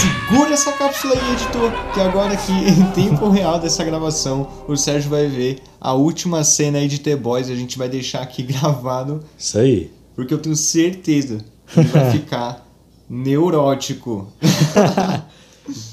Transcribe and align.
Segura 0.00 0.50
essa 0.52 0.72
cápsula 0.72 1.14
aí, 1.14 1.32
editor, 1.32 1.72
que 1.92 2.00
agora 2.00 2.34
aqui 2.34 2.52
em 2.68 2.84
tempo 2.92 3.28
real 3.30 3.58
dessa 3.58 3.82
gravação, 3.84 4.48
o 4.68 4.76
Sérgio 4.76 5.10
vai 5.10 5.26
ver 5.26 5.58
a 5.80 5.92
última 5.94 6.44
cena 6.44 6.78
aí 6.78 6.86
de 6.88 7.00
The 7.00 7.16
Boys, 7.16 7.48
a 7.50 7.54
gente 7.54 7.76
vai 7.78 7.88
deixar 7.88 8.20
aqui 8.20 8.42
gravado, 8.44 9.20
Isso 9.36 9.58
aí. 9.58 9.90
porque 10.14 10.32
eu 10.32 10.38
tenho 10.38 10.54
certeza 10.56 11.38
que 11.66 11.80
ele 11.80 11.88
vai 11.88 12.10
ficar 12.12 12.66
neurótico. 13.08 14.28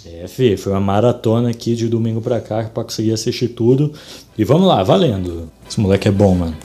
É, 0.06 0.28
fi, 0.28 0.56
foi 0.58 0.72
uma 0.74 0.82
maratona 0.82 1.50
aqui 1.50 1.76
de 1.76 1.88
domingo 1.88 2.22
pra 2.22 2.40
cá 2.40 2.64
pra 2.66 2.84
conseguir 2.84 3.12
assistir 3.14 3.50
tudo. 3.50 3.92
E 4.38 4.44
vamos 4.44 4.68
lá, 4.68 4.84
valendo. 4.84 5.50
Esse 5.68 5.80
moleque 5.80 6.08
é 6.08 6.12
bom, 6.12 6.36
mano. 6.36 6.56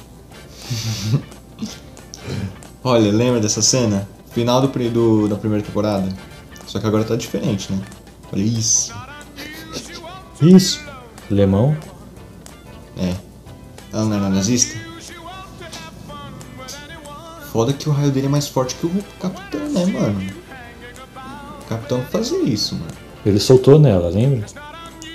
Olha, 2.84 3.11
lembra 3.11 3.41
dessa 3.41 3.62
cena? 3.62 4.09
Final 4.32 4.61
do, 4.61 4.68
do- 4.91 5.29
da 5.29 5.36
primeira 5.36 5.64
temporada? 5.64 6.09
Só 6.71 6.79
que 6.79 6.87
agora 6.87 7.02
tá 7.02 7.16
diferente, 7.16 7.73
né? 7.73 7.82
Olha 8.32 8.43
isso. 8.43 8.94
Isso. 10.40 10.81
Lemão. 11.29 11.77
É. 12.96 13.13
Ela 13.93 14.04
não 14.04 14.17
era 14.17 14.29
nazista? 14.29 14.79
Foda 17.53 17.72
que 17.72 17.89
o 17.89 17.93
raio 17.93 18.13
dele 18.13 18.27
é 18.27 18.30
mais 18.30 18.46
forte 18.46 18.77
que 18.77 18.86
o 18.86 19.04
capitão, 19.21 19.68
né, 19.68 19.85
mano? 19.86 20.32
O 21.61 21.64
capitão 21.68 22.04
fazia 22.04 22.41
isso, 22.44 22.77
mano. 22.77 22.86
Ele 23.27 23.41
soltou 23.41 23.77
nela, 23.77 24.08
lembra? 24.08 24.46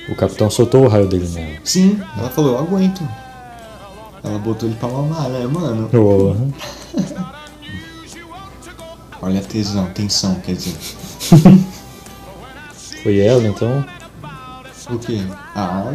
O 0.09 0.15
capitão 0.15 0.49
soltou 0.49 0.84
o 0.84 0.90
raio 0.90 1.07
dele 1.07 1.29
nela. 1.29 1.57
Sim, 1.63 2.01
ela 2.17 2.29
falou, 2.31 2.51
eu 2.51 2.59
aguento. 2.59 3.01
Ela 4.21 4.40
botou 4.40 4.67
ele 4.67 4.77
pra 4.77 4.90
mamar, 4.90 5.29
né, 5.29 5.48
mano? 5.48 5.87
Porra. 5.87 6.35
Olha 9.21 9.40
a 9.40 9.43
tesão, 9.43 9.90
tensão, 9.93 10.35
quer 10.41 10.55
dizer. 10.55 11.04
Foi 13.03 13.20
ela, 13.20 13.47
então. 13.47 13.85
O 14.90 14.98
quê? 14.99 15.21
Ah, 15.55 15.93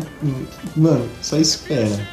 mano, 0.76 1.08
só 1.22 1.36
espera. 1.36 2.08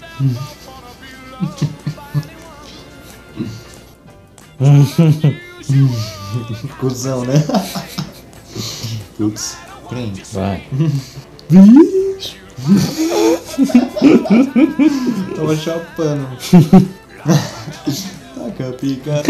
Cusão, 6.80 7.24
né? 7.26 7.44
Putz, 9.18 9.58
prende. 9.90 10.24
Vai. 10.34 10.64
Tava 15.36 15.56
chapando. 15.56 16.28
Taca 18.36 18.72
pica. 18.74 19.24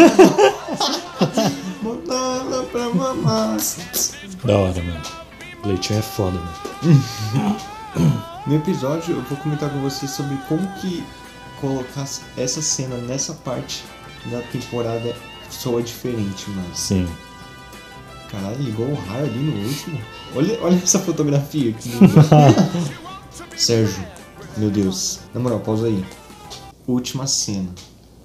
Bota 1.87 2.13
ela 2.13 2.63
pra 2.63 2.89
mamar. 2.89 3.57
Da 4.43 4.57
hora, 4.57 4.83
mano. 4.83 5.01
Leitinho 5.63 5.99
é 5.99 6.01
foda, 6.01 6.37
mano. 6.37 7.57
No 8.45 8.55
episódio 8.55 9.15
eu 9.15 9.21
vou 9.21 9.37
comentar 9.37 9.69
com 9.69 9.79
vocês 9.79 10.11
sobre 10.11 10.35
como 10.49 10.67
que 10.81 11.01
colocar 11.61 12.05
essa 12.35 12.61
cena 12.61 12.97
nessa 12.97 13.33
parte 13.33 13.85
da 14.25 14.41
temporada 14.41 15.15
soa 15.49 15.81
diferente, 15.81 16.49
mano. 16.49 16.75
Sim. 16.75 17.07
Caralho, 18.29 18.61
ligou 18.61 18.87
o 18.87 18.95
raio 18.95 19.25
ali 19.25 19.39
no 19.39 19.65
último. 19.65 20.01
Olha, 20.35 20.59
olha 20.61 20.75
essa 20.75 20.99
fotografia 20.99 21.71
que 21.71 21.87
linda. 21.87 22.07
Sérgio, 23.55 24.05
meu 24.57 24.69
Deus. 24.69 25.19
Na 25.33 25.39
moral, 25.39 25.61
pausa 25.61 25.87
aí. 25.87 26.05
Última 26.85 27.25
cena. 27.27 27.69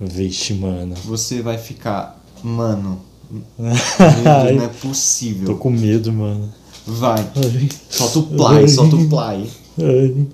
Vixe, 0.00 0.52
mano. 0.54 0.96
Você 1.04 1.40
vai 1.40 1.58
ficar. 1.58 2.20
Mano. 2.42 3.11
Deus, 3.32 4.54
não 4.56 4.64
é 4.64 4.68
Tô 4.80 4.88
possível. 4.88 5.56
com 5.56 5.70
medo, 5.70 6.12
mano. 6.12 6.52
Vai. 6.86 7.20
Ai. 7.20 7.68
Solta 7.88 8.18
o 8.18 8.22
play, 8.24 8.68
solta 8.68 8.96
o 8.96 9.08
play. 9.08 9.50
Ai. 9.78 10.26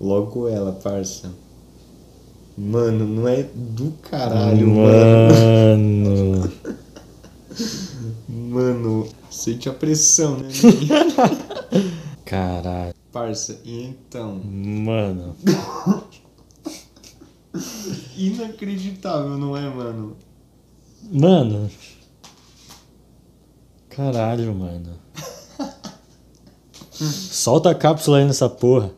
Logo 0.00 0.48
ela, 0.48 0.72
parça. 0.72 1.30
Mano, 2.56 3.06
não 3.06 3.28
é 3.28 3.44
do 3.54 3.92
caralho, 4.02 4.68
mano. 4.68 6.40
Mano. 6.40 6.52
Mano, 8.28 9.06
sente 9.30 9.68
a 9.68 9.72
pressão, 9.72 10.36
né? 10.38 10.48
Caralho. 12.24 12.94
Parça, 13.10 13.58
e 13.64 13.82
então? 13.84 14.40
Mano. 14.44 15.34
Inacreditável, 18.16 19.36
não 19.38 19.56
é, 19.56 19.68
mano? 19.68 20.16
Mano. 21.10 21.70
Caralho, 23.96 24.54
mano. 24.54 24.88
Solta 26.90 27.70
a 27.70 27.74
cápsula 27.74 28.18
aí 28.18 28.24
nessa 28.24 28.48
porra. 28.48 28.90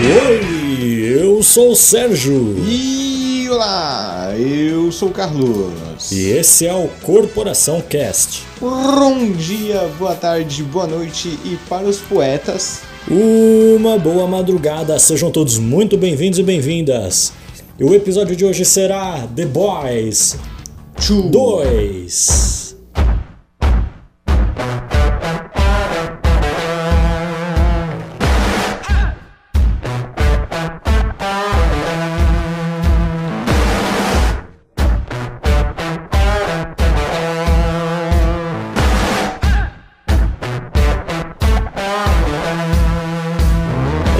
Oi, 0.00 1.20
eu 1.20 1.42
sou 1.42 1.72
o 1.72 1.76
Sérgio. 1.76 2.56
E 2.66 3.46
olá, 3.50 4.32
eu 4.38 4.90
sou 4.90 5.10
o 5.10 5.12
Carlos. 5.12 6.10
E 6.10 6.30
esse 6.30 6.66
é 6.66 6.72
o 6.72 6.88
Corporação 7.02 7.82
Cast. 7.82 8.42
Bom 8.58 9.30
dia, 9.32 9.86
boa 9.98 10.14
tarde, 10.14 10.62
boa 10.62 10.86
noite 10.86 11.38
e 11.44 11.58
para 11.68 11.84
os 11.84 11.98
poetas. 11.98 12.80
Uma 13.06 13.98
boa 13.98 14.26
madrugada, 14.26 14.98
sejam 14.98 15.30
todos 15.30 15.58
muito 15.58 15.98
bem-vindos 15.98 16.38
e 16.38 16.42
bem-vindas. 16.42 17.34
E 17.78 17.84
o 17.84 17.94
episódio 17.94 18.34
de 18.34 18.46
hoje 18.46 18.64
será 18.64 19.28
The 19.36 19.44
Boys. 19.44 20.38
2. 21.00 22.76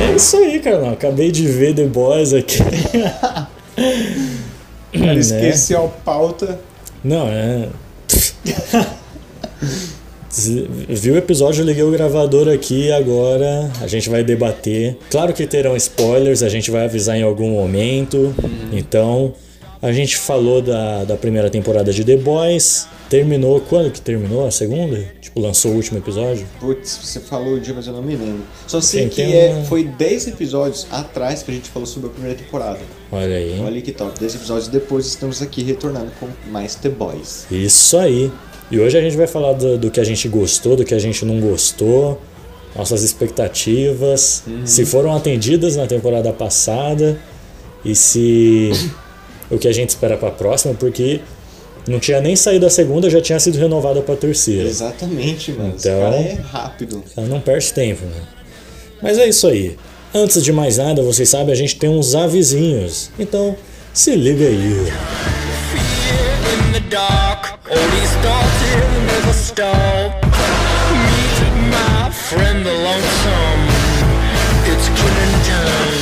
É 0.00 0.14
isso 0.14 0.36
aí, 0.36 0.60
cara. 0.60 0.92
Acabei 0.92 1.30
de 1.30 1.46
ver 1.46 1.74
The 1.74 1.84
Boys 1.86 2.32
aqui. 2.32 2.62
Cara, 5.08 5.14
Né? 5.14 5.20
esqueci 5.20 5.74
a 5.74 5.80
pauta. 5.80 6.58
Não, 7.04 7.26
é. 7.28 7.68
Viu 10.88 11.14
o 11.14 11.16
episódio, 11.18 11.62
eu 11.62 11.66
liguei 11.66 11.82
o 11.82 11.90
gravador 11.90 12.48
aqui 12.48 12.92
agora. 12.92 13.70
A 13.80 13.86
gente 13.86 14.08
vai 14.08 14.22
debater. 14.22 14.96
Claro 15.10 15.32
que 15.32 15.46
terão 15.46 15.74
spoilers, 15.76 16.42
a 16.42 16.48
gente 16.48 16.70
vai 16.70 16.84
avisar 16.84 17.16
em 17.16 17.22
algum 17.22 17.50
momento. 17.50 18.34
Então, 18.72 19.32
a 19.80 19.92
gente 19.92 20.16
falou 20.16 20.60
da, 20.62 21.04
da 21.04 21.16
primeira 21.16 21.48
temporada 21.50 21.92
de 21.92 22.04
The 22.04 22.16
Boys. 22.16 22.86
Terminou. 23.08 23.60
Quando 23.60 23.90
que 23.90 24.00
terminou 24.02 24.46
a 24.46 24.50
segunda? 24.50 25.02
Tipo, 25.20 25.40
lançou 25.40 25.72
o 25.72 25.74
último 25.76 25.98
episódio? 25.98 26.46
Putz, 26.60 26.98
você 27.02 27.20
falou 27.20 27.54
o 27.54 27.60
dia, 27.60 27.72
mas 27.74 27.86
eu 27.86 27.92
não 27.94 28.02
me 28.02 28.14
lembro. 28.14 28.42
Só 28.66 28.80
sei 28.82 29.08
que 29.08 29.22
é, 29.22 29.54
um- 29.54 29.64
foi 29.64 29.84
10 29.84 30.26
episódios 30.28 30.86
atrás 30.90 31.42
que 31.42 31.50
a 31.50 31.54
gente 31.54 31.70
falou 31.70 31.86
sobre 31.86 32.10
a 32.10 32.12
primeira 32.12 32.36
temporada. 32.36 32.80
Olha 33.10 33.36
aí. 33.36 33.58
Olha 33.64 33.80
que 33.80 33.92
top. 33.92 34.18
10 34.20 34.34
episódios 34.34 34.68
depois 34.68 35.06
estamos 35.06 35.40
aqui 35.40 35.62
retornando 35.62 36.10
com 36.20 36.28
mais 36.50 36.74
The 36.74 36.90
Boys. 36.90 37.46
Isso 37.50 37.96
aí. 37.96 38.30
E 38.70 38.78
hoje 38.78 38.98
a 38.98 39.00
gente 39.00 39.16
vai 39.16 39.26
falar 39.26 39.54
do, 39.54 39.78
do 39.78 39.90
que 39.90 40.00
a 40.00 40.04
gente 40.04 40.28
gostou, 40.28 40.76
do 40.76 40.84
que 40.84 40.92
a 40.92 40.98
gente 40.98 41.24
não 41.24 41.40
gostou, 41.40 42.20
nossas 42.76 43.02
expectativas, 43.02 44.42
se 44.66 44.84
foram 44.84 45.16
atendidas 45.16 45.76
na 45.76 45.86
temporada 45.86 46.30
passada 46.34 47.18
e 47.82 47.94
se 47.94 48.70
o 49.50 49.58
que 49.58 49.68
a 49.68 49.72
gente 49.72 49.90
espera 49.90 50.16
pra 50.16 50.30
próxima, 50.30 50.74
porque 50.74 51.20
não 51.86 51.98
tinha 51.98 52.20
nem 52.20 52.36
saído 52.36 52.66
a 52.66 52.70
segunda, 52.70 53.08
já 53.08 53.20
tinha 53.20 53.40
sido 53.40 53.58
renovada 53.58 54.00
pra 54.02 54.14
terceira. 54.16 54.68
Exatamente, 54.68 55.52
mano. 55.52 55.74
Então- 55.78 56.00
cara 56.00 56.16
é 56.16 56.38
rápido. 56.50 57.02
Ela 57.16 57.26
não 57.26 57.40
perde 57.40 57.72
tempo, 57.72 58.04
né? 58.04 58.22
Mas 59.02 59.18
é 59.18 59.28
isso 59.28 59.46
aí. 59.46 59.76
Antes 60.14 60.42
de 60.42 60.52
mais 60.52 60.78
nada, 60.78 61.02
vocês 61.02 61.28
sabem, 61.28 61.52
a 61.52 61.56
gente 61.56 61.76
tem 61.76 61.88
uns 61.88 62.14
avisinhos. 62.14 63.10
Então, 63.18 63.56
se 63.92 64.14
liga 64.14 64.46
aí. 64.46 64.88
my 71.70 72.10
friend, 72.10 72.64
the 72.64 72.72
lonesome. 72.72 73.62
It's 74.70 74.88
killing 74.88 75.34
time. 75.44 75.97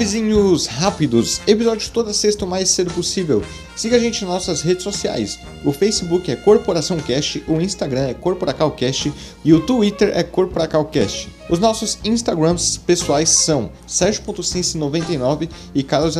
Avisinhos 0.00 0.64
rápidos, 0.64 1.42
episódios 1.46 1.90
toda 1.90 2.14
sexta 2.14 2.46
o 2.46 2.48
mais 2.48 2.70
cedo 2.70 2.90
possível. 2.90 3.42
Siga 3.76 3.96
a 3.96 3.98
gente 3.98 4.24
nas 4.24 4.32
nossas 4.32 4.62
redes 4.62 4.82
sociais. 4.82 5.38
O 5.62 5.72
Facebook 5.72 6.30
é 6.30 6.36
Corporação 6.36 6.96
Cast, 6.96 7.44
o 7.46 7.60
Instagram 7.60 8.08
é 8.08 8.14
Corporacalcast 8.14 9.12
e 9.44 9.52
o 9.52 9.60
Twitter 9.60 10.10
é 10.14 10.22
Corporacalcast. 10.22 11.28
Os 11.50 11.58
nossos 11.58 11.98
Instagrams 12.02 12.78
pessoais 12.78 13.28
são 13.28 13.70
Sérgio.sense99 13.86 15.50
e 15.74 15.82
Carlos 15.82 16.16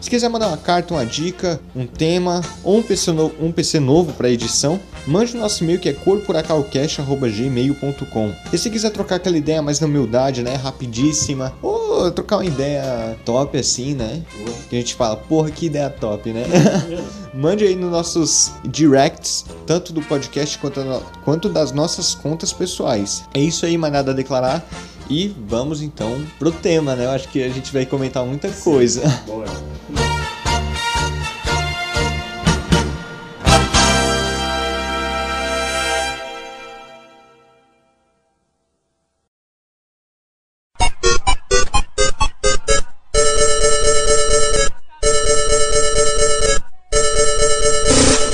Se 0.00 0.08
quiser 0.08 0.30
mandar 0.30 0.48
uma 0.48 0.56
carta, 0.56 0.94
uma 0.94 1.04
dica, 1.04 1.60
um 1.76 1.86
tema 1.86 2.40
ou 2.64 2.78
um 2.78 2.82
PC, 2.82 3.12
no- 3.12 3.30
um 3.40 3.52
PC 3.52 3.78
novo 3.78 4.12
para 4.14 4.30
edição, 4.30 4.80
mande 5.06 5.36
o 5.36 5.40
nosso 5.40 5.62
e-mail 5.62 5.78
que 5.78 5.90
é 5.90 5.92
corporacalcast.gmail.com. 5.92 8.32
E 8.52 8.58
se 8.58 8.70
quiser 8.70 8.90
trocar 8.90 9.16
aquela 9.16 9.36
ideia 9.36 9.60
mais 9.62 9.80
na 9.80 9.86
humildade, 9.86 10.42
né, 10.42 10.54
rapidíssima, 10.56 11.52
ou 11.62 12.10
trocar 12.12 12.36
uma 12.38 12.44
ideia 12.46 13.16
top 13.24 13.58
assim, 13.58 13.94
né, 13.94 14.22
que 14.68 14.76
a 14.76 14.78
gente 14.78 14.94
fala, 14.94 15.16
porra, 15.16 15.50
que 15.50 15.66
ideia 15.66 15.90
top, 15.90 16.32
né? 16.32 16.44
Mande 17.34 17.64
aí 17.64 17.74
nos 17.76 17.90
nossos 17.90 18.52
directs, 18.64 19.44
tanto 19.66 19.92
do 19.92 20.00
podcast 20.02 20.58
quanto, 20.58 20.80
quanto 21.24 21.48
das 21.48 21.72
nossas 21.72 22.14
contas 22.14 22.52
pessoais. 22.52 23.24
É 23.34 23.40
isso 23.40 23.64
aí, 23.66 23.76
mais 23.78 23.92
nada 23.92 24.10
a 24.10 24.14
declarar. 24.14 24.64
E 25.10 25.26
vamos 25.26 25.82
então 25.82 26.24
pro 26.38 26.52
tema, 26.52 26.94
né? 26.94 27.04
Eu 27.04 27.10
acho 27.10 27.26
que 27.28 27.42
a 27.42 27.48
gente 27.48 27.72
vai 27.72 27.84
comentar 27.84 28.24
muita 28.24 28.48
coisa. 28.48 29.02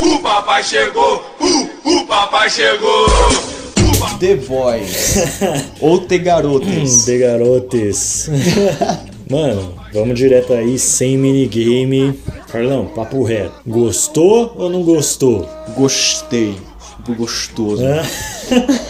O 0.03 0.19
papai 0.23 0.63
chegou, 0.63 1.25
o, 1.41 2.03
o 2.03 2.07
papai 2.07 2.51
chegou. 2.51 3.16
The 4.19 4.37
Boys. 4.37 5.17
Ou 5.81 5.99
The 6.01 6.19
Garotas. 6.19 7.05
De 7.07 7.19
garotes. 7.19 8.31
Mano, 9.29 9.75
vamos 9.93 10.19
direto 10.19 10.53
aí, 10.53 10.79
sem 10.79 11.19
minigame. 11.19 12.19
Carlão, 12.49 12.87
papo 12.87 13.23
reto. 13.23 13.55
Gostou 13.67 14.55
ou 14.57 14.71
não 14.71 14.83
gostou? 14.83 15.49
Gostei. 15.77 16.57
Do 17.01 17.15
gostoso. 17.15 17.83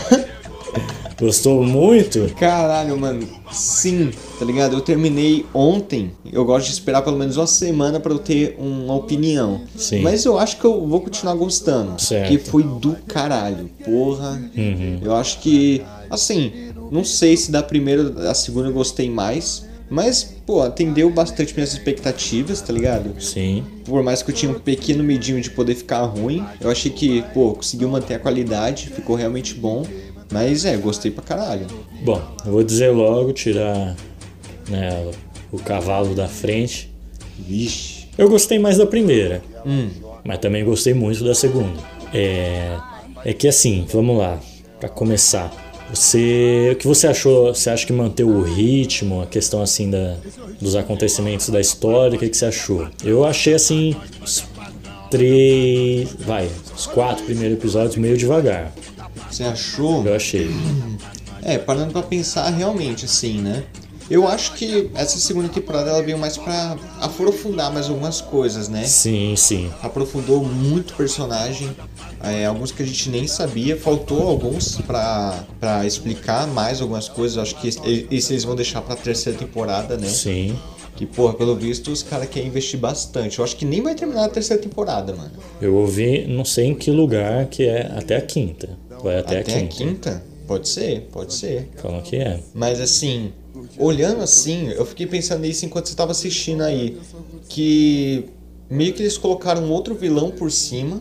Gostou 1.19 1.65
muito? 1.65 2.33
Caralho, 2.39 2.99
mano. 2.99 3.27
Sim, 3.51 4.11
tá 4.39 4.45
ligado? 4.45 4.75
Eu 4.75 4.81
terminei 4.81 5.47
ontem. 5.55 6.13
Eu 6.31 6.45
gosto 6.45 6.67
de 6.67 6.73
esperar 6.73 7.03
pelo 7.03 7.17
menos 7.17 7.37
uma 7.37 7.47
semana 7.47 7.99
pra 7.99 8.13
eu 8.13 8.19
ter 8.19 8.57
uma 8.59 8.95
opinião. 8.95 9.63
Sim. 9.77 10.03
Mas 10.03 10.25
eu 10.25 10.39
acho 10.39 10.59
que 10.59 10.65
eu 10.65 10.87
vou 10.87 11.01
continuar 11.01 11.35
gostando. 11.35 12.01
Certo. 12.01 12.29
Que 12.29 12.39
foi 12.39 12.63
do 12.63 12.97
caralho. 13.07 13.71
Porra. 13.85 14.41
Eu 15.03 15.15
acho 15.15 15.41
que. 15.41 15.83
Assim, 16.11 16.53
não 16.91 17.03
sei 17.03 17.37
se 17.37 17.51
da 17.51 17.62
primeira 17.62 18.11
da 18.11 18.35
segunda 18.35 18.69
eu 18.69 18.73
gostei 18.73 19.09
mais. 19.09 19.65
Mas, 19.89 20.25
pô, 20.45 20.62
atendeu 20.62 21.09
bastante 21.11 21.55
minhas 21.55 21.73
expectativas, 21.73 22.61
tá 22.61 22.73
ligado? 22.73 23.15
Sim. 23.23 23.65
Por 23.85 24.03
mais 24.03 24.21
que 24.21 24.33
eu 24.33 24.35
tinha 24.35 24.51
um 24.51 24.59
pequeno 24.59 25.05
medinho 25.05 25.41
de 25.41 25.49
poder 25.51 25.77
ficar 25.77 26.03
ruim, 26.03 26.45
eu 26.61 26.69
achei 26.69 26.91
que, 26.91 27.23
pô, 27.33 27.53
conseguiu 27.53 27.89
manter 27.89 28.15
a 28.15 28.19
qualidade, 28.19 28.89
ficou 28.89 29.15
realmente 29.15 29.55
bom. 29.55 29.87
Mas 30.31 30.64
é, 30.64 30.76
gostei 30.76 31.11
pra 31.11 31.23
caralho. 31.23 31.67
Bom, 32.02 32.20
eu 32.44 32.52
vou 32.52 32.62
dizer 32.62 32.90
logo, 32.90 33.32
tirar 33.32 33.94
né, 34.69 35.11
o 35.52 35.58
cavalo 35.58 36.14
da 36.14 36.28
frente. 36.28 36.93
Vixe. 37.38 38.06
Eu 38.19 38.28
gostei 38.28 38.58
mais 38.58 38.78
da 38.78 38.87
primeira, 38.87 39.43
Hum, 39.64 39.90
mas 40.25 40.38
também 40.38 40.64
gostei 40.64 40.94
muito 40.94 41.23
da 41.23 41.34
segunda. 41.34 41.78
É, 42.14 42.76
é 43.25 43.32
que 43.32 43.46
assim, 43.46 43.87
vamos 43.93 44.17
lá, 44.17 44.40
pra 44.81 44.88
começar. 44.88 45.52
Você, 45.93 46.70
o 46.73 46.76
que 46.76 46.87
você 46.87 47.06
achou? 47.06 47.55
Você 47.55 47.70
acha 47.70 47.87
que 47.87 47.93
manteve 47.93 48.28
o 48.28 48.43
ritmo, 48.43 49.20
a 49.23 49.26
questão 49.26 49.62
assim 49.62 49.90
da, 49.90 50.17
dos 50.61 50.75
acontecimentos 50.75 51.49
da 51.49 51.61
história? 51.61 52.17
O 52.17 52.19
que, 52.19 52.28
que 52.28 52.37
você 52.37 52.46
achou? 52.46 52.88
Eu 53.05 53.25
achei 53.25 53.55
assim 53.55 53.94
os 54.23 54.44
três, 55.11 56.12
vai, 56.19 56.49
os 56.75 56.87
quatro 56.87 57.25
primeiros 57.25 57.56
episódios 57.58 57.96
meio 57.96 58.17
devagar. 58.17 58.73
Você 59.31 59.44
achou? 59.44 60.05
Eu 60.06 60.14
achei. 60.14 60.50
É, 61.43 61.58
parando 61.58 61.93
pra 61.93 62.02
pensar 62.02 62.49
realmente, 62.50 63.05
assim, 63.05 63.40
né? 63.40 63.64
Eu 64.08 64.26
acho 64.26 64.52
que 64.55 64.88
essa 64.94 65.19
segunda 65.19 65.49
temporada 65.49 65.90
ela 65.90 66.02
veio 66.02 66.17
mais 66.17 66.37
pra 66.37 66.76
aprofundar 67.00 67.73
mais 67.73 67.88
algumas 67.88 68.20
coisas, 68.20 68.69
né? 68.69 68.84
Sim, 68.84 69.34
sim. 69.37 69.70
Aprofundou 69.82 70.44
muito 70.44 70.93
o 70.93 70.96
personagem, 70.96 71.76
é, 72.23 72.46
alguns 72.46 72.70
que 72.70 72.84
a 72.84 72.87
gente 72.87 73.11
nem 73.11 73.26
sabia, 73.26 73.76
faltou 73.76 74.23
alguns 74.28 74.76
pra, 74.87 75.44
pra 75.58 75.84
explicar 75.84 76.46
mais 76.46 76.81
algumas 76.81 77.08
coisas. 77.08 77.37
Eu 77.37 77.43
acho 77.43 77.56
que 77.56 77.69
esse 77.69 78.06
esse 78.11 78.32
eles 78.32 78.44
vão 78.44 78.55
deixar 78.55 78.81
pra 78.81 78.94
terceira 78.94 79.37
temporada, 79.37 79.96
né? 79.96 80.06
Sim. 80.06 80.56
Que, 80.94 81.05
porra, 81.05 81.34
pelo 81.34 81.55
visto, 81.55 81.90
os 81.90 82.02
caras 82.02 82.26
querem 82.28 82.49
investir 82.49 82.81
bastante. 82.81 83.38
Eu 83.38 83.44
acho 83.44 83.55
que 83.56 83.67
nem 83.67 83.82
vai 83.82 83.94
terminar 83.94 84.25
a 84.25 84.28
terceira 84.28 84.62
temporada, 84.62 85.14
mano. 85.14 85.32
Eu 85.61 85.75
ouvi, 85.75 86.26
não 86.26 86.44
sei 86.44 86.69
em 86.69 86.75
que 86.75 86.90
lugar, 86.90 87.46
que 87.46 87.64
é 87.64 87.93
até 87.94 88.17
a 88.17 88.20
quinta. 88.23 88.70
Vai 89.03 89.19
até, 89.19 89.41
Até, 89.41 89.55
a 89.55 89.57
a 89.57 89.61
quinta. 89.61 89.75
quinta? 89.77 90.23
Pode 90.47 90.69
ser, 90.69 91.09
pode 91.13 91.35
ser. 91.35 91.69
Falam 91.77 92.03
que 92.03 92.17
é. 92.17 92.41
Mas 92.55 92.81
assim, 92.81 93.33
olhando 93.79 94.23
assim, 94.23 94.69
eu 94.69 94.87
fiquei 94.87 95.07
pensando 95.07 95.41
nisso 95.41 95.65
enquanto 95.67 95.87
você 95.87 95.93
estava 95.93 96.13
assistindo 96.13 96.63
aí. 96.63 96.99
Que 97.49 98.27
meio 98.71 98.93
que 98.93 99.03
eles 99.03 99.19
colocaram 99.19 99.63
um 99.65 99.71
outro 99.73 99.95
vilão 99.95 100.31
por 100.31 100.51
cima. 100.53 101.01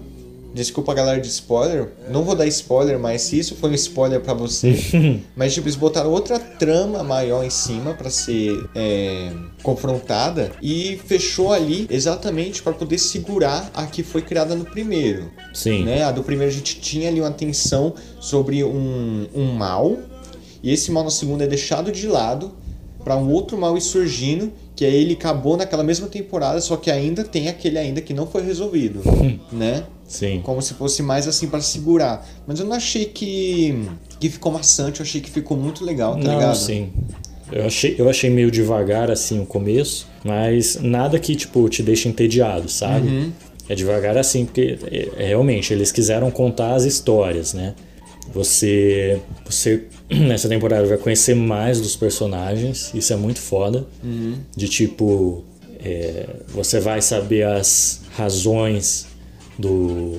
Desculpa 0.55 0.93
a 0.93 0.95
galera 0.95 1.19
de 1.19 1.27
spoiler. 1.27 1.89
Não 2.09 2.23
vou 2.23 2.33
dar 2.33 2.47
spoiler, 2.47 2.97
mas 2.97 3.23
se 3.23 3.37
isso 3.37 3.55
foi 3.55 3.71
um 3.71 3.73
spoiler 3.73 4.21
pra 4.21 4.33
você. 4.33 4.73
mas 5.35 5.53
tipo, 5.53 5.67
eles 5.67 5.75
botaram 5.75 6.09
outra 6.09 6.39
trama 6.39 7.03
maior 7.03 7.43
em 7.43 7.49
cima 7.49 7.93
pra 7.93 8.09
ser 8.09 8.65
é, 8.73 9.33
confrontada. 9.61 10.53
E 10.61 10.97
fechou 11.07 11.51
ali 11.51 11.85
exatamente 11.89 12.63
pra 12.63 12.71
poder 12.71 12.97
segurar 12.97 13.69
a 13.73 13.85
que 13.85 14.01
foi 14.01 14.21
criada 14.21 14.55
no 14.55 14.63
primeiro 14.63 15.29
Sim. 15.53 15.83
né? 15.83 16.03
A 16.03 16.11
do 16.11 16.23
primeiro 16.23 16.49
a 16.49 16.55
gente 16.55 16.79
tinha 16.79 17.09
ali 17.09 17.19
uma 17.19 17.31
tensão 17.31 17.93
sobre 18.21 18.63
um, 18.63 19.27
um 19.35 19.51
mal, 19.51 19.97
e 20.63 20.71
esse 20.71 20.89
mal 20.89 21.03
na 21.03 21.11
segunda 21.11 21.43
é 21.43 21.47
deixado 21.47 21.91
de 21.91 22.07
lado 22.07 22.53
para 23.03 23.17
um 23.17 23.29
outro 23.29 23.57
mal 23.57 23.77
ir 23.77 23.81
surgindo, 23.81 24.51
que 24.75 24.83
aí 24.83 24.95
ele 24.95 25.13
acabou 25.13 25.55
naquela 25.55 25.83
mesma 25.83 26.07
temporada, 26.07 26.59
só 26.59 26.75
que 26.75 26.89
ainda 26.89 27.23
tem 27.23 27.47
aquele 27.49 27.77
ainda 27.77 28.01
que 28.01 28.13
não 28.13 28.25
foi 28.25 28.41
resolvido, 28.41 29.01
né? 29.51 29.83
Sim. 30.07 30.41
Como 30.43 30.61
se 30.61 30.73
fosse 30.75 31.01
mais 31.01 31.27
assim 31.27 31.47
para 31.47 31.61
segurar. 31.61 32.27
Mas 32.45 32.59
eu 32.59 32.65
não 32.65 32.75
achei 32.75 33.05
que 33.05 33.87
que 34.19 34.29
ficou 34.29 34.51
maçante, 34.51 34.99
eu 35.01 35.05
achei 35.05 35.19
que 35.19 35.29
ficou 35.29 35.57
muito 35.57 35.83
legal, 35.83 36.15
tá 36.15 36.23
Não, 36.23 36.39
ligado? 36.39 36.55
sim. 36.55 36.89
Eu 37.51 37.65
achei, 37.65 37.95
eu 37.97 38.09
achei 38.09 38.29
meio 38.29 38.49
devagar 38.49 39.11
assim 39.11 39.39
o 39.39 39.45
começo, 39.45 40.07
mas 40.23 40.79
nada 40.81 41.19
que 41.19 41.35
tipo 41.35 41.67
te 41.69 41.83
deixe 41.83 42.07
entediado, 42.07 42.69
sabe? 42.69 43.07
Uhum. 43.07 43.31
É 43.67 43.75
devagar 43.75 44.17
assim, 44.17 44.45
porque 44.45 44.79
é, 44.91 45.09
é, 45.17 45.27
realmente 45.27 45.73
eles 45.73 45.91
quiseram 45.91 46.31
contar 46.31 46.75
as 46.75 46.85
histórias, 46.85 47.53
né? 47.53 47.75
Você, 48.33 49.19
você 49.45 49.83
nessa 50.09 50.49
temporada 50.49 50.87
vai 50.87 50.97
conhecer 50.97 51.35
mais 51.35 51.79
dos 51.79 51.95
personagens, 51.95 52.91
isso 52.93 53.13
é 53.13 53.15
muito 53.15 53.39
foda. 53.39 53.85
Uhum. 54.03 54.37
De 54.55 54.67
tipo, 54.67 55.43
é, 55.83 56.27
você 56.47 56.79
vai 56.79 57.01
saber 57.01 57.43
as 57.45 58.01
razões 58.15 59.07
do, 59.57 60.17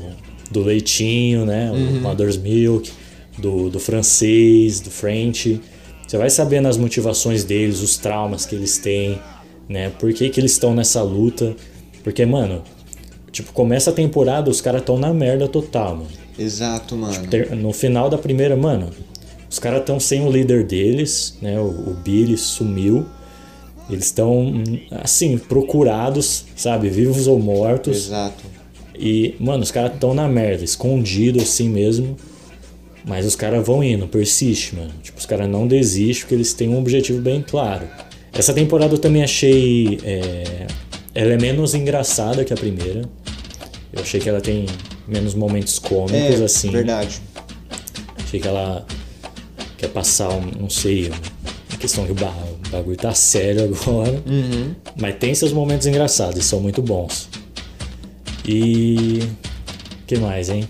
do 0.51 0.63
leitinho, 0.63 1.45
né? 1.45 1.71
O 1.71 2.01
Mother's 2.01 2.37
Milk, 2.37 2.91
do, 3.39 3.69
do 3.71 3.79
francês, 3.81 4.81
do 4.81 4.91
French. 4.91 5.61
Você 6.07 6.17
vai 6.17 6.31
sabendo 6.31 6.69
as 6.69 6.77
motivações 6.77 7.45
deles, 7.45 7.81
os 7.81 7.97
traumas 7.97 8.47
que 8.47 8.55
eles 8.55 8.79
têm, 8.79 9.19
né? 9.69 9.91
Por 9.99 10.13
que, 10.13 10.29
que 10.31 10.41
eles 10.41 10.53
estão 10.53 10.75
nessa 10.75 11.03
luta. 11.03 11.55
Porque, 12.05 12.25
mano, 12.25 12.63
tipo, 13.33 13.53
começa 13.53 13.91
a 13.91 13.93
temporada, 13.93 14.49
os 14.49 14.61
caras 14.61 14.81
estão 14.83 14.97
na 14.99 15.13
merda 15.13 15.49
total, 15.49 15.97
mano. 15.97 16.09
Exato, 16.39 16.95
mano. 16.97 17.27
Ter- 17.29 17.57
No 17.57 17.73
final 17.73 18.09
da 18.09 18.17
primeira, 18.19 18.55
mano, 18.57 18.91
os 19.51 19.59
caras 19.59 19.81
estão 19.81 19.99
sem 19.99 20.25
o 20.25 20.31
líder 20.31 20.65
deles, 20.65 21.37
né? 21.43 21.59
O, 21.59 21.65
o 21.91 21.95
Billy 21.95 22.37
sumiu. 22.37 23.05
Eles 23.91 24.07
estão, 24.07 24.53
assim, 25.03 25.39
procurados, 25.39 26.45
sabe? 26.57 26.89
Vivos 26.89 27.27
ou 27.27 27.39
mortos. 27.39 27.97
Exato. 28.07 28.45
E, 28.99 29.35
mano, 29.39 29.63
os 29.63 29.71
caras 29.71 29.95
estão 29.95 30.15
na 30.15 30.27
merda, 30.29 30.65
escondido 30.65 31.41
assim 31.41 31.69
mesmo. 31.69 32.17
Mas 33.05 33.25
os 33.25 33.37
caras 33.37 33.65
vão 33.65 33.85
indo, 33.85 34.09
persiste, 34.09 34.75
mano. 34.75 34.91
Tipo, 35.03 35.19
os 35.19 35.27
caras 35.27 35.49
não 35.49 35.67
desistem 35.69 36.23
porque 36.23 36.35
eles 36.35 36.53
têm 36.53 36.69
um 36.69 36.79
objetivo 36.79 37.21
bem 37.21 37.41
claro. 37.41 37.87
Essa 38.33 38.53
temporada 38.53 38.95
eu 38.95 38.99
também 38.99 39.23
achei. 39.23 39.99
é, 40.03 40.67
Ela 41.15 41.35
é 41.35 41.39
menos 41.39 41.73
engraçada 41.75 42.45
que 42.45 42.53
a 42.53 42.57
primeira. 42.57 43.03
Eu 43.93 44.03
achei 44.03 44.19
que 44.21 44.29
ela 44.29 44.41
tem 44.41 44.67
menos 45.07 45.35
momentos 45.35 45.79
cômicos, 45.79 46.41
É, 46.41 46.45
assim. 46.45 46.71
verdade. 46.71 47.21
Achei 48.23 48.41
que 48.41 48.49
ela 48.49 48.85
quer 49.79 49.89
passar, 49.89 50.29
um, 50.31 50.43
não 50.61 50.69
sei, 50.69 51.09
uma 51.71 51.79
questão 51.79 52.05
de 52.07 52.13
barra, 52.13 52.45
O 52.67 52.69
bagulho 52.71 52.97
tá 52.97 53.15
sério 53.15 53.65
agora. 53.65 54.21
Mas 55.01 55.15
tem 55.17 55.33
seus 55.35 55.53
momentos 55.53 55.87
engraçados, 55.87 56.39
e 56.39 56.43
são 56.43 56.59
muito 56.61 56.83
bons. 56.83 57.29
E. 58.47 59.23
que 60.07 60.17
mais, 60.19 60.49
hein? 60.49 60.69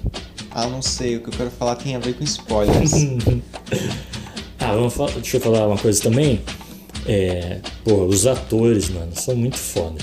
Ah, 0.51 0.67
não 0.69 0.81
sei, 0.81 1.17
o 1.17 1.21
que 1.21 1.29
eu 1.29 1.33
quero 1.33 1.51
falar 1.51 1.77
tem 1.77 1.95
a 1.95 1.99
ver 1.99 2.15
com 2.15 2.25
spoilers. 2.25 2.93
Ah, 4.59 4.75
vamos 4.75 4.95
falar, 4.95 5.13
deixa 5.13 5.37
eu 5.37 5.41
falar 5.41 5.69
uma 5.69 5.79
coisa 5.79 6.03
também. 6.03 6.41
É, 7.07 7.61
pô, 7.85 8.03
os 8.05 8.27
atores, 8.27 8.89
mano, 8.89 9.13
são 9.15 9.37
muito 9.37 9.57
fodas. 9.57 10.03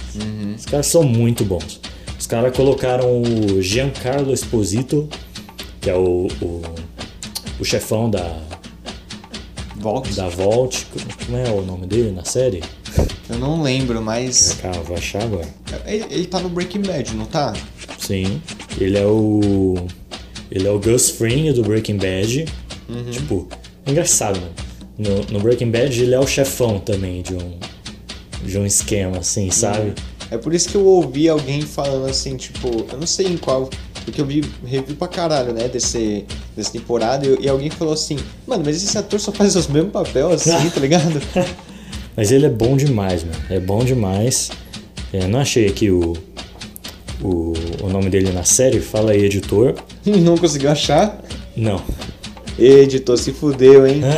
Os 0.57 0.65
caras 0.65 0.85
são 0.87 1.03
muito 1.03 1.43
bons. 1.43 1.81
Os 2.17 2.25
caras 2.25 2.55
colocaram 2.55 3.21
o 3.21 3.61
Giancarlo 3.61 4.33
Esposito, 4.33 5.09
que 5.81 5.89
é 5.89 5.95
o, 5.95 6.27
o, 6.41 6.61
o 7.59 7.65
chefão 7.65 8.09
da, 8.09 8.41
Vox? 9.75 10.15
da 10.15 10.29
Vault. 10.29 10.87
Como 11.25 11.37
é 11.37 11.49
o 11.49 11.61
nome 11.61 11.85
dele 11.85 12.11
na 12.11 12.23
série? 12.23 12.63
Eu 13.29 13.37
não 13.37 13.61
lembro, 13.61 14.01
mas. 14.01 14.57
Calma, 14.61 14.81
vou 14.81 14.97
achar 14.97 15.23
agora. 15.23 15.47
Ele, 15.85 16.05
ele 16.09 16.25
tá 16.25 16.39
no 16.39 16.49
Breaking 16.49 16.81
Bad, 16.81 17.15
não 17.15 17.25
tá? 17.25 17.53
Sim. 17.97 18.41
Ele 18.79 18.97
é 18.97 19.05
o. 19.05 19.75
Ele 20.51 20.67
é 20.67 20.71
o 20.71 20.79
Gus 20.79 21.09
Fring 21.09 21.51
do 21.53 21.63
Breaking 21.63 21.97
Bad. 21.97 22.45
Tipo, 23.11 23.47
é 23.85 23.91
engraçado, 23.91 24.39
mano. 24.39 24.53
No, 24.97 25.33
no 25.33 25.39
Breaking 25.39 25.71
Bad 25.71 26.01
ele 26.01 26.13
é 26.13 26.19
o 26.19 26.27
chefão 26.27 26.79
também 26.79 27.21
de 27.21 27.33
um. 27.33 27.57
De 28.43 28.57
um 28.57 28.65
esquema, 28.65 29.19
assim, 29.19 29.49
sabe? 29.49 29.93
É 30.29 30.37
por 30.37 30.53
isso 30.53 30.67
que 30.67 30.75
eu 30.75 30.85
ouvi 30.85 31.29
alguém 31.29 31.61
falando 31.61 32.09
assim, 32.09 32.35
tipo, 32.35 32.85
eu 32.91 32.97
não 32.97 33.07
sei 33.07 33.27
em 33.27 33.37
qual. 33.37 33.69
Porque 34.03 34.19
eu 34.19 34.25
vi 34.25 34.43
review 34.65 34.97
pra 34.97 35.07
caralho, 35.07 35.53
né, 35.53 35.69
desse, 35.69 36.25
dessa 36.57 36.71
temporada, 36.71 37.25
e, 37.25 37.45
e 37.45 37.47
alguém 37.47 37.69
falou 37.69 37.93
assim, 37.93 38.17
mano, 38.45 38.63
mas 38.65 38.83
esse 38.83 38.97
ator 38.97 39.17
só 39.17 39.31
faz 39.31 39.55
os 39.55 39.67
mesmos 39.67 39.93
papéis 39.93 40.45
assim, 40.45 40.69
tá 40.69 40.79
ligado? 40.81 41.21
Mas 42.15 42.31
ele 42.31 42.45
é 42.45 42.49
bom 42.49 42.77
demais, 42.77 43.23
mano. 43.23 43.37
É 43.49 43.59
bom 43.59 43.83
demais. 43.83 44.51
É, 45.11 45.27
não 45.27 45.39
achei 45.39 45.67
aqui 45.67 45.89
o, 45.89 46.13
o, 47.21 47.53
o 47.81 47.89
nome 47.89 48.09
dele 48.09 48.31
na 48.31 48.43
série. 48.43 48.79
Fala 48.79 49.11
aí, 49.11 49.23
editor. 49.23 49.75
não 50.05 50.37
conseguiu 50.37 50.71
achar? 50.71 51.21
Não. 51.55 51.81
Editor, 52.57 53.17
se 53.17 53.31
fudeu, 53.31 53.87
hein? 53.87 54.01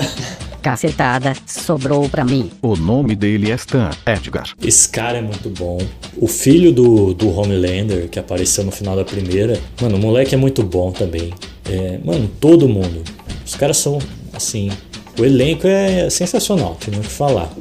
Cacetada, 0.65 1.35
sobrou 1.45 2.09
pra 2.09 2.25
mim. 2.25 2.49
O 2.59 2.75
nome 2.75 3.15
dele 3.15 3.51
é 3.51 3.55
Stan 3.55 3.91
Edgar. 4.03 4.51
Esse 4.59 4.89
cara 4.89 5.19
é 5.19 5.21
muito 5.21 5.47
bom. 5.47 5.77
O 6.17 6.27
filho 6.27 6.71
do, 6.71 7.13
do 7.13 7.29
Homelander, 7.29 8.09
que 8.09 8.17
apareceu 8.17 8.63
no 8.63 8.71
final 8.71 8.95
da 8.95 9.05
primeira. 9.05 9.59
Mano, 9.79 9.97
o 9.97 9.99
moleque 9.99 10.33
é 10.33 10.37
muito 10.37 10.63
bom 10.63 10.91
também. 10.91 11.31
É, 11.69 11.99
mano, 12.03 12.27
todo 12.39 12.67
mundo. 12.67 13.03
Os 13.45 13.53
caras 13.53 13.77
são, 13.77 13.99
assim. 14.33 14.71
O 15.19 15.23
elenco 15.23 15.67
é 15.67 16.09
sensacional, 16.09 16.75
tem 16.83 16.91
muito 16.91 17.05
o 17.05 17.09
que 17.09 17.15
falar. 17.15 17.53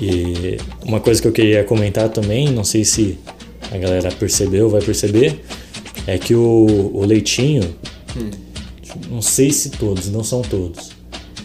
E 0.00 0.58
uma 0.84 1.00
coisa 1.00 1.20
que 1.20 1.28
eu 1.28 1.32
queria 1.32 1.64
comentar 1.64 2.08
também, 2.08 2.50
não 2.50 2.64
sei 2.64 2.84
se 2.84 3.18
a 3.70 3.76
galera 3.76 4.10
percebeu, 4.12 4.68
vai 4.68 4.80
perceber, 4.80 5.40
é 6.06 6.16
que 6.16 6.34
o, 6.34 6.90
o 6.94 7.04
Leitinho, 7.04 7.74
não 9.10 9.20
sei 9.20 9.50
se 9.50 9.70
todos, 9.70 10.08
não 10.08 10.22
são 10.22 10.40
todos, 10.42 10.90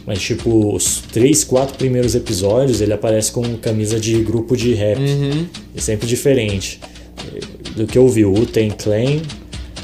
mas 0.05 0.21
tipo, 0.21 0.75
os 0.75 1.01
três, 1.11 1.43
quatro 1.43 1.77
primeiros 1.77 2.13
episódios 2.13 2.81
ele 2.81 2.93
aparece 2.93 3.31
com 3.31 3.41
camisa 3.57 3.99
de 3.99 4.21
grupo 4.21 4.55
de 4.55 4.73
rap. 4.73 4.99
É 5.75 5.79
sempre 5.79 6.05
diferente. 6.07 6.79
Do 7.75 7.87
que 7.87 7.97
eu 7.97 8.07
vi, 8.07 8.25
o 8.25 8.31
Wu-Tang 8.31 8.75
Clan, 8.75 9.21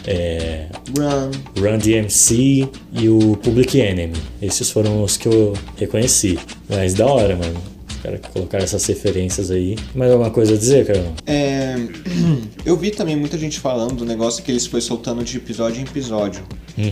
é, 0.06 0.66
Run. 0.98 1.32
Run 1.58 1.78
DMC 1.78 2.68
e 2.94 3.10
o 3.10 3.38
Public 3.38 3.80
Enemy. 3.80 4.14
Esses 4.42 4.70
foram 4.70 5.04
os 5.04 5.16
que 5.16 5.28
eu 5.28 5.54
reconheci. 5.78 6.38
Mas 6.68 6.94
da 6.94 7.06
hora, 7.08 7.36
mano. 7.36 7.79
Os 8.00 8.04
caras 8.04 8.22
que 8.22 8.30
colocaram 8.30 8.64
essas 8.64 8.86
referências 8.86 9.52
aí. 9.52 9.76
Mais 9.94 10.10
alguma 10.10 10.32
coisa 10.32 10.54
a 10.54 10.58
dizer, 10.58 10.88
Carol? 10.88 11.14
É, 11.26 11.76
eu 12.66 12.78
vi 12.78 12.92
também 12.92 13.16
muita 13.18 13.38
gente 13.38 13.60
falando 13.60 13.94
do 13.94 14.06
negócio 14.06 14.42
que 14.42 14.50
eles 14.50 14.66
foi 14.66 14.80
soltando 14.80 15.22
de 15.22 15.36
episódio 15.36 15.82
em 15.82 15.84
episódio. 15.84 16.42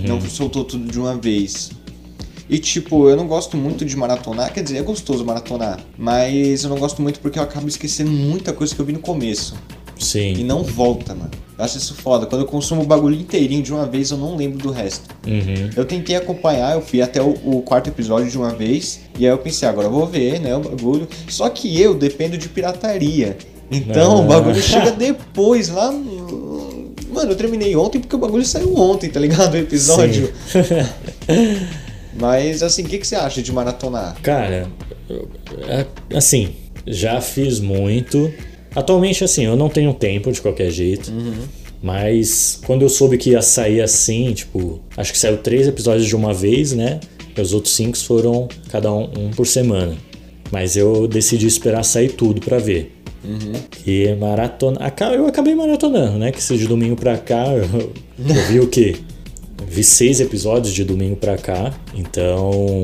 Não 0.05 0.19
soltou 0.19 0.65
tudo 0.65 0.91
de 0.91 0.99
uma 0.99 1.15
vez. 1.15 1.71
E 2.49 2.59
tipo, 2.59 3.09
eu 3.09 3.15
não 3.15 3.25
gosto 3.25 3.55
muito 3.55 3.85
de 3.85 3.95
maratonar, 3.95 4.53
quer 4.53 4.63
dizer, 4.63 4.77
é 4.77 4.81
gostoso 4.81 5.23
maratonar, 5.23 5.79
mas 5.97 6.63
eu 6.63 6.69
não 6.69 6.77
gosto 6.77 7.01
muito 7.01 7.19
porque 7.19 7.39
eu 7.39 7.43
acabo 7.43 7.67
esquecendo 7.67 8.11
muita 8.11 8.51
coisa 8.53 8.73
que 8.75 8.81
eu 8.81 8.85
vi 8.85 8.93
no 8.93 8.99
começo. 8.99 9.55
E 9.99 10.03
Sim. 10.03 10.43
não 10.43 10.63
volta, 10.63 11.13
mano. 11.15 11.31
Eu 11.57 11.65
acho 11.65 11.77
isso 11.77 11.95
foda. 11.95 12.25
Quando 12.27 12.41
eu 12.41 12.47
consumo 12.47 12.83
o 12.83 12.85
bagulho 12.85 13.15
inteirinho 13.19 13.63
de 13.63 13.73
uma 13.73 13.85
vez, 13.85 14.11
eu 14.11 14.17
não 14.17 14.35
lembro 14.35 14.59
do 14.59 14.69
resto. 14.71 15.03
Uhum. 15.25 15.69
Eu 15.75 15.85
tentei 15.85 16.15
acompanhar, 16.15 16.75
eu 16.75 16.81
fui 16.81 17.01
até 17.01 17.19
o, 17.21 17.29
o 17.43 17.61
quarto 17.63 17.89
episódio 17.89 18.29
de 18.29 18.37
uma 18.37 18.51
vez, 18.51 18.99
e 19.17 19.25
aí 19.25 19.31
eu 19.31 19.37
pensei, 19.39 19.67
agora 19.67 19.87
eu 19.87 19.91
vou 19.91 20.05
ver, 20.05 20.39
né, 20.39 20.55
o 20.55 20.59
bagulho. 20.59 21.07
Só 21.27 21.49
que 21.49 21.81
eu 21.81 21.95
dependo 21.95 22.37
de 22.37 22.47
pirataria. 22.47 23.35
Então 23.71 24.17
Ah. 24.17 24.21
o 24.21 24.23
bagulho 24.27 24.61
chega 24.61 24.91
depois, 24.91 25.69
lá. 25.69 25.91
no- 25.91 26.57
Mano, 27.11 27.31
eu 27.31 27.35
terminei 27.35 27.75
ontem 27.75 27.99
porque 27.99 28.15
o 28.15 28.19
bagulho 28.19 28.45
saiu 28.45 28.75
ontem, 28.77 29.09
tá 29.09 29.19
ligado? 29.19 29.55
O 29.55 29.57
episódio. 29.57 30.31
Mas 32.19 32.63
assim, 32.63 32.83
o 32.83 32.87
que, 32.87 32.97
que 32.97 33.07
você 33.07 33.15
acha 33.15 33.41
de 33.41 33.51
maratonar? 33.51 34.15
Cara, 34.21 34.67
é- 35.67 35.85
assim, 36.15 36.55
já 36.85 37.21
fiz 37.21 37.59
muito. 37.59 38.31
Atualmente, 38.77 39.23
assim, 39.23 39.43
eu 39.43 39.55
não 39.55 39.69
tenho 39.69 39.91
tempo 39.91 40.31
de 40.31 40.39
qualquer 40.39 40.69
jeito. 40.69 41.11
Mas 41.81 42.61
quando 42.63 42.83
eu 42.83 42.89
soube 42.89 43.17
que 43.17 43.31
ia 43.31 43.41
sair 43.41 43.81
assim, 43.81 44.31
tipo, 44.33 44.79
acho 44.95 45.11
que 45.11 45.17
saiu 45.17 45.37
três 45.37 45.67
episódios 45.67 46.05
de 46.05 46.15
uma 46.15 46.31
vez, 46.31 46.73
né? 46.73 46.99
E 47.35 47.41
os 47.41 47.53
outros 47.53 47.75
cinco 47.75 47.97
foram 47.97 48.47
cada 48.69 48.93
um, 48.93 49.09
um 49.17 49.31
por 49.31 49.47
semana. 49.47 49.97
Mas 50.51 50.77
eu 50.77 51.07
decidi 51.07 51.47
esperar 51.47 51.81
sair 51.81 52.09
tudo 52.09 52.39
pra 52.39 52.59
ver. 52.59 52.95
E 53.85 54.13
maratona. 54.13 54.79
Eu 55.11 55.25
acabei 55.25 55.55
maratonando, 55.55 56.19
né? 56.19 56.31
Que 56.31 56.41
se 56.41 56.55
de 56.55 56.67
domingo 56.67 56.95
pra 56.95 57.17
cá 57.17 57.47
eu, 57.57 57.63
eu 57.63 58.43
vi 58.47 58.59
o 58.59 58.67
quê? 58.67 58.95
Vi 59.67 59.83
seis 59.83 60.19
episódios 60.19 60.71
de 60.71 60.83
domingo 60.83 61.15
pra 61.15 61.35
cá. 61.35 61.73
Então. 61.95 62.83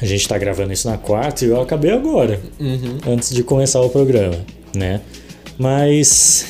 A 0.00 0.04
gente 0.04 0.28
tá 0.28 0.36
gravando 0.38 0.72
isso 0.72 0.88
na 0.88 0.98
quarta 0.98 1.44
e 1.44 1.48
eu 1.48 1.60
acabei 1.60 1.90
agora. 1.90 2.38
Antes 3.08 3.34
de 3.34 3.42
começar 3.42 3.80
o 3.80 3.88
programa, 3.88 4.36
né? 4.76 5.00
Mas. 5.58 6.46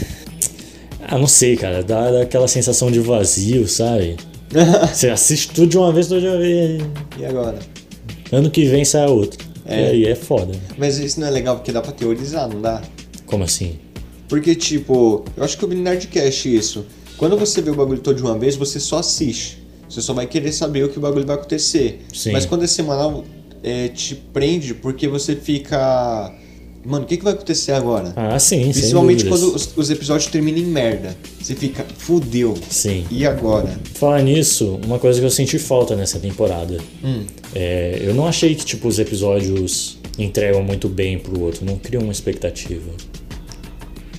Ah, 1.00 1.18
não 1.18 1.26
sei, 1.26 1.56
cara. 1.56 1.82
Dá, 1.82 2.10
dá 2.10 2.22
aquela 2.22 2.48
sensação 2.48 2.90
de 2.90 2.98
vazio, 2.98 3.68
sabe? 3.68 4.16
Você 4.92 5.08
assiste 5.08 5.50
tudo 5.52 5.68
de 5.68 5.78
uma 5.78 5.92
vez, 5.92 6.08
tudo 6.08 6.20
de 6.20 6.26
uma 6.26 6.38
vez. 6.38 6.82
E 7.18 7.24
agora? 7.24 7.58
Ano 8.32 8.50
que 8.50 8.64
vem 8.66 8.84
sai 8.84 9.06
outro. 9.06 9.44
É. 9.64 9.80
E 9.80 9.84
aí 9.90 10.06
é 10.06 10.14
foda. 10.14 10.52
Mas 10.76 10.98
isso 10.98 11.20
não 11.20 11.26
é 11.26 11.30
legal 11.30 11.56
porque 11.56 11.72
dá 11.72 11.80
pra 11.80 11.92
teorizar, 11.92 12.48
não 12.48 12.60
dá? 12.60 12.82
Como 13.24 13.44
assim? 13.44 13.78
Porque, 14.28 14.54
tipo, 14.54 15.24
eu 15.36 15.44
acho 15.44 15.56
que 15.56 15.64
eu 15.64 15.68
vi 15.68 15.76
no 15.76 15.82
Nerdcast 15.82 16.54
isso. 16.54 16.86
Quando 17.16 17.36
você 17.36 17.62
vê 17.62 17.70
o 17.70 17.74
bagulho 17.74 18.00
todo 18.00 18.16
de 18.16 18.22
uma 18.22 18.38
vez, 18.38 18.56
você 18.56 18.78
só 18.78 18.98
assiste. 18.98 19.64
Você 19.88 20.00
só 20.02 20.12
vai 20.12 20.26
querer 20.26 20.52
saber 20.52 20.84
o 20.84 20.88
que 20.88 20.98
o 20.98 21.00
bagulho 21.00 21.26
vai 21.26 21.36
acontecer. 21.36 22.04
Sim. 22.12 22.32
Mas 22.32 22.44
quando 22.44 22.64
é 22.64 22.66
semanal, 22.66 23.24
é, 23.62 23.88
te 23.88 24.14
prende 24.14 24.74
porque 24.74 25.06
você 25.08 25.34
fica. 25.34 26.32
Mano, 26.86 27.04
o 27.04 27.08
que, 27.08 27.16
que 27.16 27.24
vai 27.24 27.32
acontecer 27.32 27.72
agora? 27.72 28.12
Ah, 28.14 28.38
sim, 28.38 28.70
Principalmente 28.70 29.24
quando 29.24 29.52
os, 29.56 29.76
os 29.76 29.90
episódios 29.90 30.30
terminam 30.30 30.60
em 30.60 30.66
merda. 30.66 31.16
Você 31.40 31.56
fica, 31.56 31.84
fudeu. 31.98 32.54
Sim. 32.70 33.04
E 33.10 33.26
agora? 33.26 33.76
Falar 33.94 34.22
nisso, 34.22 34.78
uma 34.86 34.96
coisa 34.96 35.18
que 35.18 35.26
eu 35.26 35.30
senti 35.30 35.58
falta 35.58 35.96
nessa 35.96 36.20
temporada. 36.20 36.78
Hum. 37.02 37.24
É, 37.52 37.98
eu 38.02 38.14
não 38.14 38.24
achei 38.24 38.54
que 38.54 38.64
tipo, 38.64 38.86
os 38.86 39.00
episódios 39.00 39.98
entregam 40.16 40.62
muito 40.62 40.88
bem 40.88 41.18
pro 41.18 41.40
outro, 41.40 41.66
não 41.66 41.76
criam 41.76 42.04
uma 42.04 42.12
expectativa. 42.12 42.88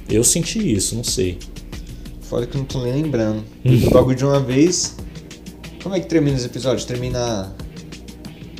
Eu 0.09 0.23
senti 0.25 0.59
isso, 0.73 0.93
não 0.93 1.05
sei. 1.05 1.37
Fora 2.23 2.45
que 2.45 2.57
eu 2.57 2.59
não 2.59 2.65
tô 2.65 2.83
nem 2.83 3.01
lembrando. 3.01 3.45
Hum. 3.65 3.87
O 3.87 3.89
bagulho 3.91 4.17
de 4.17 4.25
uma 4.25 4.41
vez. 4.41 4.93
Como 5.81 5.95
é 5.95 6.01
que 6.01 6.07
termina 6.07 6.35
os 6.35 6.43
episódios? 6.43 6.83
Termina 6.83 7.55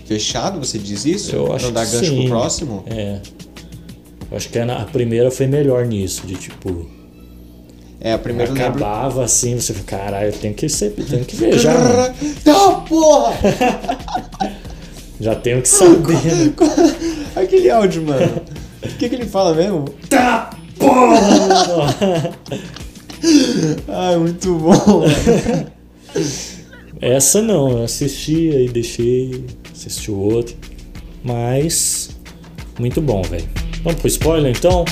fechado, 0.05 0.59
você 0.59 0.77
diz 0.77 1.05
isso? 1.05 1.35
Eu 1.35 1.51
acho 1.51 1.65
Não 1.65 1.73
dá 1.73 1.83
gancho 1.83 2.05
sim. 2.05 2.21
pro 2.21 2.29
próximo? 2.29 2.85
É. 2.87 3.19
Eu 4.29 4.37
acho 4.37 4.49
que 4.49 4.59
a 4.59 4.85
primeira 4.91 5.31
foi 5.31 5.47
melhor 5.47 5.85
nisso, 5.85 6.25
de 6.27 6.35
tipo. 6.35 6.89
É, 7.99 8.13
a 8.13 8.17
primeira 8.17 8.51
lembro. 8.51 8.67
acabava 8.69 9.23
assim, 9.23 9.59
você 9.59 9.73
fica, 9.73 9.97
caralho, 9.97 10.31
tem 10.33 10.53
que 10.53 10.69
ser, 10.69 10.91
tenho 10.91 11.25
que 11.25 11.35
ver 11.35 11.57
já, 11.57 11.73
mano. 11.77 12.13
Tá, 12.43 12.69
porra! 12.87 13.33
Já 15.19 15.33
tenho 15.33 15.63
que 15.63 15.67
saber. 15.67 16.13
né? 16.13 16.53
Aquele 17.35 17.71
áudio, 17.71 18.03
mano. 18.03 18.39
O 18.83 18.87
que, 18.99 19.09
que 19.09 19.15
ele 19.15 19.25
fala 19.25 19.55
mesmo? 19.55 19.85
tá, 20.07 20.51
porra! 20.77 22.35
Ai, 23.87 24.15
muito 24.17 24.53
bom, 24.53 24.99
mano. 24.99 25.71
Essa 27.01 27.41
não, 27.41 27.71
eu 27.79 27.83
assisti 27.83 28.51
aí 28.51 28.69
deixei, 28.69 29.43
assisti 29.73 30.11
o 30.11 30.19
outro. 30.19 30.55
Mas 31.23 32.11
muito 32.79 33.01
bom, 33.01 33.23
velho. 33.23 33.49
Vamos 33.87 34.01
pro 34.01 34.07
spoiler 34.09 34.53
então? 34.53 34.83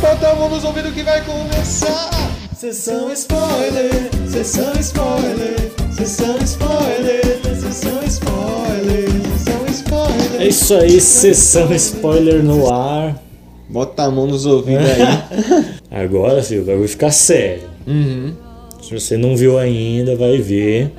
Bota 0.00 0.28
a 0.28 0.34
mão 0.36 0.48
nos 0.48 0.62
ouvidos 0.62 0.94
que 0.94 1.02
vai 1.02 1.20
começar. 1.24 2.10
Sessão 2.54 3.12
spoiler, 3.12 3.90
sessão 4.28 4.72
spoiler, 4.78 5.72
sessão 5.90 6.38
spoiler, 6.44 7.40
sessão 7.60 7.98
spoiler, 8.04 9.08
sessão 9.36 9.66
spoiler. 9.66 10.40
É 10.40 10.46
isso 10.46 10.74
aí, 10.76 11.00
sessão 11.00 11.74
spoiler 11.74 12.40
no 12.40 12.72
ar. 12.72 13.20
Bota 13.68 14.04
a 14.04 14.10
mão 14.12 14.28
nos 14.28 14.46
ouvidos 14.46 14.86
aí. 14.86 15.74
Agora, 15.90 16.40
filho, 16.40 16.62
o 16.62 16.66
bagulho 16.66 16.88
ficar 16.88 17.10
sério. 17.10 17.68
Uhum. 17.84 18.32
Se 18.80 18.94
você 18.94 19.16
não 19.16 19.36
viu 19.36 19.58
ainda, 19.58 20.14
vai 20.14 20.38
ver. 20.38 20.92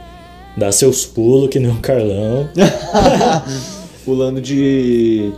Dá 0.58 0.72
seus 0.72 1.06
pulos, 1.06 1.50
que 1.50 1.60
nem 1.60 1.72
o 1.72 1.78
Carlão. 1.80 2.50
Pulando 4.04 4.42
de. 4.42 5.32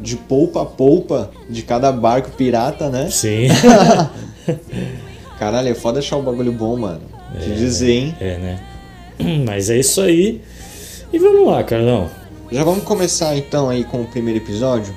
de 0.00 0.16
polpa 0.16 0.62
a 0.62 0.64
polpa 0.64 1.30
de 1.48 1.62
cada 1.62 1.92
barco 1.92 2.30
pirata, 2.30 2.88
né? 2.88 3.08
Sim. 3.10 3.48
Caralho, 5.38 5.68
é 5.68 5.74
foda 5.74 5.98
achar 5.98 6.16
o 6.16 6.22
bagulho 6.22 6.52
bom, 6.52 6.76
mano. 6.76 7.02
Te 7.40 7.50
dizer, 7.50 7.90
hein? 7.90 8.16
É, 8.20 8.38
né? 8.38 8.60
Mas 9.44 9.68
é 9.70 9.78
isso 9.78 10.00
aí. 10.00 10.40
E 11.12 11.18
vamos 11.18 11.46
lá, 11.46 11.62
Carlão. 11.62 12.08
Já 12.50 12.64
vamos 12.64 12.84
começar 12.84 13.36
então 13.36 13.68
aí 13.68 13.84
com 13.84 14.02
o 14.02 14.06
primeiro 14.06 14.40
episódio. 14.40 14.94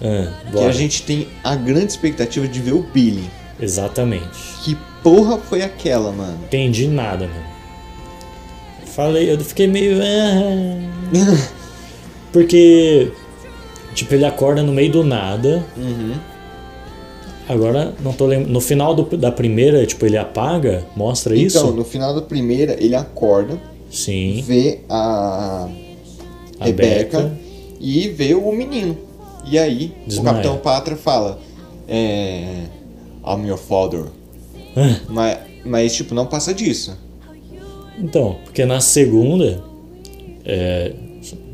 Ah, 0.00 0.32
Que 0.50 0.64
a 0.64 0.72
gente 0.72 1.02
tem 1.02 1.28
a 1.42 1.54
grande 1.54 1.86
expectativa 1.92 2.46
de 2.46 2.60
ver 2.60 2.72
o 2.72 2.82
Billy. 2.82 3.28
Exatamente. 3.60 4.38
Que 4.64 4.76
porra 5.02 5.38
foi 5.38 5.62
aquela, 5.62 6.12
mano? 6.12 6.38
Entendi 6.44 6.86
nada, 6.86 7.26
mano. 7.26 7.51
Falei, 8.94 9.30
eu 9.32 9.38
fiquei 9.40 9.66
meio. 9.66 9.98
ah. 10.02 11.48
Porque. 12.32 13.10
Tipo, 13.94 14.14
ele 14.14 14.24
acorda 14.24 14.62
no 14.62 14.72
meio 14.72 14.90
do 14.90 15.04
nada. 15.04 15.64
Uhum. 15.76 16.14
Agora, 17.48 17.94
não 18.00 18.12
tô 18.12 18.24
lembrando. 18.26 18.52
No 18.52 18.60
final 18.60 18.94
do- 18.94 19.16
da 19.16 19.30
primeira, 19.30 19.84
tipo, 19.84 20.06
ele 20.06 20.16
apaga, 20.16 20.84
mostra 20.96 21.34
Então, 21.36 21.46
isso? 21.46 21.72
no 21.72 21.84
final 21.84 22.14
da 22.14 22.22
primeira, 22.22 22.74
ele 22.82 22.94
acorda, 22.94 23.58
Sim. 23.90 24.42
vê 24.46 24.80
a, 24.88 25.68
A 26.58 26.64
Rebeca 26.64 27.36
e 27.78 28.08
vê 28.08 28.34
o 28.34 28.50
menino. 28.52 28.96
E 29.44 29.58
aí, 29.58 29.92
Desmaia. 30.06 30.20
o 30.30 30.32
Capitão 30.34 30.56
Pátria 30.58 30.96
fala: 30.96 31.38
é, 31.86 32.44
I'm 33.26 33.46
your 33.46 33.58
father. 33.58 34.04
Ah, 34.74 35.00
Mas, 35.08 35.38
mas, 35.66 35.94
tipo, 35.94 36.14
não 36.14 36.24
passa 36.26 36.54
disso. 36.54 36.96
Então, 37.98 38.36
porque 38.44 38.64
na 38.64 38.80
segunda. 38.80 39.62
é, 40.44 40.92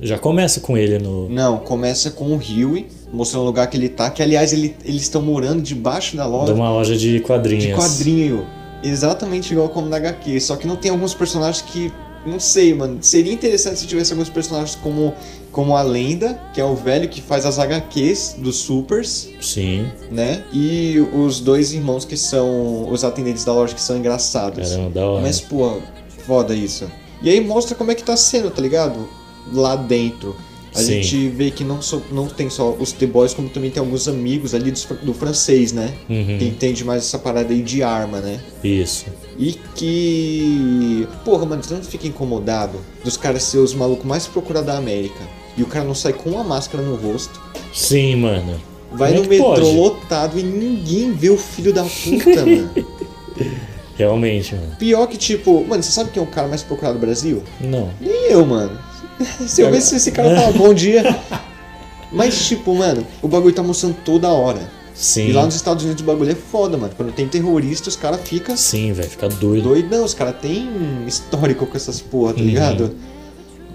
já 0.01 0.19
começa 0.19 0.61
com 0.61 0.77
ele 0.79 0.99
no. 0.99 1.29
Não, 1.29 1.59
começa 1.59 2.11
com 2.11 2.25
o 2.33 2.37
Huey, 2.37 2.87
mostrando 3.13 3.43
o 3.43 3.47
lugar 3.47 3.69
que 3.69 3.77
ele 3.77 3.89
tá, 3.89 4.09
que 4.11 4.23
aliás 4.23 4.53
ele- 4.53 4.75
eles 4.85 5.03
estão 5.03 5.21
morando 5.21 5.61
debaixo 5.61 6.17
da 6.17 6.25
loja 6.27 6.53
De 6.55 6.59
uma 6.59 6.71
loja 6.71 6.97
de 6.97 7.21
quadrinhos. 7.21 7.65
de 7.65 7.73
quadrinho. 7.75 8.47
Exatamente 8.83 9.53
igual 9.53 9.69
como 9.69 9.89
na 9.89 9.97
HQ. 9.97 10.41
Só 10.41 10.57
que 10.57 10.67
não 10.67 10.77
tem 10.77 10.91
alguns 10.91 11.13
personagens 11.15 11.63
que. 11.63 11.93
Não 12.27 12.41
sei, 12.41 12.75
mano. 12.75 12.99
Seria 13.01 13.33
interessante 13.33 13.79
se 13.79 13.87
tivesse 13.87 14.13
alguns 14.13 14.29
personagens 14.29 14.75
como, 14.77 15.15
como 15.53 15.75
a 15.77 15.83
Lenda, 15.83 16.39
que 16.53 16.61
é 16.61 16.65
o 16.65 16.75
velho 16.75 17.09
que 17.09 17.23
faz 17.23 17.47
as 17.47 17.59
HQs 17.59 18.37
dos 18.39 18.57
Supers, 18.57 19.29
Sim. 19.41 19.87
né? 20.11 20.43
E 20.53 20.99
os 21.15 21.41
dois 21.41 21.73
irmãos 21.73 22.05
que 22.05 22.17
são 22.17 22.91
os 22.91 23.03
atendentes 23.05 23.45
da 23.45 23.53
loja 23.53 23.75
que 23.75 23.81
são 23.81 23.97
engraçados. 23.97 24.71
Caramba, 24.71 24.91
da 24.91 25.07
hora. 25.07 25.23
Mas, 25.23 25.41
pô, 25.41 25.79
foda 26.29 26.55
isso. 26.55 26.87
E 27.23 27.31
aí 27.31 27.41
mostra 27.41 27.75
como 27.75 27.91
é 27.91 27.95
que 27.95 28.05
tá 28.05 28.17
sendo, 28.17 28.51
tá 28.51 28.61
ligado? 28.61 29.09
Lá 29.51 29.75
dentro. 29.75 30.37
A 30.75 30.81
Sim. 30.81 31.03
gente 31.03 31.29
vê 31.31 31.51
que 31.51 31.65
não, 31.65 31.81
só, 31.81 32.01
não 32.13 32.27
tem 32.29 32.51
só 32.51 32.71
os 32.79 32.93
The 32.93 33.07
Boys, 33.07 33.33
como 33.33 33.49
também 33.49 33.71
tem 33.71 33.81
alguns 33.81 34.07
amigos 34.07 34.55
ali 34.55 34.71
do, 34.71 34.95
do 35.03 35.15
francês, 35.15 35.73
né? 35.73 35.95
Uhum. 36.09 36.37
Que 36.39 36.45
entende 36.45 36.85
mais 36.85 37.05
essa 37.05 37.19
parada 37.19 37.53
aí 37.53 37.63
de 37.63 37.83
arma, 37.83 38.21
né? 38.21 38.39
Isso. 38.63 39.07
E 39.39 39.55
que. 39.75 41.09
Porra, 41.25 41.47
mano, 41.47 41.65
você 41.65 41.75
não 41.75 41.83
fica 41.83 42.07
incomodado 42.07 42.79
dos 43.03 43.17
caras 43.17 43.43
ser 43.45 43.59
os 43.59 43.73
malucos 43.73 44.05
mais 44.05 44.27
procurados 44.27 44.67
da 44.67 44.77
América. 44.77 45.27
E 45.57 45.63
o 45.63 45.67
cara 45.67 45.87
não 45.87 45.95
sai 45.95 46.13
com 46.13 46.31
uma 46.31 46.45
máscara 46.45 46.85
no 46.85 46.95
rosto. 46.95 47.41
Sim, 47.75 48.17
mano. 48.17 48.61
Vai 48.93 49.15
é 49.15 49.17
no 49.17 49.23
que 49.23 49.29
metrô 49.31 49.55
pode? 49.55 49.75
lotado 49.75 50.39
e 50.39 50.43
ninguém 50.43 51.13
vê 51.13 51.31
o 51.31 51.39
filho 51.39 51.73
da 51.73 51.83
puta, 51.83 52.45
mano. 52.47 52.71
Realmente, 53.99 54.55
mano. 54.55 54.77
Pior 54.79 55.07
que, 55.09 55.17
tipo, 55.19 55.65
mano, 55.67 55.83
você 55.83 55.91
sabe 55.91 56.11
quem 56.11 56.23
é 56.23 56.25
o 56.25 56.29
cara 56.29 56.47
mais 56.49 56.63
procurado 56.63 56.95
do 56.99 57.01
Brasil? 57.01 57.43
Não. 57.61 57.91
Nem 58.01 58.31
eu, 58.31 58.47
mano. 58.47 58.79
Se 59.47 59.61
eu 59.63 59.71
ver 59.71 59.81
se 59.81 59.97
esse 59.97 60.13
cara 60.13 60.35
fala 60.37 60.53
bom 60.53 60.73
dia. 60.73 61.03
Mas, 62.13 62.47
tipo, 62.47 62.75
mano, 62.75 63.05
o 63.21 63.27
bagulho 63.29 63.53
tá 63.55 63.63
mostrando 63.63 63.97
toda 64.05 64.29
hora. 64.29 64.61
Sim. 64.95 65.29
E 65.29 65.33
lá 65.33 65.45
nos 65.45 65.55
Estados 65.57 65.85
Unidos 65.85 66.03
o 66.03 66.07
bagulho 66.07 66.31
é 66.31 66.35
foda, 66.35 66.77
mano. 66.77 66.93
Quando 66.97 67.13
tem 67.13 67.27
terrorista, 67.29 67.89
os 67.89 67.97
caras 67.97 68.21
ficam 68.23 68.57
Sim, 68.57 68.93
velho. 68.93 69.09
Fica 69.11 69.29
doido. 69.29 69.65
doidão. 69.65 70.05
Os 70.05 70.15
caras 70.15 70.37
têm 70.41 70.69
histórico 71.07 71.67
com 71.67 71.77
essas 71.77 72.01
porra, 72.01 72.33
tá 72.35 72.41
Uhum. 72.41 72.47
ligado? 72.47 72.95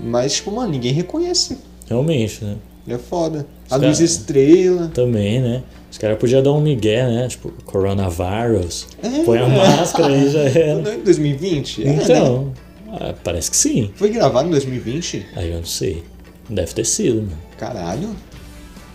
Mas, 0.02 0.34
tipo, 0.36 0.52
mano, 0.52 0.72
ninguém 0.72 0.92
reconhece. 0.94 1.58
Realmente, 1.88 2.44
né? 2.44 2.56
É 2.88 2.98
foda. 2.98 3.46
A 3.70 3.76
Os 3.78 3.82
Luz 3.82 3.94
cara- 3.98 4.06
Estrela. 4.06 4.92
Também, 4.94 5.40
né? 5.42 5.64
Os 5.92 5.98
caras 5.98 6.18
podiam 6.18 6.42
dar 6.44 6.52
um 6.54 6.60
migué, 6.62 7.06
né? 7.08 7.28
Tipo, 7.28 7.52
coronavírus. 7.66 8.88
É. 9.02 9.24
Põe 9.24 9.38
a 9.40 9.48
máscara 9.48 10.14
aí 10.14 10.30
já 10.30 10.40
era. 10.60 10.76
Não 10.82 10.92
é 10.92 10.96
em 10.96 11.04
2020? 11.04 11.84
É, 11.84 11.86
né? 11.94 12.00
Então, 12.04 12.54
ah, 12.92 13.14
parece 13.24 13.52
que 13.52 13.58
sim. 13.58 13.92
Foi 13.96 14.10
gravado 14.10 14.48
em 14.48 14.52
2020? 14.52 15.26
Aí 15.36 15.52
eu 15.52 15.58
não 15.58 15.66
sei. 15.66 16.04
Deve 16.50 16.74
ter 16.74 16.86
sido, 16.86 17.18
mano. 17.22 17.38
Caralho. 17.58 18.10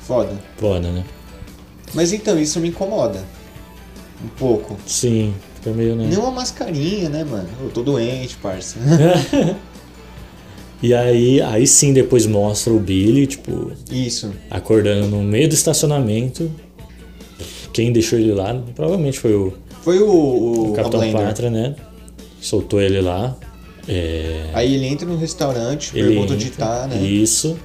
Foda. 0.00 0.32
Foda, 0.56 0.90
né? 0.90 1.04
Mas 1.94 2.12
então, 2.12 2.38
isso 2.38 2.60
me 2.60 2.68
incomoda. 2.68 3.24
Um 4.22 4.28
pouco. 4.36 4.76
Sim, 4.86 5.32
fica 5.54 5.70
meio, 5.70 5.94
né? 5.94 6.06
Nem 6.08 6.18
uma 6.18 6.30
mascarinha, 6.32 7.08
né, 7.08 7.24
mano? 7.24 7.48
Eu 7.62 7.70
tô 7.70 7.82
doente, 7.82 8.36
parça. 8.36 8.78
E 10.82 10.94
aí, 10.94 11.40
aí 11.42 11.66
sim 11.66 11.92
depois 11.92 12.26
mostra 12.26 12.72
o 12.72 12.78
Billy, 12.78 13.26
tipo, 13.26 13.72
Isso. 13.90 14.30
acordando 14.50 15.08
no 15.08 15.22
meio 15.22 15.48
do 15.48 15.54
estacionamento. 15.54 16.50
Quem 17.72 17.92
deixou 17.92 18.18
ele 18.18 18.32
lá 18.32 18.54
provavelmente 18.74 19.18
foi 19.18 19.34
o, 19.34 19.52
Foi 19.82 19.98
o, 19.98 20.08
o, 20.08 20.70
o 20.70 20.72
Capitão. 20.72 21.12
Pátria, 21.12 21.50
né? 21.50 21.74
Soltou 22.40 22.80
ele 22.80 23.00
lá. 23.00 23.36
É, 23.88 24.50
Aí 24.52 24.74
ele 24.74 24.86
entra 24.86 25.06
no 25.06 25.16
restaurante, 25.16 25.92
ele 25.94 26.08
pergunta 26.08 26.34
onde 26.34 26.50
tá, 26.50 26.86
né? 26.86 27.00
Isso. 27.02 27.58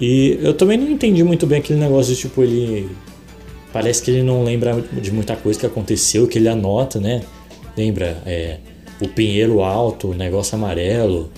E 0.00 0.38
eu 0.40 0.54
também 0.54 0.78
não 0.78 0.90
entendi 0.90 1.24
muito 1.24 1.46
bem 1.46 1.58
aquele 1.58 1.78
negócio 1.78 2.14
de 2.14 2.20
tipo, 2.20 2.42
ele. 2.42 2.88
Parece 3.72 4.02
que 4.02 4.10
ele 4.10 4.22
não 4.22 4.44
lembra 4.44 4.82
de 4.92 5.10
muita 5.10 5.36
coisa 5.36 5.58
que 5.58 5.66
aconteceu, 5.66 6.26
que 6.26 6.38
ele 6.38 6.48
anota, 6.48 7.00
né? 7.00 7.22
Lembra? 7.76 8.22
É, 8.24 8.58
o 9.00 9.08
pinheiro 9.08 9.60
alto, 9.60 10.10
o 10.10 10.14
negócio 10.14 10.54
amarelo. 10.54 11.30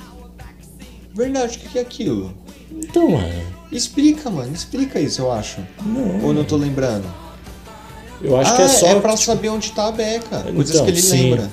Verdade, 1.19 1.57
o 1.57 1.61
que 1.61 1.69
que 1.71 1.79
é 1.79 1.83
aquilo? 1.83 2.33
Então, 2.71 3.09
mano, 3.11 3.43
Explica, 3.73 4.31
mano, 4.31 4.55
explica 4.55 5.01
isso, 5.01 5.21
eu 5.21 5.33
acho. 5.33 5.59
Não. 5.85 6.25
Ou 6.27 6.33
não 6.33 6.45
tô 6.45 6.57
lembrando? 6.57 7.05
eu 8.23 8.37
acho 8.37 8.53
ah, 8.53 8.57
que 8.57 8.63
é 8.63 8.69
só. 8.69 8.87
é 8.87 9.01
pra 9.01 9.11
tipo, 9.15 9.25
saber 9.25 9.49
onde 9.49 9.73
tá 9.73 9.89
a 9.89 9.93
Beca. 9.93 10.45
Coisas 10.55 10.75
Então, 10.77 10.85
que 10.87 10.93
ele 10.93 11.03
sim. 11.03 11.31
lembra. 11.31 11.51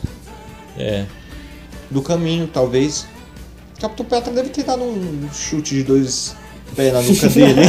É, 0.77 1.05
Do 1.89 2.01
caminho, 2.03 2.47
talvez. 2.47 3.07
Capitão 3.79 4.05
Petra 4.05 4.31
deve 4.31 4.49
ter 4.49 4.63
dado 4.63 4.83
um 4.83 5.27
chute 5.33 5.75
de 5.75 5.83
dois 5.83 6.35
pés 6.75 6.93
na 6.93 7.01
nuca 7.01 7.27
dele. 7.29 7.61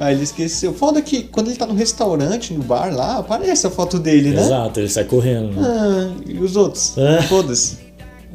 Aí 0.00 0.14
ele 0.14 0.24
esqueceu. 0.24 0.74
Foda 0.74 1.00
que 1.00 1.22
quando 1.22 1.48
ele 1.48 1.56
tá 1.56 1.66
no 1.66 1.74
restaurante, 1.74 2.52
no 2.52 2.64
bar 2.64 2.92
lá, 2.92 3.18
aparece 3.18 3.64
a 3.66 3.70
foto 3.70 3.98
dele, 3.98 4.30
né? 4.30 4.42
exato, 4.42 4.80
ele 4.80 4.88
sai 4.88 5.04
correndo. 5.04 5.52
Né? 5.52 5.62
Ah, 5.62 6.12
e 6.26 6.38
os 6.38 6.56
outros? 6.56 6.94
Ah. 6.98 7.22
Foda-se. 7.22 7.78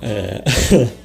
É. 0.02 0.42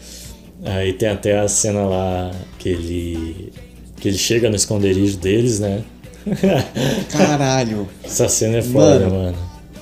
Aí 0.64 0.92
tem 0.92 1.08
até 1.08 1.38
a 1.38 1.48
cena 1.48 1.82
lá 1.82 2.30
que 2.58 2.68
ele. 2.68 3.52
que 3.96 4.08
ele 4.08 4.18
chega 4.18 4.48
no 4.50 4.56
esconderijo 4.56 5.16
deles, 5.18 5.60
né? 5.60 5.82
Caralho. 7.10 7.88
Essa 8.04 8.28
cena 8.28 8.58
é 8.58 8.62
foda, 8.62 9.08
Mano. 9.08 9.22
mano. 9.22 9.36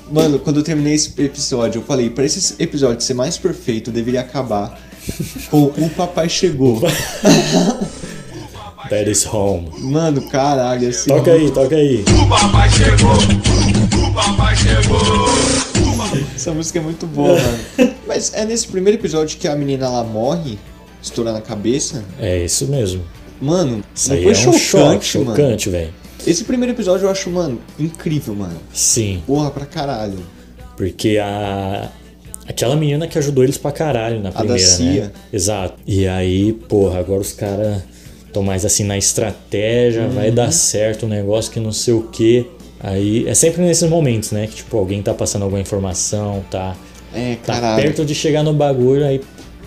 Mano, 0.08 0.38
quando 0.38 0.58
eu 0.58 0.62
terminei 0.62 0.94
esse 0.94 1.12
episódio, 1.20 1.80
eu 1.80 1.84
falei, 1.84 2.08
pra 2.10 2.24
esse 2.24 2.54
episódio 2.62 3.00
ser 3.02 3.14
mais 3.14 3.36
perfeito, 3.36 3.90
deveria 3.90 4.20
acabar 4.20 4.78
com 5.50 5.64
o 5.64 5.90
papai 5.90 6.28
chegou. 6.28 6.80
That 8.88 9.10
is 9.10 9.26
home. 9.26 9.68
Mano, 9.80 10.22
caralho, 10.28 10.88
assim. 10.88 11.08
Toca 11.10 11.32
aí, 11.32 11.50
toca 11.50 11.74
aí. 11.74 12.04
O 12.22 12.28
papai 12.28 12.70
chegou, 12.70 13.10
o 14.08 14.14
papai 14.14 14.54
chegou. 14.54 15.26
Essa 16.36 16.52
música 16.52 16.78
é 16.78 16.82
muito 16.82 17.04
boa, 17.06 17.36
mano. 17.36 17.94
Mas 18.16 18.32
é 18.32 18.46
nesse 18.46 18.66
primeiro 18.66 18.98
episódio 18.98 19.36
que 19.38 19.46
a 19.46 19.54
menina 19.54 19.90
lá 19.90 20.02
morre, 20.02 20.58
estourando 21.02 21.36
a 21.36 21.42
cabeça. 21.42 22.02
É 22.18 22.42
isso 22.42 22.66
mesmo. 22.66 23.02
Mano, 23.38 23.84
Isso 23.94 24.10
aí 24.10 24.22
foi 24.22 24.32
é 24.32 24.48
um 24.48 24.52
chocante, 24.58 25.18
mano. 25.18 25.30
chocante, 25.36 25.68
velho. 25.68 25.92
Esse 26.26 26.44
primeiro 26.44 26.72
episódio 26.72 27.04
eu 27.04 27.10
acho, 27.10 27.28
mano, 27.28 27.60
incrível, 27.78 28.34
mano. 28.34 28.56
Sim, 28.72 29.22
Porra 29.26 29.50
pra 29.50 29.66
caralho. 29.66 30.18
porque 30.78 31.18
a. 31.22 31.90
Aquela 32.48 32.74
menina 32.76 33.06
que 33.06 33.18
ajudou 33.18 33.44
eles 33.44 33.58
pra 33.58 33.70
caralho 33.72 34.16
na 34.22 34.30
da 34.30 34.38
primeira, 34.38 34.62
Cia. 34.62 35.02
né? 35.06 35.10
Exato. 35.32 35.74
E 35.86 36.06
aí, 36.08 36.52
porra, 36.54 37.00
agora 37.00 37.20
os 37.20 37.32
caras 37.32 37.82
estão 38.24 38.42
mais 38.42 38.64
assim 38.64 38.84
na 38.84 38.96
estratégia, 38.96 40.08
vai 40.08 40.28
Uhum. 40.30 40.34
dar 40.36 40.52
certo 40.52 41.04
o 41.04 41.08
negócio 41.08 41.52
que 41.52 41.58
não 41.60 41.72
sei 41.72 41.92
o 41.92 42.02
quê. 42.04 42.46
Aí 42.80 43.28
é 43.28 43.34
sempre 43.34 43.62
nesses 43.62 43.86
momentos, 43.90 44.30
né? 44.30 44.46
Que 44.46 44.54
tipo, 44.56 44.78
alguém 44.78 45.02
tá 45.02 45.12
passando 45.12 45.42
alguma 45.42 45.60
informação, 45.60 46.42
tá, 46.50 46.74
É, 47.16 47.36
tá 47.36 47.54
caralho. 47.54 47.82
perto 47.82 48.04
de 48.04 48.14
chegar 48.14 48.42
no 48.42 48.52
bagulho, 48.52 49.04
aí 49.04 49.20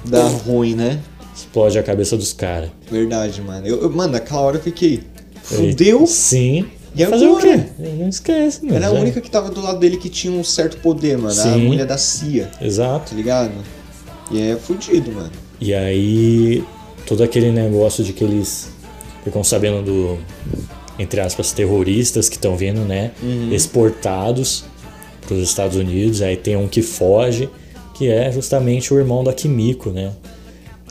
Dá 0.05 0.23
ruim, 0.27 0.75
né? 0.75 0.99
explode 1.35 1.77
a 1.79 1.83
cabeça 1.83 2.15
dos 2.17 2.33
caras. 2.33 2.69
Verdade, 2.91 3.41
mano. 3.41 3.65
Eu, 3.65 3.81
eu- 3.83 3.89
mano, 3.89 4.13
naquela 4.13 4.41
hora 4.41 4.57
eu 4.57 4.61
fiquei. 4.61 5.01
Fudeu? 5.41 6.05
Sim. 6.05 6.65
E 6.95 7.05
Fazer 7.05 7.27
o 7.27 7.37
quê? 7.37 7.59
Não 7.97 8.09
esquece, 8.09 8.63
mano. 8.65 8.75
Era 8.75 8.87
a 8.89 8.93
já- 8.93 8.99
única 8.99 9.21
que 9.21 9.29
tava 9.31 9.49
do 9.49 9.61
lado 9.61 9.79
dele 9.79 9.95
que 9.97 10.09
tinha 10.09 10.33
um 10.33 10.43
certo 10.43 10.77
poder, 10.77 11.17
mano. 11.17 11.29
A 11.29 11.43
Sim. 11.43 11.65
mulher 11.67 11.85
da 11.85 11.97
CIA, 11.97 12.49
Exato. 12.61 13.11
tá 13.11 13.15
ligado? 13.15 13.51
E 14.31 14.41
é 14.41 14.55
fudido, 14.57 15.11
mano. 15.11 15.31
E 15.61 15.73
aí, 15.73 16.63
todo 17.05 17.23
aquele 17.23 17.51
negócio 17.51 18.03
de 18.03 18.11
que 18.11 18.23
eles 18.23 18.69
ficam 19.23 19.43
sabendo 19.43 19.81
do, 19.83 20.19
entre 20.97 21.21
aspas, 21.21 21.51
terroristas 21.51 22.27
que 22.27 22.35
estão 22.35 22.55
vindo, 22.57 22.81
né? 22.81 23.11
Exportados 23.51 24.65
para 25.29 25.37
os 25.37 25.43
Estados 25.43 25.77
Unidos. 25.77 26.21
Aí 26.23 26.35
tem 26.35 26.55
um 26.57 26.67
que 26.67 26.81
foge, 26.81 27.47
que 27.93 28.09
é 28.09 28.31
justamente 28.31 28.91
o 28.93 28.97
irmão 28.97 29.23
da 29.23 29.31
Kimiko, 29.31 29.91
né? 29.91 30.11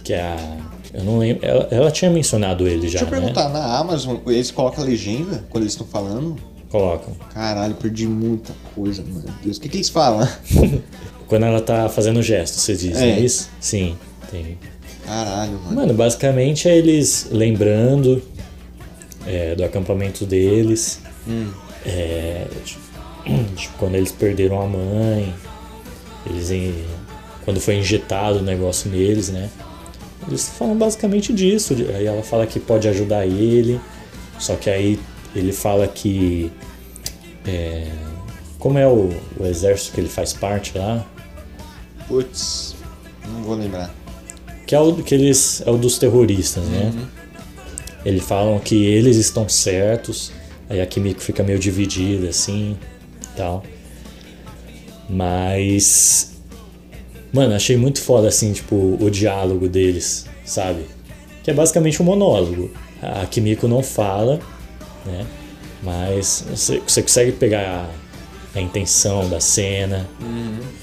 Que 0.04 0.12
é 0.14 0.20
a. 0.22 0.56
Eu 0.94 1.04
não 1.04 1.18
lembro. 1.18 1.44
Ela, 1.44 1.68
ela 1.70 1.90
tinha 1.90 2.10
mencionado 2.10 2.66
ele 2.66 2.88
já, 2.88 3.00
Deixa 3.00 3.04
eu 3.04 3.10
né? 3.10 3.18
perguntar, 3.18 3.48
na 3.50 3.76
Amazon, 3.78 4.16
eles 4.26 4.50
colocam 4.50 4.82
a 4.82 4.86
legenda 4.86 5.44
quando 5.50 5.64
eles 5.64 5.72
estão 5.74 5.86
falando? 5.86 6.36
Colocam. 6.70 7.14
Caralho, 7.34 7.74
perdi 7.74 8.06
muita 8.06 8.52
coisa, 8.74 9.02
meu 9.02 9.22
Deus. 9.42 9.56
O 9.56 9.60
que, 9.60 9.68
que 9.68 9.76
eles 9.78 9.88
falam? 9.88 10.26
Quando 11.26 11.44
ela 11.44 11.60
tá 11.60 11.88
fazendo 11.90 12.22
gesto, 12.22 12.54
você 12.54 12.74
diz, 12.74 12.96
É. 12.96 13.10
é 13.10 13.20
isso? 13.20 13.50
Sim, 13.60 13.96
tem. 14.30 14.58
Caralho, 15.04 15.52
mano. 15.52 15.74
Mano, 15.76 15.94
basicamente 15.94 16.68
é 16.68 16.76
eles 16.76 17.28
lembrando 17.30 18.22
é, 19.26 19.54
do 19.54 19.62
acampamento 19.64 20.24
deles. 20.24 21.00
É, 21.84 22.46
tipo, 23.56 23.74
quando 23.78 23.94
eles 23.94 24.12
perderam 24.12 24.60
a 24.60 24.66
mãe. 24.66 25.34
Eles 26.26 26.50
quando 27.44 27.60
foi 27.60 27.76
injetado 27.76 28.40
o 28.40 28.42
negócio 28.42 28.90
neles, 28.90 29.30
né? 29.30 29.48
Eles 30.26 30.48
falam 30.48 30.76
basicamente 30.76 31.32
disso. 31.32 31.74
Aí 31.94 32.06
ela 32.06 32.22
fala 32.22 32.46
que 32.46 32.60
pode 32.60 32.88
ajudar 32.88 33.26
ele. 33.26 33.80
Só 34.38 34.54
que 34.56 34.68
aí 34.68 35.00
ele 35.34 35.52
fala 35.52 35.86
que. 35.88 36.52
é, 37.46 37.90
como 38.58 38.78
é 38.78 38.86
o, 38.86 39.10
o 39.38 39.46
exército 39.46 39.94
que 39.94 40.00
ele 40.00 40.08
faz 40.08 40.32
parte 40.32 40.76
lá? 40.76 41.06
Putz, 42.06 42.74
não 43.26 43.42
vou 43.42 43.54
lembrar. 43.54 43.94
que 44.66 44.74
é 44.74 44.80
o 44.80 44.94
que 44.96 45.14
eles 45.14 45.62
é 45.64 45.70
o 45.70 45.76
dos 45.76 45.98
terroristas, 45.98 46.64
né? 46.64 46.92
Eles 48.04 48.24
falam 48.24 48.58
que 48.58 48.84
eles 48.84 49.16
estão 49.16 49.48
certos, 49.48 50.32
aí 50.68 50.80
a 50.80 50.86
Kimiko 50.86 51.20
fica 51.20 51.42
meio 51.42 51.58
dividida 51.58 52.28
assim, 52.28 52.76
tal. 53.38 53.62
Mas 55.08 56.38
mano, 57.32 57.54
achei 57.54 57.76
muito 57.76 58.00
foda 58.00 58.28
assim, 58.28 58.52
tipo, 58.52 58.96
o 59.00 59.10
diálogo 59.10 59.68
deles, 59.68 60.26
sabe? 60.44 60.84
Que 61.42 61.50
é 61.50 61.54
basicamente 61.54 62.00
um 62.02 62.04
monólogo. 62.04 62.70
A 63.00 63.24
Kimiko 63.26 63.68
não 63.68 63.82
fala, 63.82 64.40
né? 65.06 65.24
Mas 65.82 66.44
você, 66.50 66.82
você 66.84 67.02
consegue 67.02 67.32
pegar 67.32 67.88
a, 68.54 68.58
a 68.58 68.60
intenção 68.60 69.28
da 69.28 69.40
cena, 69.40 70.08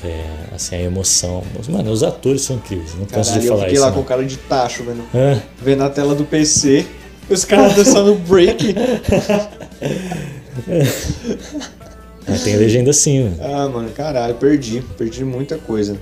é, 0.03 0.55
assim, 0.55 0.75
a 0.75 0.81
emoção. 0.81 1.43
Mas, 1.55 1.67
Mano, 1.67 1.91
os 1.91 2.03
atores 2.03 2.41
são 2.41 2.55
incríveis, 2.55 2.95
não 2.95 3.05
canso 3.05 3.31
Caralho, 3.31 3.41
de 3.41 3.47
eu 3.47 3.53
falar 3.53 3.63
fiquei 3.63 3.75
isso. 3.75 3.83
lá 3.83 3.91
não. 3.91 3.97
com 3.97 4.03
cara 4.03 4.23
de 4.23 4.37
tacho. 4.37 4.85
Ah, 5.13 5.41
Vendo 5.61 5.83
a 5.83 5.89
tela 5.89 6.15
do 6.15 6.23
PC, 6.23 6.85
os 7.29 7.43
caras 7.43 7.75
dançando 7.75 8.15
break. 8.15 8.73
mas 12.27 12.43
tem 12.43 12.55
legenda 12.55 12.91
sim, 12.93 13.23
mano. 13.23 13.37
Ah, 13.41 13.69
mano, 13.69 13.89
caralho, 13.91 14.35
perdi. 14.35 14.81
Perdi 14.97 15.23
muita 15.23 15.57
coisa. 15.57 15.97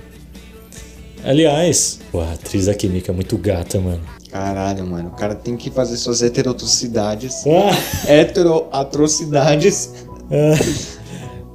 Aliás, 1.24 1.98
pô, 2.12 2.20
a 2.20 2.32
atriz 2.32 2.66
da 2.66 2.74
Kimiko 2.74 3.10
é 3.10 3.14
muito 3.14 3.36
gata, 3.38 3.80
mano. 3.80 4.00
Caralho, 4.30 4.86
mano. 4.86 5.08
O 5.08 5.12
cara 5.16 5.34
tem 5.34 5.56
que 5.56 5.70
fazer 5.70 5.96
suas 5.96 6.22
heterotoxicidades. 6.22 7.44
Ah, 7.46 8.10
Heteroatrocidades. 8.10 9.90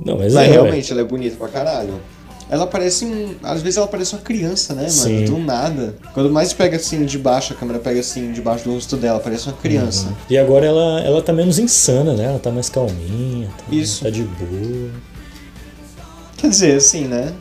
não, 0.04 0.18
mas, 0.18 0.34
Mas 0.34 0.48
é, 0.48 0.52
realmente, 0.52 0.92
ela 0.92 1.02
é 1.02 1.04
bonita 1.04 1.36
pra 1.36 1.48
caralho. 1.50 2.00
Ela 2.50 2.66
parece 2.66 3.06
um. 3.06 3.36
Às 3.44 3.62
vezes 3.62 3.78
ela 3.78 3.88
parece 3.88 4.16
uma 4.16 4.22
criança, 4.22 4.74
né, 4.74 4.82
mano? 4.82 4.92
Sim. 4.92 5.26
Do 5.26 5.38
nada. 5.38 5.96
Quando 6.14 6.32
mais 6.32 6.52
pega 6.52 6.78
assim 6.78 7.06
de 7.06 7.18
baixo, 7.18 7.54
a 7.54 7.56
câmera 7.56 7.78
pega 7.78 8.00
assim 8.00 8.32
debaixo 8.32 8.64
do 8.64 8.74
rosto 8.74 8.98
dela, 8.98 9.20
parece 9.20 9.48
uma 9.48 9.58
criança. 9.58 10.12
E 10.30 10.38
agora 10.38 10.66
ela, 10.66 11.02
ela 11.02 11.22
tá 11.22 11.32
menos 11.32 11.60
insana, 11.60 12.14
né? 12.14 12.26
Ela 12.26 12.40
tá 12.40 12.50
mais 12.50 12.68
calminha, 12.68 13.48
tá, 13.50 13.64
Isso. 13.72 14.04
tá 14.04 14.10
de 14.10 14.24
boa. 14.24 14.90
Quer 16.38 16.50
dizer, 16.50 16.78
assim, 16.78 17.06
né? 17.06 17.34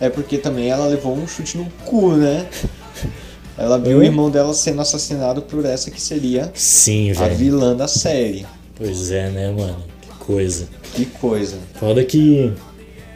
É 0.00 0.08
porque 0.08 0.38
também 0.38 0.70
ela 0.70 0.86
levou 0.86 1.14
um 1.16 1.26
chute 1.26 1.56
no 1.56 1.66
cu, 1.84 2.12
né? 2.12 2.46
Ela 3.58 3.76
viu 3.76 3.98
o 3.98 4.04
irmão 4.04 4.30
dela 4.30 4.54
sendo 4.54 4.80
assassinado 4.80 5.42
por 5.42 5.64
essa 5.64 5.90
que 5.90 6.00
seria 6.00 6.48
Sim, 6.54 7.10
a 7.10 7.26
vilã 7.26 7.74
da 7.74 7.88
série. 7.88 8.46
Pois 8.76 9.10
é, 9.10 9.28
né, 9.30 9.50
mano? 9.50 9.82
Que 10.00 10.08
coisa. 10.24 10.68
Que 10.94 11.04
coisa. 11.04 11.56
Foda 11.74 12.04
que 12.04 12.52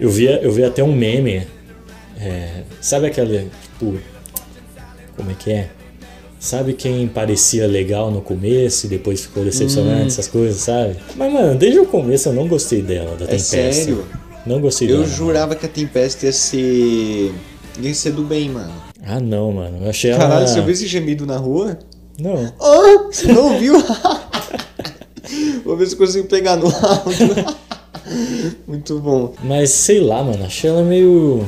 eu 0.02 0.10
vi, 0.10 0.24
eu 0.26 0.52
vi 0.52 0.64
até 0.64 0.82
um 0.82 0.92
meme. 0.94 1.46
é, 2.20 2.62
sabe 2.80 3.06
aquela, 3.06 3.28
tipo. 3.62 3.98
Como 5.16 5.30
é 5.30 5.34
que 5.34 5.50
é? 5.52 5.68
Sabe 6.40 6.72
quem 6.72 7.06
parecia 7.06 7.66
legal 7.68 8.10
no 8.10 8.20
começo 8.20 8.86
e 8.86 8.88
depois 8.88 9.20
ficou 9.20 9.44
decepcionante, 9.44 10.08
essas 10.08 10.26
coisas, 10.26 10.60
sabe? 10.60 10.96
Mas, 11.14 11.32
mano, 11.32 11.54
desde 11.56 11.78
o 11.78 11.86
começo 11.86 12.28
eu 12.28 12.32
não 12.32 12.48
gostei 12.48 12.82
dela, 12.82 13.14
da 13.16 13.24
É 13.24 13.28
Tempesta. 13.28 13.46
sério? 13.72 14.04
Não 14.44 14.60
gostei 14.60 14.90
Eu 14.90 14.96
dela. 15.02 15.06
jurava 15.08 15.54
que 15.54 15.64
a 15.66 15.68
Tempest 15.68 16.24
ia 16.26 16.32
ser. 16.32 17.32
ia 17.80 17.94
ser 17.94 18.10
do 18.12 18.24
bem, 18.24 18.48
mano. 18.48 18.72
Ah, 19.04 19.20
não, 19.20 19.52
mano. 19.52 19.84
Eu 19.84 19.90
achei 19.90 20.10
ela. 20.10 20.18
Caralho, 20.20 20.48
você 20.48 20.58
ouviu 20.58 20.72
esse 20.72 20.86
gemido 20.88 21.24
na 21.26 21.36
rua? 21.36 21.78
Não. 22.18 22.52
Ah, 22.60 23.08
você 23.12 23.26
não 23.32 23.52
ouviu? 23.52 23.74
Vou 25.64 25.76
ver 25.76 25.86
se 25.86 25.94
eu 25.94 25.98
consigo 25.98 26.26
pegar 26.26 26.56
no 26.56 26.66
áudio. 26.66 27.28
Muito 28.66 28.98
bom. 28.98 29.34
Mas 29.42 29.70
sei 29.70 30.00
lá, 30.00 30.22
mano. 30.22 30.44
Achei 30.44 30.70
ela 30.70 30.82
meio. 30.82 31.44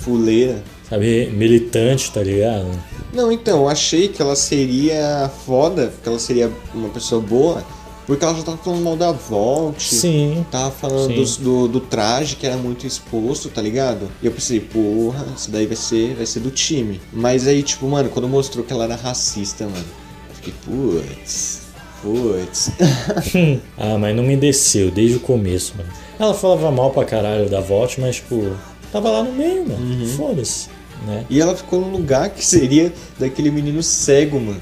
Fuleira. 0.00 0.62
Sabe, 0.88 1.26
militante, 1.26 2.10
tá 2.10 2.22
ligado? 2.22 2.66
Não, 3.12 3.30
então, 3.30 3.58
eu 3.60 3.68
achei 3.68 4.08
que 4.08 4.20
ela 4.22 4.34
seria 4.34 5.30
foda, 5.44 5.92
que 6.02 6.08
ela 6.08 6.18
seria 6.18 6.50
uma 6.74 6.88
pessoa 6.88 7.20
boa, 7.20 7.62
porque 8.06 8.24
ela 8.24 8.34
já 8.34 8.42
tava 8.42 8.56
falando 8.56 8.82
mal 8.82 8.96
da 8.96 9.12
Volt. 9.12 9.80
Sim. 9.80 10.46
Tava 10.50 10.70
falando 10.70 11.26
Sim. 11.26 11.42
do, 11.42 11.68
do 11.68 11.80
traje 11.80 12.36
que 12.36 12.46
era 12.46 12.56
muito 12.56 12.86
exposto, 12.86 13.50
tá 13.50 13.60
ligado? 13.60 14.08
E 14.22 14.26
eu 14.26 14.32
pensei, 14.32 14.60
porra, 14.60 15.26
isso 15.36 15.50
daí 15.50 15.66
vai 15.66 15.76
ser, 15.76 16.14
vai 16.14 16.24
ser 16.24 16.40
do 16.40 16.50
time. 16.50 17.00
Mas 17.12 17.46
aí, 17.46 17.62
tipo, 17.62 17.86
mano, 17.86 18.08
quando 18.08 18.26
mostrou 18.26 18.64
que 18.64 18.72
ela 18.72 18.84
era 18.84 18.96
racista, 18.96 19.64
mano, 19.64 19.84
eu 20.30 20.34
fiquei, 20.36 20.54
putz, 20.64 21.67
putz. 22.02 22.70
Ah, 23.76 23.96
mas 23.98 24.14
não 24.14 24.22
me 24.22 24.36
desceu 24.36 24.90
desde 24.90 25.16
o 25.16 25.20
começo, 25.20 25.74
mano. 25.76 25.88
Ela 26.18 26.34
falava 26.34 26.70
mal 26.70 26.90
pra 26.90 27.04
caralho 27.04 27.48
da 27.48 27.60
Volt, 27.60 27.98
mas, 27.98 28.16
tipo, 28.16 28.52
tava 28.92 29.10
lá 29.10 29.22
no 29.22 29.32
meio, 29.32 29.66
mano. 29.68 29.84
Uhum. 29.84 30.06
Foda-se, 30.16 30.68
né? 31.06 31.24
E 31.30 31.40
ela 31.40 31.54
ficou 31.54 31.80
num 31.80 31.92
lugar 31.92 32.30
que 32.30 32.44
seria 32.44 32.92
daquele 33.18 33.50
menino 33.50 33.82
cego, 33.82 34.40
mano. 34.40 34.60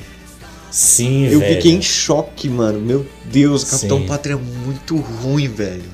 Sim, 0.70 1.26
Eu 1.26 1.40
velho. 1.40 1.54
fiquei 1.56 1.72
em 1.72 1.80
choque, 1.80 2.48
mano. 2.48 2.78
Meu 2.80 3.06
Deus, 3.24 3.62
o 3.62 3.66
Capitão 3.66 4.00
Sim. 4.00 4.06
Pátria 4.06 4.34
é 4.34 4.36
muito 4.36 4.96
ruim, 4.96 5.48
velho. 5.48 5.84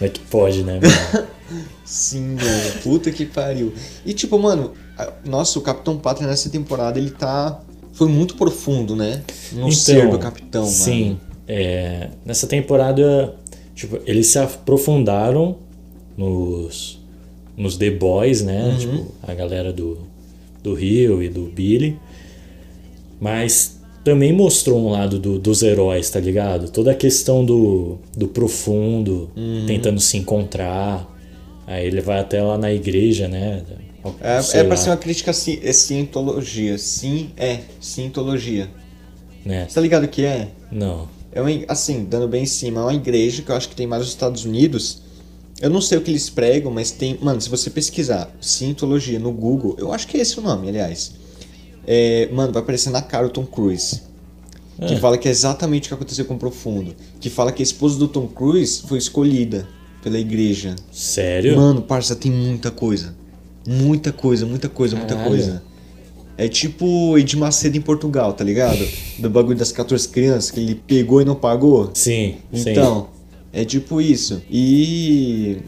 É 0.00 0.08
que 0.08 0.20
pode, 0.20 0.62
né, 0.62 0.78
mano? 0.80 1.28
Sim, 1.84 2.36
mano. 2.36 2.72
Puta 2.82 3.10
que 3.10 3.24
pariu. 3.24 3.72
E 4.04 4.12
tipo, 4.12 4.38
mano, 4.38 4.72
nossa, 5.24 5.58
o 5.58 5.62
Capitão 5.62 5.96
Pátria 5.96 6.26
nessa 6.28 6.50
temporada, 6.50 6.98
ele 6.98 7.10
tá. 7.10 7.58
Foi 7.92 8.08
muito 8.08 8.34
profundo, 8.36 8.96
né? 8.96 9.22
No 9.52 9.70
ser 9.72 10.08
do 10.10 10.18
Capitão, 10.18 10.62
Então, 10.62 10.66
Sim. 10.66 11.18
É, 11.46 12.08
nessa 12.24 12.46
temporada, 12.46 13.34
tipo, 13.74 13.98
eles 14.06 14.28
se 14.28 14.38
aprofundaram 14.38 15.56
nos, 16.16 16.98
nos 17.56 17.76
The 17.76 17.90
Boys, 17.90 18.42
né? 18.42 18.64
Uhum. 18.68 18.76
Tipo, 18.78 19.06
a 19.22 19.34
galera 19.34 19.72
do, 19.72 19.98
do 20.62 20.74
Rio 20.74 21.22
e 21.22 21.28
do 21.28 21.42
Billy. 21.42 21.98
Mas 23.20 23.78
também 24.04 24.32
mostrou 24.32 24.78
um 24.80 24.90
lado 24.90 25.18
do- 25.18 25.38
dos 25.38 25.62
heróis, 25.62 26.10
tá 26.10 26.18
ligado? 26.18 26.70
Toda 26.70 26.90
a 26.90 26.94
questão 26.94 27.44
do, 27.44 27.98
do 28.16 28.26
profundo, 28.28 29.30
Uhum. 29.36 29.64
tentando 29.66 30.00
se 30.00 30.16
encontrar. 30.16 31.08
Aí 31.66 31.86
ele 31.86 32.00
vai 32.00 32.18
até 32.18 32.42
lá 32.42 32.58
na 32.58 32.72
igreja, 32.72 33.28
né? 33.28 33.62
É, 34.20 34.38
é 34.58 34.64
pra 34.64 34.70
lá, 34.70 34.76
ser 34.76 34.90
uma 34.90 34.96
crítica 34.96 35.32
ci- 35.32 35.60
é 35.62 35.72
cientologia. 35.72 36.76
Sim, 36.78 37.30
é, 37.36 37.60
cientologia. 37.80 38.68
né? 39.44 39.66
Você 39.68 39.74
tá 39.74 39.80
ligado 39.80 40.04
o 40.04 40.08
que 40.08 40.24
é? 40.24 40.48
Não. 40.70 41.08
É 41.32 41.40
uma, 41.40 41.50
assim, 41.68 42.04
dando 42.04 42.28
bem 42.28 42.42
em 42.42 42.46
cima, 42.46 42.80
é 42.80 42.84
uma 42.84 42.94
igreja 42.94 43.42
que 43.42 43.50
eu 43.50 43.56
acho 43.56 43.68
que 43.68 43.74
tem 43.76 43.86
mais 43.86 44.02
nos 44.02 44.10
Estados 44.10 44.44
Unidos. 44.44 45.02
Eu 45.60 45.70
não 45.70 45.80
sei 45.80 45.96
o 45.98 46.00
que 46.00 46.10
eles 46.10 46.28
pregam, 46.28 46.70
mas 46.72 46.90
tem. 46.90 47.16
Mano, 47.22 47.40
se 47.40 47.48
você 47.48 47.70
pesquisar 47.70 48.28
Cientologia 48.40 49.18
no 49.18 49.30
Google, 49.32 49.76
eu 49.78 49.92
acho 49.92 50.06
que 50.08 50.16
é 50.16 50.20
esse 50.20 50.38
o 50.38 50.42
nome, 50.42 50.68
aliás. 50.68 51.12
É, 51.86 52.28
mano, 52.32 52.52
vai 52.52 52.62
aparecer 52.62 52.90
na 52.90 53.00
cara 53.02 53.26
o 53.26 53.30
Tom 53.30 53.44
Cruise. 53.46 54.02
Que 54.86 54.94
Ah. 54.94 54.98
fala 54.98 55.16
que 55.16 55.28
é 55.28 55.30
exatamente 55.30 55.84
o 55.84 55.88
que 55.88 55.94
aconteceu 55.94 56.24
com 56.24 56.34
o 56.34 56.38
Profundo. 56.38 56.94
Que 57.20 57.30
fala 57.30 57.52
que 57.52 57.62
a 57.62 57.64
esposa 57.64 57.98
do 57.98 58.08
Tom 58.08 58.26
Cruise 58.26 58.82
foi 58.88 58.98
escolhida 58.98 59.68
pela 60.02 60.18
igreja. 60.18 60.74
Sério? 60.90 61.56
Mano, 61.56 61.82
parça, 61.82 62.16
tem 62.16 62.32
muita 62.32 62.70
coisa. 62.70 63.14
Muita 63.66 64.12
coisa, 64.12 64.44
muita 64.46 64.68
coisa, 64.68 64.96
muita 64.96 65.14
Caralho. 65.14 65.30
coisa. 65.30 65.62
É 66.36 66.48
tipo 66.48 67.16
Ed 67.18 67.36
Macedo 67.36 67.76
em 67.76 67.80
Portugal, 67.80 68.32
tá 68.32 68.42
ligado? 68.42 68.84
Do 69.18 69.28
bagulho 69.30 69.56
das 69.56 69.70
14 69.70 70.08
crianças 70.08 70.50
que 70.50 70.58
ele 70.60 70.74
pegou 70.74 71.20
e 71.20 71.24
não 71.24 71.34
pagou. 71.34 71.90
Sim, 71.94 72.36
sim. 72.52 72.70
Então, 72.70 73.08
é 73.52 73.64
tipo 73.64 74.00
isso. 74.00 74.42
E. 74.50 75.58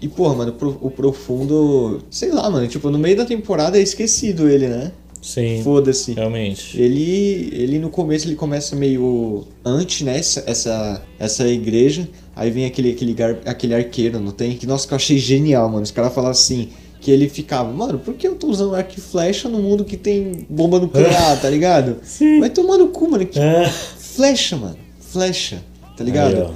E, 0.00 0.08
porra, 0.08 0.34
mano, 0.36 0.54
o 0.80 0.90
Profundo. 0.90 2.00
Sei 2.10 2.30
lá, 2.30 2.48
mano. 2.48 2.66
Tipo, 2.68 2.90
no 2.90 2.98
meio 2.98 3.16
da 3.16 3.24
temporada 3.24 3.78
é 3.78 3.82
esquecido 3.82 4.48
ele, 4.48 4.68
né? 4.68 4.92
Sim, 5.20 5.60
Foda-se. 5.64 6.12
realmente. 6.12 6.80
Ele, 6.80 7.50
ele 7.52 7.78
no 7.80 7.90
começo 7.90 8.26
ele 8.28 8.36
começa 8.36 8.76
meio 8.76 9.44
anti, 9.64 10.04
né? 10.04 10.16
Essa, 10.18 10.44
essa, 10.46 11.02
essa 11.18 11.46
igreja. 11.48 12.08
Aí 12.36 12.50
vem 12.50 12.64
aquele, 12.64 12.92
aquele, 12.92 13.12
gar- 13.12 13.38
aquele 13.44 13.74
arqueiro, 13.74 14.20
não 14.20 14.30
tem? 14.30 14.56
Que, 14.56 14.66
nossa, 14.66 14.86
que 14.86 14.94
eu 14.94 14.96
achei 14.96 15.18
genial, 15.18 15.68
mano. 15.68 15.82
Os 15.82 15.90
caras 15.90 16.14
falam 16.14 16.30
assim. 16.30 16.68
Que 17.00 17.10
ele 17.12 17.28
ficava, 17.28 17.70
mano, 17.72 17.98
por 17.98 18.14
que 18.14 18.26
eu 18.26 18.34
tô 18.34 18.48
usando 18.48 18.74
arco 18.74 18.94
e 18.96 19.00
flecha 19.00 19.48
no 19.48 19.58
mundo 19.62 19.84
que 19.84 19.96
tem 19.96 20.44
bomba 20.50 20.80
nuclear, 20.80 21.38
tá 21.40 21.48
ligado? 21.48 21.98
Sim. 22.02 22.40
Vai 22.40 22.50
tomar 22.50 22.76
no 22.76 22.88
cu, 22.88 23.08
mano. 23.10 23.24
Que 23.24 23.38
Ah. 23.38 23.68
flecha, 23.70 24.56
mano. 24.56 24.76
Flecha, 25.00 25.62
tá 25.96 26.02
ligado? 26.04 26.36
Aí. 26.36 26.48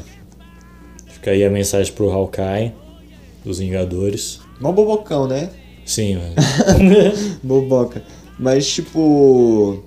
Fica 1.07 1.31
aí 1.31 1.45
a 1.45 1.51
mensagem 1.51 1.93
pro 1.93 2.11
Hawkeye, 2.11 2.73
dos 3.45 3.59
Vingadores. 3.61 4.41
Mó 4.61 4.73
bobocão, 4.73 5.27
né? 5.29 5.51
Sim, 5.85 6.17
mano. 6.19 6.35
Boboca. 7.43 8.03
Mas, 8.39 8.67
tipo. 8.69 9.83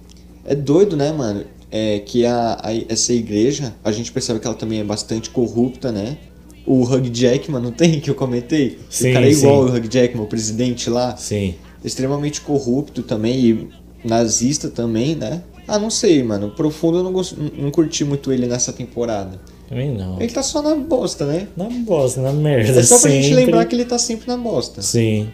É 0.46 0.54
doido, 0.56 0.96
né, 0.96 1.12
mano? 1.12 1.44
É 1.72 2.00
que 2.00 2.26
a, 2.26 2.54
a- 2.64 2.74
essa 2.88 3.12
igreja, 3.12 3.74
a 3.84 3.92
gente 3.92 4.12
percebe 4.12 4.40
que 4.40 4.48
ela 4.48 4.56
também 4.56 4.80
é 4.80 4.84
bastante 4.84 5.30
corrupta, 5.30 5.92
né? 5.92 6.18
O 6.66 6.84
Hugh 6.84 7.10
Jackman, 7.14 7.62
não 7.62 7.72
tem? 7.72 8.00
Que 8.00 8.10
eu 8.10 8.16
comentei? 8.16 8.80
Sim, 8.90 9.12
o 9.12 9.14
cara 9.14 9.26
é 9.28 9.32
igual 9.32 9.68
sim. 9.68 9.74
o 9.74 9.78
Hugh 9.78 9.88
Jackman, 9.88 10.24
o 10.24 10.28
presidente 10.28 10.90
lá. 10.90 11.16
Sim. 11.16 11.56
Extremamente 11.84 12.42
corrupto 12.42 13.04
também 13.04 13.38
e 13.40 13.70
nazista 14.04 14.70
também, 14.70 15.16
né? 15.16 15.44
Ah, 15.68 15.80
não 15.80 15.90
sei, 15.90 16.24
mano. 16.24 16.52
Profundo 16.52 17.00
eu 17.00 17.04
não, 17.04 17.12
gost... 17.12 17.36
não 17.58 17.72
curti 17.72 18.04
muito 18.04 18.32
ele 18.32 18.48
nessa 18.48 18.72
temporada. 18.72 19.40
Também 19.68 19.92
não. 19.92 20.22
Ele 20.22 20.32
tá 20.32 20.44
só 20.44 20.62
na 20.62 20.76
bosta, 20.76 21.26
né? 21.26 21.48
Na 21.58 21.66
bosta, 21.66 22.22
na 22.22 22.32
merda. 22.32 22.80
É 22.80 22.84
só 22.84 23.00
pra 23.00 23.10
gente 23.10 23.34
lembrar 23.34 23.66
que 23.66 23.76
ele 23.76 23.86
tá 23.86 23.98
sempre 23.98 24.28
na 24.28 24.38
bosta. 24.38 24.82
Sim. 24.82 25.30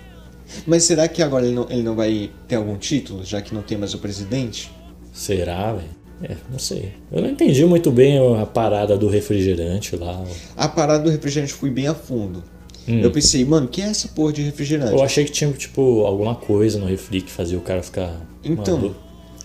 Mas 0.65 0.83
será 0.83 1.07
que 1.07 1.21
agora 1.21 1.45
ele 1.45 1.55
não, 1.55 1.67
ele 1.69 1.83
não 1.83 1.95
vai 1.95 2.29
ter 2.47 2.55
algum 2.55 2.77
título, 2.77 3.23
já 3.23 3.41
que 3.41 3.53
não 3.53 3.61
tem 3.61 3.77
mais 3.77 3.93
o 3.93 3.99
presidente? 3.99 4.71
Será, 5.13 5.73
velho? 5.73 6.00
É, 6.23 6.35
não 6.51 6.59
sei. 6.59 6.93
Eu 7.11 7.21
não 7.21 7.29
entendi 7.29 7.65
muito 7.65 7.91
bem 7.91 8.17
a 8.39 8.45
parada 8.45 8.97
do 8.97 9.07
refrigerante 9.07 9.95
lá. 9.95 10.23
A 10.55 10.67
parada 10.67 11.03
do 11.03 11.09
refrigerante 11.09 11.53
fui 11.53 11.69
bem 11.69 11.87
a 11.87 11.93
fundo. 11.93 12.43
Hum. 12.87 12.99
Eu 13.01 13.11
pensei, 13.11 13.45
mano, 13.45 13.67
que 13.67 13.81
é 13.81 13.85
essa 13.85 14.07
porra 14.07 14.33
de 14.33 14.41
refrigerante? 14.41 14.93
Eu 14.93 15.03
achei 15.03 15.23
que 15.23 15.31
tinha, 15.31 15.51
tipo, 15.53 16.05
alguma 16.05 16.35
coisa 16.35 16.79
no 16.79 16.85
refri 16.85 17.21
que 17.21 17.31
fazia 17.31 17.57
o 17.57 17.61
cara 17.61 17.83
ficar. 17.83 18.19
Então, 18.43 18.77
maluco. 18.77 18.95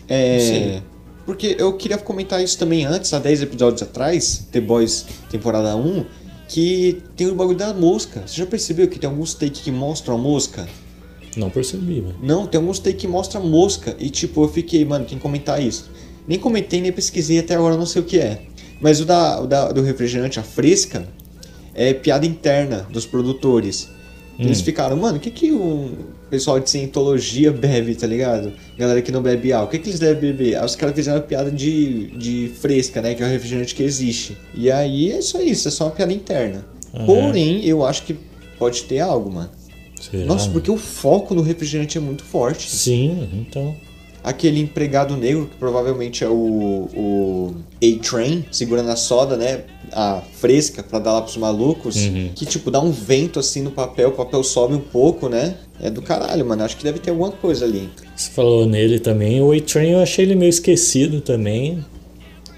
é. 0.08 0.82
Porque 1.26 1.56
eu 1.58 1.76
queria 1.76 1.98
comentar 1.98 2.42
isso 2.42 2.56
também 2.56 2.84
antes, 2.84 3.12
há 3.12 3.18
10 3.18 3.42
episódios 3.42 3.82
atrás, 3.82 4.46
The 4.52 4.60
Boys 4.60 5.04
temporada 5.28 5.76
1, 5.76 6.04
que 6.48 7.02
tem 7.16 7.26
o 7.26 7.34
bagulho 7.34 7.58
da 7.58 7.74
mosca. 7.74 8.22
Você 8.24 8.36
já 8.36 8.46
percebeu 8.46 8.86
que 8.86 8.96
tem 8.96 9.10
alguns 9.10 9.34
takes 9.34 9.60
que 9.60 9.72
mostram 9.72 10.14
a 10.14 10.18
mosca? 10.18 10.68
Não 11.36 11.50
percebi, 11.50 12.00
mano. 12.00 12.14
Não, 12.22 12.46
tem 12.46 12.60
alguns 12.60 12.78
takes 12.78 13.00
que 13.00 13.08
mostram 13.08 13.42
a 13.42 13.44
mosca. 13.44 13.96
E 13.98 14.08
tipo, 14.08 14.44
eu 14.44 14.48
fiquei, 14.48 14.84
mano, 14.84 15.04
tem 15.04 15.18
que 15.18 15.22
comentar 15.22 15.60
isso. 15.60 15.90
Nem 16.28 16.38
comentei, 16.38 16.80
nem 16.80 16.92
pesquisei 16.92 17.38
até 17.38 17.54
agora, 17.54 17.76
não 17.76 17.86
sei 17.86 18.02
o 18.02 18.04
que 18.04 18.18
é. 18.18 18.42
Mas 18.80 19.00
o, 19.00 19.04
da, 19.04 19.40
o 19.40 19.46
da- 19.46 19.72
do 19.72 19.82
refrigerante, 19.82 20.38
a 20.38 20.42
fresca, 20.42 21.06
é 21.74 21.92
piada 21.94 22.26
interna 22.26 22.86
dos 22.90 23.06
produtores. 23.06 23.88
Eles 24.38 24.60
ficaram, 24.60 24.96
mano, 24.98 25.16
o 25.16 25.20
que 25.20 25.30
que 25.30 25.50
o 25.50 25.90
pessoal 26.28 26.60
de 26.60 26.68
cientologia 26.68 27.50
bebe, 27.50 27.94
tá 27.94 28.06
ligado? 28.06 28.52
Galera 28.76 29.00
que 29.00 29.10
não 29.10 29.22
bebe 29.22 29.50
álcool, 29.50 29.68
o 29.68 29.70
que 29.70 29.78
que 29.78 29.88
eles 29.88 29.98
devem 29.98 30.20
beber? 30.32 30.56
Aí 30.58 30.64
os 30.64 30.76
caras 30.76 30.94
fizeram 30.94 31.18
uma 31.20 31.24
piada 31.24 31.50
de, 31.50 32.08
de 32.18 32.50
fresca, 32.60 33.00
né? 33.00 33.14
Que 33.14 33.22
é 33.22 33.26
o 33.26 33.30
refrigerante 33.30 33.74
que 33.74 33.82
existe. 33.82 34.36
E 34.54 34.70
aí 34.70 35.10
é 35.12 35.22
só 35.22 35.40
isso, 35.40 35.68
é 35.68 35.70
só 35.70 35.84
uma 35.84 35.90
piada 35.92 36.12
interna. 36.12 36.66
Porém, 37.06 37.64
eu 37.64 37.82
acho 37.84 38.02
que 38.02 38.14
pode 38.58 38.82
ter 38.82 39.00
algo, 39.00 39.32
mano. 39.32 39.50
Será? 40.00 40.24
Nossa, 40.26 40.50
porque 40.50 40.70
o 40.70 40.76
foco 40.76 41.34
no 41.34 41.40
refrigerante 41.40 41.96
é 41.96 42.00
muito 42.00 42.22
forte 42.22 42.70
Sim, 42.70 43.28
então. 43.32 43.74
Aquele 44.26 44.60
empregado 44.60 45.16
negro, 45.16 45.46
que 45.46 45.56
provavelmente 45.56 46.24
é 46.24 46.28
o, 46.28 46.88
o 46.92 47.54
A-Train, 47.80 48.44
segurando 48.50 48.90
a 48.90 48.96
soda, 48.96 49.36
né? 49.36 49.60
A 49.92 50.20
fresca 50.40 50.82
pra 50.82 50.98
dar 50.98 51.12
lá 51.12 51.22
pros 51.22 51.36
malucos. 51.36 51.94
Uhum. 51.94 52.30
Que, 52.34 52.44
tipo, 52.44 52.68
dá 52.68 52.80
um 52.80 52.90
vento 52.90 53.38
assim 53.38 53.62
no 53.62 53.70
papel, 53.70 54.08
o 54.08 54.12
papel 54.12 54.42
sobe 54.42 54.74
um 54.74 54.80
pouco, 54.80 55.28
né? 55.28 55.54
É 55.80 55.88
do 55.88 56.02
caralho, 56.02 56.44
mano. 56.44 56.64
Acho 56.64 56.76
que 56.76 56.82
deve 56.82 56.98
ter 56.98 57.10
alguma 57.10 57.30
coisa 57.30 57.64
ali. 57.64 57.88
Você 58.16 58.28
falou 58.32 58.66
nele 58.66 58.98
também. 58.98 59.40
O 59.40 59.52
A-Train 59.52 59.92
eu 59.92 60.00
achei 60.00 60.24
ele 60.24 60.34
meio 60.34 60.50
esquecido 60.50 61.20
também. 61.20 61.84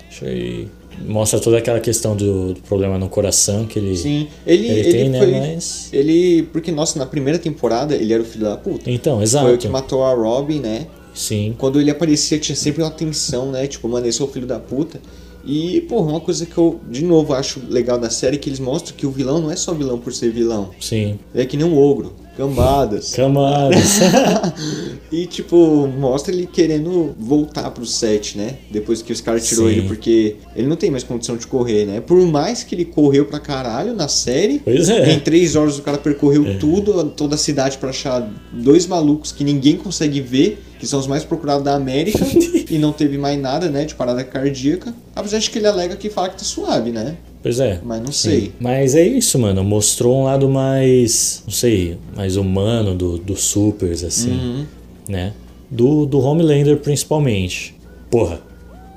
Achei. 0.09 0.69
Mostra 1.07 1.39
toda 1.39 1.59
aquela 1.59 1.81
questão 1.81 2.17
do, 2.17 2.55
do 2.55 2.63
problema 2.63 2.99
no 2.99 3.11
coração 3.11 3.67
que 3.67 3.79
ele, 3.79 3.95
Sim, 3.95 4.27
ele, 4.45 4.67
ele, 4.67 4.81
ele, 4.81 4.91
tem, 4.91 5.09
né? 5.11 5.19
foi. 5.19 5.33
Mas. 5.33 5.91
Ele. 5.93 6.45
Porque, 6.45 6.73
nossa, 6.73 6.99
na 6.99 7.05
primeira 7.05 7.39
temporada 7.39 7.95
ele 7.95 8.13
era 8.13 8.23
o 8.23 8.27
filho 8.27 8.47
da 8.47 8.57
puta. 8.57 8.91
Então, 8.91 9.17
Foi 9.17 9.23
o 9.23 9.25
exato. 9.25 9.59
que 9.59 9.69
matou 9.69 10.03
a 10.03 10.15
Robin, 10.15 10.61
né? 10.61 10.87
Sim. 11.19 11.55
Quando 11.59 11.81
ele 11.81 11.91
aparecia, 11.91 12.39
tinha 12.39 12.55
sempre 12.55 12.83
uma 12.83 12.91
tensão, 12.93 13.51
né? 13.51 13.67
Tipo, 13.67 13.89
mano, 13.89 14.07
esse 14.07 14.21
é 14.21 14.25
o 14.25 14.29
filho 14.29 14.47
da 14.47 14.59
puta. 14.61 15.01
E, 15.45 15.81
porra, 15.89 16.11
uma 16.11 16.21
coisa 16.21 16.45
que 16.45 16.57
eu, 16.59 16.79
de 16.91 17.03
novo, 17.05 17.33
acho 17.33 17.61
legal 17.69 17.99
da 17.99 18.11
série 18.11 18.37
é 18.37 18.39
que 18.39 18.49
eles 18.49 18.61
mostram 18.61 18.95
que 18.97 19.07
o 19.07 19.11
vilão 19.11 19.41
não 19.41 19.51
é 19.51 19.57
só 19.57 19.73
vilão 19.73 19.99
por 19.99 20.13
ser 20.13 20.31
vilão. 20.31 20.71
Sim. 20.79 21.19
Ele 21.35 21.43
é 21.43 21.47
que 21.47 21.57
nem 21.57 21.65
um 21.65 21.79
ogro, 21.79 22.13
camadas. 22.37 23.15
Camadas. 23.15 23.99
E, 25.11 25.25
tipo, 25.27 25.87
mostra 25.89 26.35
ele 26.35 26.47
querendo 26.47 27.15
voltar 27.19 27.71
pro 27.71 27.87
set, 27.87 28.37
né? 28.37 28.57
Depois 28.71 29.01
que 29.01 29.11
os 29.11 29.23
caras 29.23 29.49
tirou 29.49 29.67
Sim. 29.67 29.73
ele, 29.73 29.89
porque 29.89 30.37
ele 30.55 30.67
não 30.67 30.77
tem 30.77 30.91
mais 30.91 31.03
condição 31.03 31.35
de 31.35 31.47
correr, 31.47 31.87
né? 31.87 32.01
Por 32.03 32.21
mais 32.27 32.63
que 32.63 32.75
ele 32.75 32.85
correu 32.85 33.25
pra 33.25 33.41
caralho 33.41 33.95
na 33.95 34.07
série, 34.07 34.59
Pois 34.59 34.91
é. 34.91 35.13
em 35.15 35.19
três 35.21 35.57
horas 35.57 35.79
o 35.79 35.83
cara 35.83 35.97
percorreu 35.97 36.59
tudo, 36.59 37.03
toda 37.17 37.37
a 37.37 37.39
cidade 37.39 37.79
pra 37.79 37.89
achar 37.89 38.31
dois 38.53 38.87
malucos 38.87 39.33
que 39.33 39.43
ninguém 39.45 39.77
consegue 39.79 40.21
ver, 40.21 40.63
que 40.79 40.87
são 40.87 40.99
os 40.99 41.07
mais 41.07 41.25
procurados 41.25 41.65
da 41.65 41.75
América, 41.75 42.25
e 42.71 42.79
não 42.79 42.93
teve 42.93 43.19
mais 43.19 43.39
nada, 43.41 43.69
né, 43.69 43.85
de 43.85 43.95
parada 43.95 44.23
cardíaca. 44.25 44.95
Apesar 45.15 45.39
de 45.39 45.51
que 45.51 45.59
ele 45.59 45.67
alega 45.67 45.97
que 45.97 46.09
fala 46.09 46.29
que 46.29 46.37
tá 46.37 46.45
suave, 46.45 46.91
né? 46.91 47.17
Pois 47.43 47.61
é. 47.61 47.81
Mas 47.83 48.01
não 48.01 48.13
Sim. 48.13 48.31
sei. 48.31 48.53
Mas 48.61 48.95
é 48.95 49.07
isso, 49.07 49.39
mano. 49.39 49.63
Mostrou 49.63 50.21
um 50.21 50.25
lado 50.25 50.49
mais. 50.49 51.43
Não 51.47 51.53
sei. 51.53 51.97
Mais 52.17 52.37
humano 52.37 52.95
do, 52.95 53.19
dos 53.19 53.43
supers, 53.43 54.03
assim. 54.03 54.33
Uhum. 54.33 54.67
Né? 55.09 55.33
Do, 55.71 56.05
do 56.05 56.21
Homelander, 56.21 56.79
principalmente. 56.79 57.77
Porra. 58.11 58.41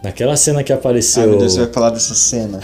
Naquela 0.04 0.36
cena 0.36 0.64
que 0.64 0.72
Ai, 0.72 0.80
apareceu. 0.80 1.30
meu 1.30 1.38
Deus, 1.38 1.54
você 1.54 1.60
vai 1.60 1.74
falar 1.74 1.90
dessa 1.92 2.16
cena. 2.16 2.60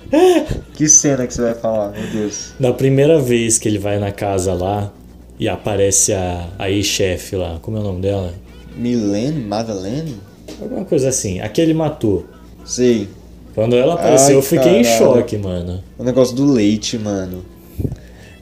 que 0.74 0.88
cena 0.88 1.26
que 1.26 1.34
você 1.34 1.42
vai 1.42 1.54
falar, 1.54 1.90
meu 1.90 2.06
Deus. 2.10 2.52
Na 2.58 2.72
primeira 2.72 3.20
vez 3.20 3.58
que 3.58 3.68
ele 3.68 3.78
vai 3.78 3.98
na 3.98 4.10
casa 4.10 4.54
lá 4.54 4.90
e 5.38 5.48
aparece 5.48 6.12
a, 6.12 6.48
a 6.58 6.70
ex-chefe 6.70 7.36
lá. 7.36 7.58
Como 7.60 7.76
é 7.76 7.80
o 7.80 7.82
nome 7.82 8.00
dela? 8.00 8.32
Milene? 8.76 9.42
Madeleine? 9.44 10.16
Alguma 10.60 10.84
coisa 10.84 11.08
assim. 11.08 11.40
A 11.40 11.48
que 11.48 11.60
ele 11.60 11.74
matou. 11.74 12.26
Sei. 12.64 13.08
Quando 13.54 13.76
ela 13.76 13.94
apareceu, 13.94 14.28
Ai, 14.28 14.36
eu 14.36 14.42
fiquei 14.42 14.78
em 14.78 14.82
caralho. 14.82 14.98
choque, 14.98 15.36
mano. 15.36 15.82
O 15.98 16.04
negócio 16.04 16.34
do 16.36 16.50
leite, 16.50 16.98
mano. 16.98 17.44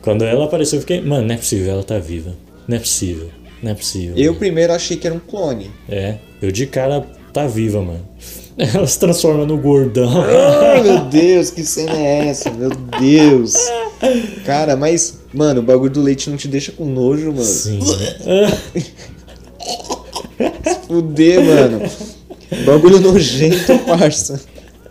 Quando 0.03 0.25
ela 0.25 0.45
apareceu, 0.45 0.77
eu 0.77 0.81
fiquei. 0.81 1.01
Mano, 1.01 1.27
não 1.27 1.35
é 1.35 1.39
possível, 1.39 1.73
ela 1.73 1.83
tá 1.83 1.99
viva. 1.99 2.35
Não 2.67 2.77
é 2.77 2.81
possível. 2.81 3.29
Não 3.63 3.73
é 3.73 3.75
possível. 3.75 4.17
Eu 4.17 4.35
primeiro 4.35 4.73
achei 4.73 4.97
que 4.97 5.07
era 5.07 5.15
um 5.17 5.21
clone. 5.21 5.71
É, 5.89 6.17
eu 6.41 6.53
de 6.53 6.67
cara 6.67 7.05
tá 7.33 7.47
viva, 7.47 7.81
mano. 7.83 8.07
Ela 8.59 8.87
se 8.89 8.99
transforma 8.99 9.47
no 9.47 9.57
gordão. 9.57 10.11
Ai, 10.21 10.83
meu 10.83 11.05
Deus, 11.05 11.49
que 11.51 11.63
cena 11.63 11.97
é 11.97 12.27
essa? 12.27 12.51
Meu 12.51 12.71
Deus. 12.71 13.55
Cara, 14.45 14.77
mas, 14.77 15.21
mano, 15.33 15.61
o 15.61 15.63
bagulho 15.63 15.93
do 15.93 16.03
leite 16.03 16.29
não 16.29 16.37
te 16.37 16.49
deixa 16.49 16.73
com 16.73 16.85
nojo, 16.85 17.27
mano. 17.27 17.45
Sim. 17.45 17.79
Fuder, 20.87 21.45
mano. 21.45 21.91
Bagulho 22.65 23.01
nojento, 23.01 23.79
parça. 23.87 24.41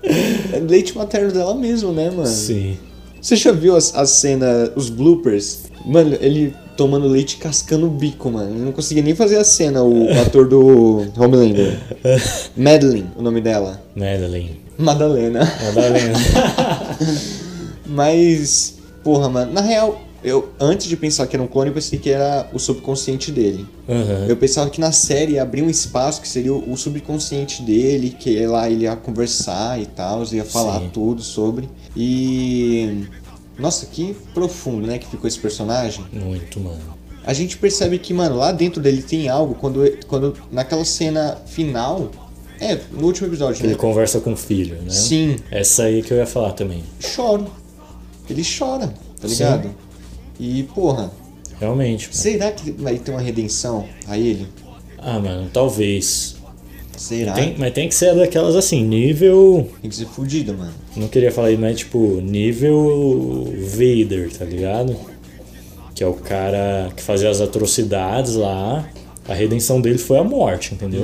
É 0.04 0.60
leite 0.60 0.96
materno 0.96 1.32
dela 1.32 1.56
mesmo, 1.56 1.92
né, 1.92 2.10
mano? 2.10 2.28
Sim. 2.28 2.78
Você 3.22 3.36
já 3.36 3.52
viu 3.52 3.76
as, 3.76 3.94
as 3.96 4.10
cenas, 4.12 4.72
os 4.76 4.90
bloopers? 4.90 5.64
Mano, 5.86 6.18
ele 6.22 6.54
tomando 6.78 7.08
leite 7.08 7.38
cascando 7.38 7.88
o 7.88 7.90
bico, 7.90 8.30
mano. 8.30 8.52
Ele 8.52 8.66
não 8.66 8.72
conseguia 8.72 9.04
nem 9.04 9.16
fazer 9.16 9.38
a 9.38 9.44
cena, 9.44 9.84
o 9.84 10.08
ator 10.22 10.48
do 10.48 11.08
Homelander. 11.18 11.78
Madeline, 12.56 13.08
o 13.18 13.22
nome 13.22 13.42
dela. 13.42 13.82
Madeline. 13.96 14.62
Madalena. 14.78 15.40
Madalena. 15.66 16.14
Mas, 17.86 18.76
porra, 19.04 19.28
mano, 19.28 19.52
na 19.52 19.62
real, 19.62 20.00
eu 20.28 20.50
antes 20.60 20.88
de 20.88 20.96
pensar 20.98 21.26
que 21.28 21.36
era 21.36 21.44
um 21.44 21.48
clone, 21.48 21.70
eu 21.70 21.74
pensei 21.74 21.98
que 21.98 22.10
era 22.10 22.50
o 22.54 22.60
subconsciente 22.60 23.32
dele. 23.32 23.66
Aham. 23.88 24.26
Eu 24.28 24.38
pensava 24.38 24.70
que 24.70 24.80
na 24.80 24.92
série 24.92 25.34
ia 25.34 25.42
abrir 25.42 25.62
um 25.62 25.70
espaço 25.70 26.22
que 26.22 26.28
seria 26.28 26.54
o 26.54 26.68
o 26.72 26.78
subconsciente 26.78 27.62
dele, 27.64 28.10
que 28.10 28.46
lá 28.46 28.70
ele 28.70 28.84
ia 28.84 28.96
conversar 28.96 29.82
e 29.82 29.86
tal, 29.86 30.24
ia 30.32 30.44
falar 30.44 30.80
Sim. 30.82 30.90
tudo 30.94 31.22
sobre. 31.22 31.70
E. 31.96 33.06
Nossa, 33.58 33.86
que 33.88 34.16
profundo, 34.34 34.86
né, 34.86 35.00
que 35.00 35.08
ficou 35.08 35.28
esse 35.28 35.40
personagem. 35.40 36.06
Muito, 36.14 36.60
mano. 36.60 36.98
A 37.26 37.34
gente 37.34 37.58
percebe 37.58 37.98
que, 37.98 38.14
mano, 38.14 38.38
lá 38.38 38.52
dentro 38.52 38.82
dele 38.82 39.02
tem 39.02 39.28
algo 39.28 39.56
quando, 39.56 39.84
quando 40.08 40.34
naquela 40.52 40.86
cena 40.86 41.38
final. 41.46 42.10
É, 42.60 42.80
no 42.92 43.06
último 43.06 43.28
episódio, 43.28 43.62
Ele 43.62 43.74
né? 43.74 43.78
conversa 43.78 44.20
com 44.20 44.34
o 44.34 44.38
filho, 44.38 44.76
né? 44.82 44.90
Sim, 44.90 45.36
Essa 45.52 45.84
aí 45.84 46.02
que 46.02 46.12
eu 46.12 46.18
ia 46.18 46.26
falar 46.26 46.54
também. 46.54 46.84
choro. 47.00 47.48
Ele 48.30 48.44
chora, 48.44 48.94
tá 49.22 49.28
Sim. 49.28 49.36
E, 50.40 50.64
porra, 50.76 51.12
Realmente. 51.60 52.04
mano. 52.08 52.14
será 52.14 52.52
que 52.52 52.72
vai 52.72 52.98
ter 52.98 53.12
uma 53.12 53.22
redenção 53.22 53.86
a 54.08 54.18
ele? 54.18 54.48
Ah, 54.98 55.20
mano, 55.20 55.50
talvez. 55.52 56.36
Será? 56.98 57.34
Tem- 57.34 57.56
mas 57.58 57.74
tem 57.74 57.88
que 57.88 57.94
ser 57.96 58.16
daquelas 58.16 58.56
assim, 58.56 58.84
nível. 58.84 59.70
Tem 59.82 59.90
que 59.90 59.96
ser 59.96 60.06
fudido, 60.08 60.54
mano. 60.56 60.72
Não 60.96 61.08
queria 61.08 61.32
falar 61.32 61.52
isso, 61.52 61.62
mas 61.62 61.78
tipo, 61.78 62.20
nível 62.22 63.54
Vader, 63.76 64.32
tá 64.36 64.44
ligado? 64.46 64.96
Que 65.94 66.04
é 66.04 66.08
o 66.08 66.14
cara 66.14 66.90
que 66.96 67.02
fazia 67.04 67.30
as 67.30 67.40
atrocidades 67.42 68.36
lá. 68.36 68.88
A 69.28 69.34
redenção 69.34 69.80
dele 69.82 69.98
foi 69.98 70.18
a 70.18 70.24
morte, 70.24 70.74
entendeu? 70.74 71.04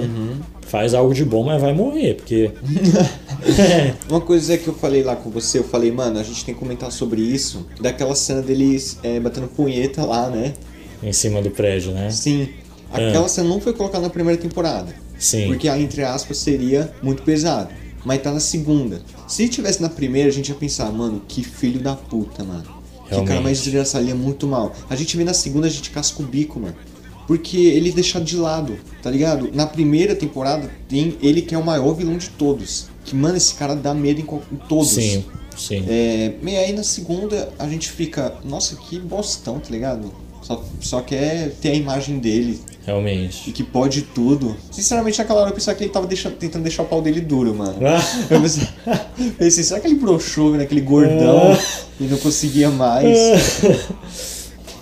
Faz 0.62 0.94
algo 0.94 1.14
de 1.14 1.24
bom, 1.26 1.44
mas 1.44 1.62
vai 1.62 1.74
morrer, 1.74 2.16
porque. 2.16 2.52
Uma 4.10 4.22
coisa 4.22 4.58
que 4.58 4.68
eu 4.68 4.74
falei 4.74 5.04
lá 5.04 5.16
com 5.16 5.30
você, 5.30 5.60
eu 5.60 5.64
falei, 5.64 5.92
mano, 5.92 6.20
a 6.20 6.24
gente 6.24 6.44
tem 6.46 6.54
que 6.54 6.60
comentar 6.60 6.92
sobre 6.92 7.22
isso. 7.22 7.66
Daquela 7.80 8.16
cena 8.16 8.42
deles 8.42 8.98
é, 9.04 9.20
batendo 9.20 9.48
punheta 9.48 10.06
lá, 10.06 10.30
né? 10.30 10.54
em 11.04 11.14
cima 11.14 11.42
do 11.42 11.52
prédio, 11.52 11.92
né? 11.92 12.10
Sim. 12.10 12.50
Aquela 12.92 13.28
cena 13.28 13.50
não 13.50 13.60
foi 13.60 13.74
colocada 13.74 14.04
na 14.04 14.10
primeira 14.10 14.40
temporada. 14.40 14.96
Sim. 15.18 15.48
Porque, 15.48 15.68
ah, 15.68 15.78
entre 15.78 16.04
aspas, 16.04 16.38
seria 16.38 16.94
muito 17.02 17.24
pesado. 17.24 17.70
Mas 18.06 18.22
tá 18.22 18.32
na 18.32 18.40
segunda. 18.40 19.02
Se 19.28 19.48
tivesse 19.48 19.82
na 19.82 19.90
primeira, 19.90 20.30
a 20.30 20.32
gente 20.32 20.50
ia 20.50 20.56
pensar, 20.56 20.92
mano, 20.92 21.22
que 21.28 21.44
filho 21.44 21.80
da 21.80 21.96
puta, 21.96 22.44
mano. 22.44 22.64
Que 22.64 23.10
cara 23.10 23.24
Realmente. 23.24 23.44
mais 23.44 23.62
desgraçado, 23.62 24.04
ele 24.04 24.12
é 24.12 24.16
muito 24.16 24.48
mal. 24.48 24.74
A 24.90 24.96
gente 24.96 25.16
vê 25.18 25.24
na 25.24 25.34
segunda, 25.34 25.68
a 25.68 25.70
gente 25.70 25.90
casca 25.90 26.22
o 26.22 26.26
bico, 26.26 26.60
mano. 26.60 26.76
Porque 27.28 27.58
ele 27.58 27.90
é 27.90 27.94
deixado 27.94 28.26
de 28.26 28.36
lado, 28.36 28.78
tá 29.02 29.10
ligado? 29.10 29.50
Na 29.54 29.66
primeira 29.66 30.14
temporada, 30.14 30.70
tem 30.90 31.18
ele 31.22 31.42
que 31.42 31.56
é 31.56 31.58
o 31.58 31.66
maior 31.66 31.94
vilão 31.94 32.18
de 32.18 32.30
todos. 32.30 32.88
Que, 33.04 33.16
mano, 33.16 33.36
esse 33.38 33.54
cara 33.56 33.76
dá 33.76 33.94
medo 33.94 34.20
em, 34.22 34.24
em 34.56 34.58
todos. 34.68 34.92
Sim, 34.92 35.24
sim. 35.58 35.84
É, 35.88 36.34
e 36.42 36.56
aí 36.58 36.74
na 36.74 36.84
segunda 36.84 37.50
a 37.60 37.68
gente 37.68 37.90
fica, 37.92 38.34
nossa, 38.44 38.76
que 38.76 38.98
bostão, 39.00 39.60
tá 39.60 39.70
ligado? 39.70 40.14
Só, 40.42 40.62
só 40.82 41.02
quer 41.02 41.52
ter 41.62 41.70
a 41.70 41.74
imagem 41.74 42.20
dele 42.20 42.60
e 42.70 42.86
Realmente. 42.86 43.50
que 43.54 43.64
pode 43.64 44.02
tudo. 44.02 44.58
Sinceramente, 44.72 45.18
naquela 45.18 45.40
hora 45.40 45.50
eu 45.52 45.54
pensava 45.54 45.78
que 45.78 45.86
ele 45.86 45.90
tava 45.94 46.06
deixando- 46.06 46.36
tentando 46.36 46.64
deixar 46.64 46.84
o 46.84 46.86
pau 46.86 47.02
dele 47.02 47.22
duro, 47.22 47.56
mano. 47.56 47.76
Ah. 47.88 48.02
Eu 48.30 48.42
pensei, 48.42 48.68
pensei, 49.40 49.64
será 49.64 49.80
que 49.80 49.88
ele 49.88 49.96
broxou 49.96 50.52
vendo 50.52 50.62
aquele 50.62 50.82
gordão 50.82 51.58
e 51.98 52.04
não 52.04 52.18
conseguia 52.18 52.70
mais? 52.70 53.18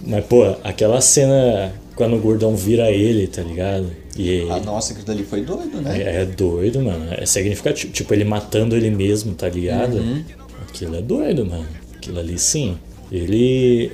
Mas, 0.04 0.26
pô, 0.26 0.56
aquela 0.64 1.00
cena 1.00 1.72
quando 2.02 2.16
o 2.16 2.20
gordão 2.20 2.56
vira 2.56 2.90
ele, 2.92 3.28
tá 3.28 3.44
ligado? 3.44 3.92
E 4.18 4.48
Ah, 4.50 4.60
nossa, 4.60 4.92
aquilo 4.92 5.06
dali 5.06 5.24
foi 5.24 5.42
doido, 5.42 5.80
né? 5.82 6.02
é, 6.02 6.22
é 6.24 6.26
doido, 6.26 6.82
mano. 6.82 7.06
É 7.12 7.26
significativo. 7.28 7.94
Tipo, 7.94 8.12
ele 8.14 8.24
matando 8.24 8.76
ele 8.76 8.90
mesmo, 8.90 9.36
tá 9.36 9.48
ligado? 9.48 9.98
Uhum. 9.98 10.24
Aquilo 10.68 10.96
é 10.96 11.02
doido, 11.02 11.46
mano. 11.46 11.68
Aquilo 11.96 12.20
ali 12.20 12.40
sim. 12.40 12.76
Ele, 13.12 13.92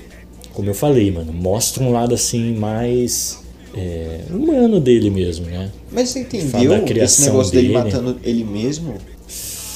como 0.53 0.69
eu 0.69 0.73
falei, 0.73 1.11
mano, 1.11 1.33
mostra 1.33 1.83
um 1.83 1.91
lado 1.91 2.15
assim 2.15 2.55
mais 2.55 3.43
é, 3.75 4.21
humano 4.29 4.79
dele 4.79 5.09
mesmo, 5.09 5.45
né? 5.47 5.69
Mas 5.91 6.07
você 6.09 6.19
entendeu 6.19 6.73
esse 7.03 7.23
negócio 7.23 7.51
dele 7.51 7.67
dele. 7.67 7.77
matando 7.83 8.17
ele 8.23 8.45
mesmo? 8.45 8.95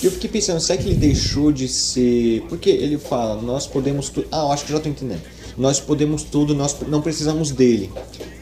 E 0.02 0.06
eu 0.06 0.12
fiquei 0.12 0.30
pensando, 0.30 0.60
será 0.62 0.82
que 0.82 0.88
ele 0.88 0.96
deixou 0.96 1.52
de 1.52 1.67
ser. 1.67 2.44
Porque 2.48 2.70
ele 2.70 2.98
fala, 2.98 3.41
nós 3.41 3.67
podemos 3.67 4.08
tudo. 4.08 4.26
Ah, 4.32 4.44
eu 4.46 4.52
acho 4.54 4.65
que 4.65 4.72
já 4.72 4.80
tô 4.80 4.88
entendendo. 4.88 5.22
Nós 5.57 5.79
podemos 5.79 6.23
tudo, 6.23 6.55
nós 6.55 6.75
não 6.87 7.01
precisamos 7.01 7.51
dele. 7.51 7.91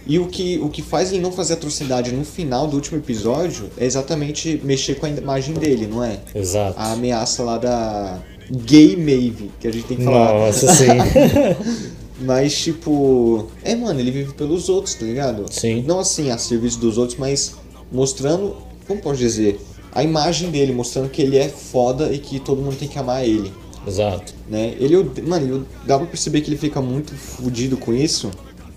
E 0.06 0.18
o 0.18 0.28
que, 0.28 0.58
o 0.60 0.70
que 0.70 0.82
faz 0.82 1.12
ele 1.12 1.22
não 1.22 1.32
fazer 1.32 1.54
atrocidade 1.54 2.12
no 2.12 2.26
final 2.26 2.68
do 2.68 2.76
último 2.76 2.98
episódio 2.98 3.70
é 3.78 3.86
exatamente 3.86 4.60
mexer 4.64 4.96
com 4.96 5.06
a 5.06 5.10
imagem 5.10 5.54
dele, 5.54 5.86
não 5.86 6.04
é? 6.04 6.20
Exato. 6.34 6.80
A 6.80 6.94
ameaça 6.94 7.44
lá 7.44 7.58
da 7.58 8.20
Gay 8.50 8.96
Maeve, 8.96 9.52
que 9.60 9.68
a 9.68 9.72
gente 9.72 9.86
tem 9.86 9.98
que 9.98 10.04
falar. 10.04 10.34
Nossa, 10.34 10.74
sim. 10.74 10.88
Mas, 12.22 12.58
tipo. 12.58 13.48
É, 13.64 13.76
mano, 13.76 14.00
ele 14.00 14.12
vive 14.12 14.34
pelos 14.34 14.68
outros, 14.68 14.96
tá 14.96 15.06
ligado? 15.06 15.46
Sim. 15.50 15.84
Não 15.88 16.00
assim, 16.00 16.32
a 16.32 16.38
serviço 16.38 16.80
dos 16.80 16.98
outros, 16.98 17.18
mas 17.18 17.56
mostrando. 17.92 18.58
Como 18.86 19.00
posso 19.02 19.20
dizer? 19.20 19.60
A 19.92 20.04
imagem 20.04 20.50
dele, 20.50 20.74
mostrando 20.74 21.10
que 21.10 21.22
ele 21.22 21.38
é 21.38 21.48
foda 21.48 22.12
e 22.12 22.20
que 22.20 22.40
todo 22.40 22.62
mundo 22.62 22.76
tem 22.76 22.88
que 22.88 23.00
amar 23.00 23.24
ele. 23.24 23.54
Exato. 23.90 24.34
Né? 24.48 24.76
Ele, 24.80 24.96
mano, 25.24 25.56
ele- 25.56 25.66
dá 25.86 25.98
pra 25.98 26.08
perceber 26.08 26.42
que 26.42 26.50
ele 26.50 26.58
fica 26.58 26.82
muito 26.82 27.14
fudido 27.16 27.76
com 27.78 27.94
isso 27.94 28.32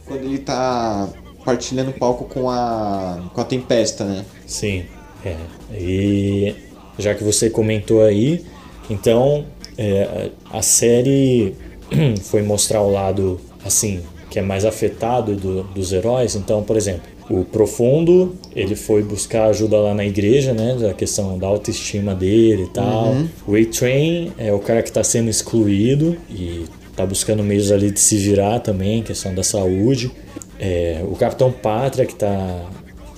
quando 0.07 0.25
ele 0.25 0.39
tá 0.39 1.09
partilhando 1.45 1.93
palco 1.93 2.25
com 2.25 2.49
a. 2.51 3.23
com 3.35 3.41
a 3.41 3.45
Tempesta, 3.45 4.05
né? 4.05 4.25
Sim, 4.47 4.85
é. 5.25 5.37
E 5.75 6.55
já 6.99 7.15
que 7.15 7.23
você 7.25 7.49
comentou 7.51 8.03
aí, 8.03 8.45
então 8.91 9.45
é, 9.79 10.31
a 10.51 10.63
série 10.63 11.55
foi 12.23 12.43
mostrar 12.43 12.81
o 12.83 12.91
lado 12.91 13.41
assim 13.65 14.01
que 14.31 14.39
é 14.39 14.43
mais 14.43 14.65
afetado 14.65 15.37
do- 15.37 15.63
dos 15.65 15.93
heróis. 15.93 16.35
Então, 16.35 16.63
por 16.63 16.77
exemplo, 16.77 17.03
o 17.41 17.45
Profundo 17.45 18.35
ele 18.55 18.77
foi 18.77 19.03
buscar 19.03 19.47
ajuda 19.47 19.79
lá 19.79 19.95
na 19.95 20.05
igreja, 20.05 20.53
né, 20.53 20.77
da 20.79 20.93
questão 20.93 21.39
da 21.39 21.47
autoestima 21.47 22.15
dele 22.15 22.65
e 22.65 22.69
tal. 22.69 23.15
O 23.47 23.55
A-Train 23.57 24.33
é 24.37 24.53
o 24.53 24.59
cara 24.59 24.83
que 24.83 24.89
está 24.89 25.03
sendo 25.03 25.31
excluído 25.31 26.17
e 26.31 26.65
tá 26.95 27.07
buscando 27.07 27.43
meios 27.43 27.73
ali 27.73 27.91
de 27.91 28.01
se 28.01 28.17
virar 28.19 28.61
também, 28.61 29.03
questão 29.03 29.35
da 29.35 29.43
saúde. 29.43 30.11
É, 30.59 31.03
o 31.09 31.17
Capitão 31.17 31.51
Pátria 31.51 32.05
que 32.05 32.15
tá 32.15 32.71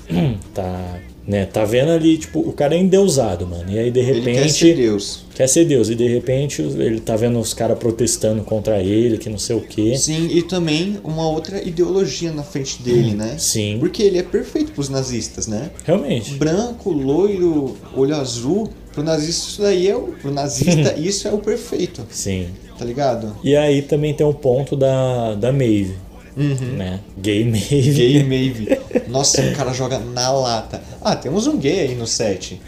tá, 0.55 1.01
né, 1.27 1.47
tá 1.47 1.65
vendo 1.65 1.91
ali, 1.91 2.19
tipo, 2.19 2.41
o 2.41 2.53
cara 2.53 2.75
é 2.75 2.79
endeusado, 2.79 3.47
mano. 3.47 3.65
E 3.71 3.79
aí 3.79 3.91
de 3.91 4.01
Ele 4.01 4.13
repente 4.13 4.43
quer 4.43 4.49
ser 4.49 4.77
Deus. 4.77 5.25
quer 5.35 5.49
ser 5.49 5.65
Deus 5.65 5.89
e 5.89 5.95
de 5.95 6.07
repente 6.07 6.61
ele 6.61 7.01
tá 7.01 7.17
vendo 7.17 7.39
os 7.39 7.55
caras 7.55 7.79
protestando 7.79 8.43
contra 8.43 8.83
ele, 8.83 9.17
que 9.19 9.31
não 9.31 9.39
sei 9.39 9.57
o 9.57 9.61
quê. 9.61 9.97
Sim, 9.97 10.29
e 10.31 10.43
também 10.43 10.99
uma 11.03 11.27
outra 11.29 11.63
ideologia 11.63 12.31
na 12.33 12.43
frente 12.43 12.83
dele, 12.83 13.15
né? 13.15 13.37
Sim. 13.39 13.79
Porque 13.81 14.03
ele 14.03 14.19
é 14.19 14.23
perfeito 14.23 14.73
pros 14.73 14.89
nazistas, 14.89 15.47
né? 15.47 15.71
Realmente. 15.85 16.35
branco, 16.35 16.91
loiro, 16.91 17.77
olho 17.97 18.15
azul, 18.17 18.69
pro 18.93 19.03
nazista 19.03 19.49
isso 19.49 19.63
daí 19.63 19.89
é 19.89 19.97
o. 19.97 20.09
Pro 20.21 20.31
nazista 20.31 20.95
isso 21.01 21.27
é 21.27 21.33
o 21.33 21.39
perfeito, 21.39 22.03
Sim. 22.11 22.49
tá 22.79 22.85
ligado? 22.85 23.35
E 23.43 23.57
aí 23.57 23.83
também 23.83 24.13
tem 24.15 24.27
o 24.27 24.35
ponto 24.35 24.77
da, 24.77 25.35
da 25.35 25.51
Maeve, 25.53 25.95
né? 26.37 27.01
Gay 27.19 27.45
Maeve. 27.45 27.93
Gay 27.93 28.23
Maeve. 28.25 28.79
Nossa, 29.09 29.41
o 29.43 29.53
cara 29.55 29.73
joga 29.73 29.99
na 29.99 30.31
lata. 30.33 30.83
Ah, 31.01 31.15
temos 31.17 31.47
um 31.47 31.57
gay 31.59 31.81
aí 31.81 31.95
no 31.95 32.07
set. 32.07 32.61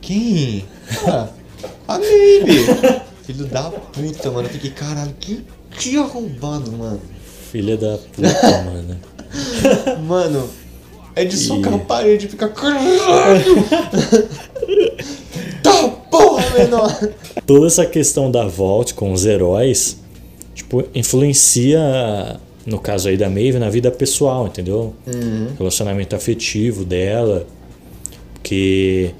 Quem? 0.00 0.64
Ah, 1.06 1.28
a 1.88 1.98
Maeve. 1.98 3.00
Filho 3.24 3.44
da 3.46 3.64
puta, 3.70 4.30
mano. 4.30 4.48
Eu 4.48 4.52
fiquei, 4.52 4.70
caralho, 4.70 5.14
que, 5.20 5.44
que 5.72 5.96
arrombado, 5.98 6.70
mano. 6.72 7.00
Filha 7.50 7.76
da 7.76 7.98
puta, 7.98 8.62
mano. 8.64 8.96
Mano, 10.06 10.48
é 11.14 11.24
de 11.24 11.36
socar 11.36 11.72
E- 11.72 11.76
a 11.76 11.78
parede 11.80 12.26
e 12.26 12.28
ficar. 12.30 12.48
Tá 15.62 15.88
porra, 16.10 16.50
menor! 16.58 17.10
Toda 17.46 17.66
essa 17.66 17.84
questão 17.86 18.30
da 18.30 18.46
Vault 18.46 18.94
com 18.94 19.12
os 19.12 19.26
heróis, 19.26 19.98
tipo, 20.54 20.84
influencia, 20.94 21.78
no 22.68 22.78
caso 22.78 23.08
aí 23.08 23.16
da 23.16 23.28
Maeve, 23.30 23.58
na 23.58 23.70
vida 23.70 23.90
pessoal, 23.90 24.46
entendeu? 24.46 24.94
Relacionamento 25.58 26.14
afetivo 26.14 26.84
dela. 26.84 27.46
Porque 28.34 29.10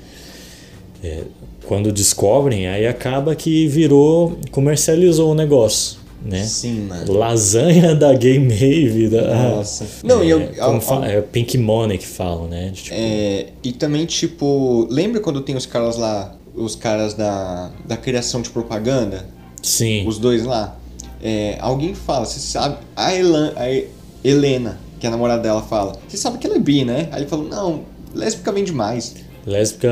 é, 1.03 1.23
quando 1.67 1.93
descobrem, 1.93 2.67
aí 2.69 2.87
acaba 2.87 3.35
que 3.35 3.67
virou, 3.67 4.39
comercializou 4.51 5.33
o 5.33 5.35
negócio, 5.35 5.99
né? 6.25 6.43
Sim, 6.45 6.83
mano. 6.89 7.13
Lasanha 7.13 7.95
da 7.95 8.13
Gay 8.15 8.39
Maeve. 8.39 9.09
Da, 9.09 9.35
Nossa. 9.57 9.87
Não, 10.05 10.23
e 10.25 10.31
eu- 10.31 10.41
é, 10.41 10.61
ao- 10.61 10.69
como 10.71 10.81
fala- 10.81 11.09
é 11.09 11.21
Pink 11.21 11.57
Money 11.59 11.99
que 11.99 12.07
falam, 12.07 12.49
né? 12.49 12.71
Tipo, 12.75 12.95
É, 12.99 13.47
e 13.63 13.73
também, 13.73 14.07
tipo, 14.07 14.87
lembra 14.91 15.21
quando 15.21 15.41
tem 15.43 15.57
os 15.57 15.67
caras 15.67 15.97
lá, 15.97 16.35
os 16.55 16.75
caras 16.75 17.15
da, 17.15 17.71
da 17.87 17.97
criação 17.97 18.43
de 18.43 18.51
propaganda? 18.51 19.27
sim, 19.63 20.07
Os 20.07 20.19
dois 20.19 20.45
lá? 20.45 20.77
É, 21.23 21.57
alguém 21.61 21.95
fala, 21.95 22.25
você 22.25 22.39
sabe, 22.39 22.79
a, 22.95 23.15
Elan, 23.15 23.53
a 23.57 23.67
Helena, 24.23 24.79
que 25.01 25.07
é 25.07 25.09
a 25.09 25.11
namorada 25.11 25.43
dela, 25.43 25.63
fala, 25.63 25.93
você 26.09 26.17
sabe 26.17 26.39
que 26.39 26.47
ela 26.47 26.57
é 26.57 26.61
bi, 26.61 26.85
né? 26.85 27.09
Aí 27.11 27.23
ele 27.23 27.29
falou, 27.29 27.49
não, 27.49 27.83
lésbica 28.15 28.53
vem 28.53 28.65
demais. 28.65 29.17
lésbica 29.47 29.89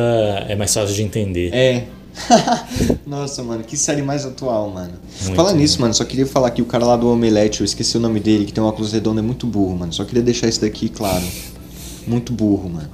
é 0.49 0.55
mais 0.55 0.72
fácil 0.72 0.95
de 0.95 1.03
entender. 1.03 1.53
É, 1.53 1.87
Nossa, 3.07 3.43
mano, 3.43 3.62
que 3.62 3.77
série 3.77 4.03
mais 4.03 4.24
atual, 4.24 4.70
mano. 4.70 4.95
Muito, 5.22 5.37
Falando 5.37 5.57
nisso, 5.57 5.81
mano, 5.81 5.93
só 5.95 6.05
queria 6.05 6.27
falar 6.27 6.51
que 6.51 6.62
o 6.62 6.64
cara 6.64 6.85
lá 6.85 6.97
do 6.97 7.09
Omelete, 7.11 7.61
eu 7.61 7.64
esqueci 7.64 7.97
o 7.97 8.01
nome 8.01 8.20
dele, 8.20 8.45
que 8.45 8.53
tem 8.53 8.62
um 8.62 8.66
óculos 8.66 8.93
redondo, 8.93 9.18
é 9.18 9.22
muito 9.22 9.47
burro, 9.47 9.77
mano. 9.77 9.93
Só 9.93 10.05
queria 10.05 10.22
deixar 10.22 10.49
isso 10.49 10.61
daqui 10.61 10.89
claro. 10.89 11.24
Muito 12.07 12.33
burro, 12.33 12.70
mano. 12.70 12.89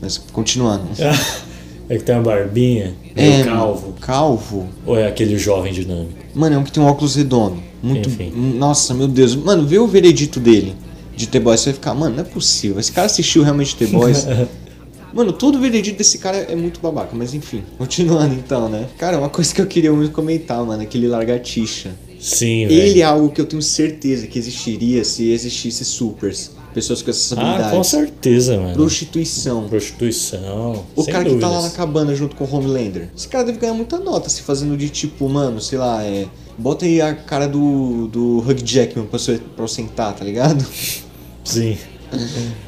Mas 0.00 0.18
continuando. 0.18 0.84
É 1.90 1.96
que 1.96 2.04
tem 2.04 2.16
uma 2.16 2.22
barbinha, 2.22 2.94
É, 3.16 3.30
meio 3.30 3.44
calvo. 3.46 3.94
Calvo? 3.98 4.68
Ou 4.84 4.98
é 4.98 5.06
aquele 5.06 5.38
jovem 5.38 5.72
dinâmico? 5.72 6.12
Mano, 6.34 6.56
é 6.56 6.58
um 6.58 6.62
que 6.62 6.70
tem 6.70 6.82
um 6.82 6.86
óculos 6.86 7.16
redondo. 7.16 7.62
Muito. 7.82 8.08
Enfim. 8.08 8.32
Nossa, 8.34 8.94
meu 8.94 9.08
Deus. 9.08 9.34
Mano, 9.34 9.66
vê 9.66 9.78
o 9.78 9.86
veredito 9.86 10.40
dele 10.40 10.74
de 11.16 11.26
The 11.26 11.40
Boys. 11.40 11.60
Você 11.60 11.70
vai 11.70 11.74
ficar, 11.74 11.94
mano, 11.94 12.16
não 12.16 12.22
é 12.22 12.26
possível. 12.26 12.78
Esse 12.78 12.92
cara 12.92 13.06
assistiu 13.06 13.42
realmente 13.42 13.76
The 13.76 13.86
Boys. 13.86 14.26
Mano, 15.12 15.32
todo 15.32 15.56
o 15.56 15.60
veredito 15.60 15.96
desse 15.96 16.18
cara 16.18 16.36
é 16.36 16.54
muito 16.54 16.80
babaca, 16.80 17.16
mas 17.16 17.32
enfim. 17.32 17.62
Continuando 17.78 18.34
então, 18.34 18.68
né? 18.68 18.86
Cara, 18.98 19.18
uma 19.18 19.30
coisa 19.30 19.54
que 19.54 19.60
eu 19.60 19.66
queria 19.66 19.90
muito 19.90 20.12
comentar, 20.12 20.62
mano, 20.64 20.82
aquele 20.82 21.08
largatixa. 21.08 21.92
Sim, 22.20 22.66
velho. 22.66 22.80
Ele 22.80 23.00
é 23.00 23.04
algo 23.04 23.30
que 23.30 23.40
eu 23.40 23.46
tenho 23.46 23.62
certeza 23.62 24.26
que 24.26 24.38
existiria 24.38 25.02
se 25.04 25.30
existisse 25.30 25.84
supers. 25.84 26.50
Pessoas 26.74 27.02
com 27.02 27.10
essas 27.10 27.36
Ah, 27.36 27.40
habilidades. 27.40 27.76
com 27.76 27.84
certeza, 27.84 28.56
mano. 28.58 28.74
Prostituição. 28.74 29.68
Prostituição. 29.68 30.84
O 30.94 31.04
cara 31.04 31.24
que 31.24 31.36
tá 31.36 31.46
lá 31.46 31.54
na 31.54 31.60
dúvidas. 31.60 31.76
cabana 31.76 32.14
junto 32.14 32.36
com 32.36 32.44
o 32.44 32.54
Homelander. 32.54 33.08
Esse 33.16 33.26
cara 33.26 33.44
deve 33.44 33.58
ganhar 33.58 33.74
muita 33.74 33.98
nota 33.98 34.28
se 34.28 34.42
fazendo 34.42 34.76
de 34.76 34.88
tipo, 34.88 35.28
mano, 35.28 35.60
sei 35.60 35.78
lá, 35.78 36.02
é. 36.04 36.26
Bota 36.56 36.84
aí 36.84 37.00
a 37.00 37.14
cara 37.14 37.46
do, 37.48 38.08
do 38.08 38.38
Hugh 38.40 38.62
Jackman 38.64 39.06
pra 39.06 39.18
você, 39.18 39.40
pra 39.54 39.64
eu 39.64 39.68
sentar, 39.68 40.14
tá 40.14 40.24
ligado? 40.24 40.64
Sim. 41.44 41.76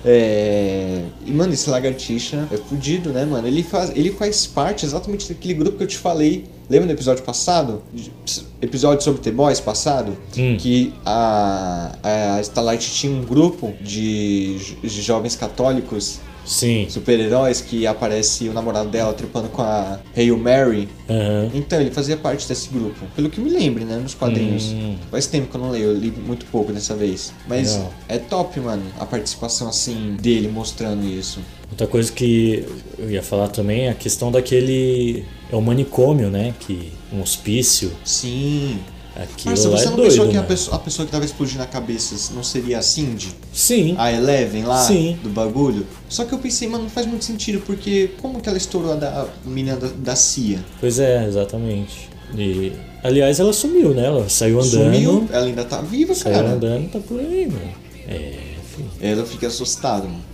É. 0.05 1.03
E, 1.27 1.31
mano, 1.33 1.53
esse 1.53 1.69
lagartixa 1.69 2.49
é 2.53 2.57
fudido, 2.57 3.11
né, 3.11 3.25
mano? 3.25 3.47
Ele 3.47 3.63
faz, 3.63 3.91
ele 3.95 4.11
faz 4.13 4.47
parte 4.47 4.85
exatamente 4.85 5.29
daquele 5.29 5.55
grupo 5.55 5.79
que 5.79 5.85
eu 5.85 5.89
te 5.89 5.97
falei. 5.99 6.45
Lembra 6.71 6.87
no 6.87 6.93
episódio 6.93 7.25
passado? 7.25 7.83
Episódio 8.63 9.03
sobre 9.03 9.21
The 9.21 9.33
Boys 9.33 9.59
passado? 9.59 10.17
Hum. 10.39 10.57
Que 10.57 10.95
a, 11.05 11.97
a 12.01 12.41
Starlight 12.43 12.89
tinha 12.93 13.13
um 13.13 13.25
grupo 13.25 13.75
de, 13.81 14.57
de 14.81 15.03
jovens 15.03 15.35
católicos 15.35 16.21
Sim. 16.47 16.87
super-heróis 16.89 17.61
que 17.61 17.89
aparece 17.89 18.49
o 18.49 18.53
namorado 18.53 18.89
dela 18.89 19.13
trepando 19.13 19.49
com 19.49 19.63
a 19.63 19.99
Hail 20.17 20.39
Mary. 20.39 20.89
Aham. 21.09 21.51
Então, 21.55 21.81
ele 21.81 21.91
fazia 21.91 22.17
parte 22.17 22.47
desse 22.47 22.69
grupo. 22.69 23.05
Pelo 23.17 23.29
que 23.29 23.41
me 23.41 23.51
lembre, 23.51 23.85
né, 23.85 23.97
nos 23.97 24.15
quadrinhos. 24.15 24.67
Hum. 24.67 24.95
Faz 25.11 25.27
tempo 25.27 25.49
que 25.49 25.57
eu 25.57 25.61
não 25.61 25.71
leio, 25.71 25.87
eu 25.87 25.97
li 25.97 26.13
muito 26.13 26.47
pouco 26.47 26.73
dessa 26.73 26.95
vez. 26.95 27.33
Mas 27.49 27.75
Legal. 27.75 27.93
é 28.09 28.19
top, 28.19 28.61
mano, 28.61 28.85
a 29.01 29.05
participação, 29.05 29.69
assim, 29.69 30.17
dele 30.21 30.47
mostrando 30.47 31.05
isso. 31.05 31.41
Outra 31.69 31.89
coisa 31.89 32.13
que 32.13 32.65
eu 32.97 33.11
ia 33.11 33.25
falar 33.25 33.49
também 33.49 33.87
é 33.87 33.91
a 33.91 33.95
questão 33.95 34.31
daquele. 34.31 35.25
É 35.53 35.57
o 35.57 35.61
manicômio, 35.61 36.31
né? 36.31 36.55
Que. 36.61 36.93
Um 37.13 37.23
hospício. 37.23 37.91
Sim. 38.05 38.79
Aquilo 39.17 39.51
lá 39.51 39.57
você 39.79 39.87
é 39.87 39.91
não 39.91 39.97
doido, 39.97 40.11
pensou 40.11 40.25
que 40.29 40.31
a 40.31 40.35
mano. 40.37 40.47
pessoa, 40.49 40.77
a 40.77 40.79
pessoa 40.79 41.05
que 41.07 41.13
tava 41.13 41.25
explodindo 41.25 41.63
a 41.63 41.67
cabeça 41.67 42.33
não 42.33 42.43
seria 42.45 42.79
a 42.79 42.83
Cindy? 42.83 43.29
Sim. 43.53 43.95
A 43.99 44.13
Eleven 44.13 44.65
lá 44.65 44.83
Sim. 44.87 45.19
do 45.23 45.29
bagulho? 45.29 45.85
Só 46.09 46.25
que 46.25 46.33
eu 46.33 46.39
pensei, 46.39 46.69
mano, 46.69 46.85
não 46.85 46.91
faz 46.91 47.07
muito 47.07 47.25
sentido, 47.25 47.61
porque 47.67 48.13
como 48.23 48.41
que 48.41 48.49
ela 48.49 48.57
estourou 48.57 48.93
a, 48.93 48.97
da, 48.97 49.23
a 49.23 49.49
menina 49.49 49.77
da, 49.77 49.89
da 49.89 50.15
CIA? 50.17 50.65
Pois 50.79 50.99
é, 51.01 51.27
exatamente. 51.27 52.09
E, 52.37 52.73
aliás, 53.03 53.41
ela 53.41 53.53
sumiu, 53.53 53.93
né? 53.93 54.07
Ela 54.07 54.29
saiu 54.29 54.61
andando. 54.61 54.95
Sumiu, 54.95 55.29
ela 55.33 55.47
ainda 55.47 55.65
tá 55.65 55.83
viva, 55.83 56.15
Saiu 56.15 56.37
cara. 56.37 56.51
andando, 56.53 56.91
tá 56.91 57.01
por 57.01 57.19
aí, 57.19 57.47
mano. 57.47 57.73
É, 58.07 58.39
enfim. 58.63 58.85
Ela 59.01 59.27
fica 59.27 59.49
assustada, 59.49 60.05
mano. 60.05 60.30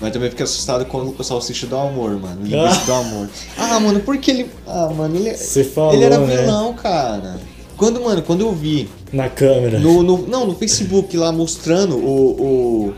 Mas 0.00 0.12
também 0.12 0.28
fica 0.30 0.44
assustado 0.44 0.84
com 0.84 0.98
o 1.18 1.24
salsicha 1.24 1.66
do 1.66 1.76
amor, 1.76 2.20
mano. 2.20 2.42
O 2.42 2.44
linguiça 2.46 2.84
do 2.84 2.92
amor. 2.92 3.28
Ah, 3.56 3.80
mano, 3.80 4.00
porque 4.00 4.30
ele. 4.30 4.50
Ah, 4.66 4.90
mano, 4.94 5.16
ele. 5.16 5.34
Você 5.34 5.64
falou, 5.64 5.94
ele 5.94 6.04
era 6.04 6.18
né? 6.18 6.36
vilão, 6.36 6.74
cara. 6.74 7.40
Quando, 7.76 8.00
mano, 8.02 8.22
quando 8.22 8.40
eu 8.42 8.52
vi 8.52 8.88
Na 9.12 9.28
câmera. 9.28 9.78
no, 9.78 10.02
no- 10.02 10.26
não, 10.26 10.46
no 10.46 10.54
Facebook 10.54 11.16
lá 11.16 11.32
mostrando 11.32 11.96
o. 11.96 12.94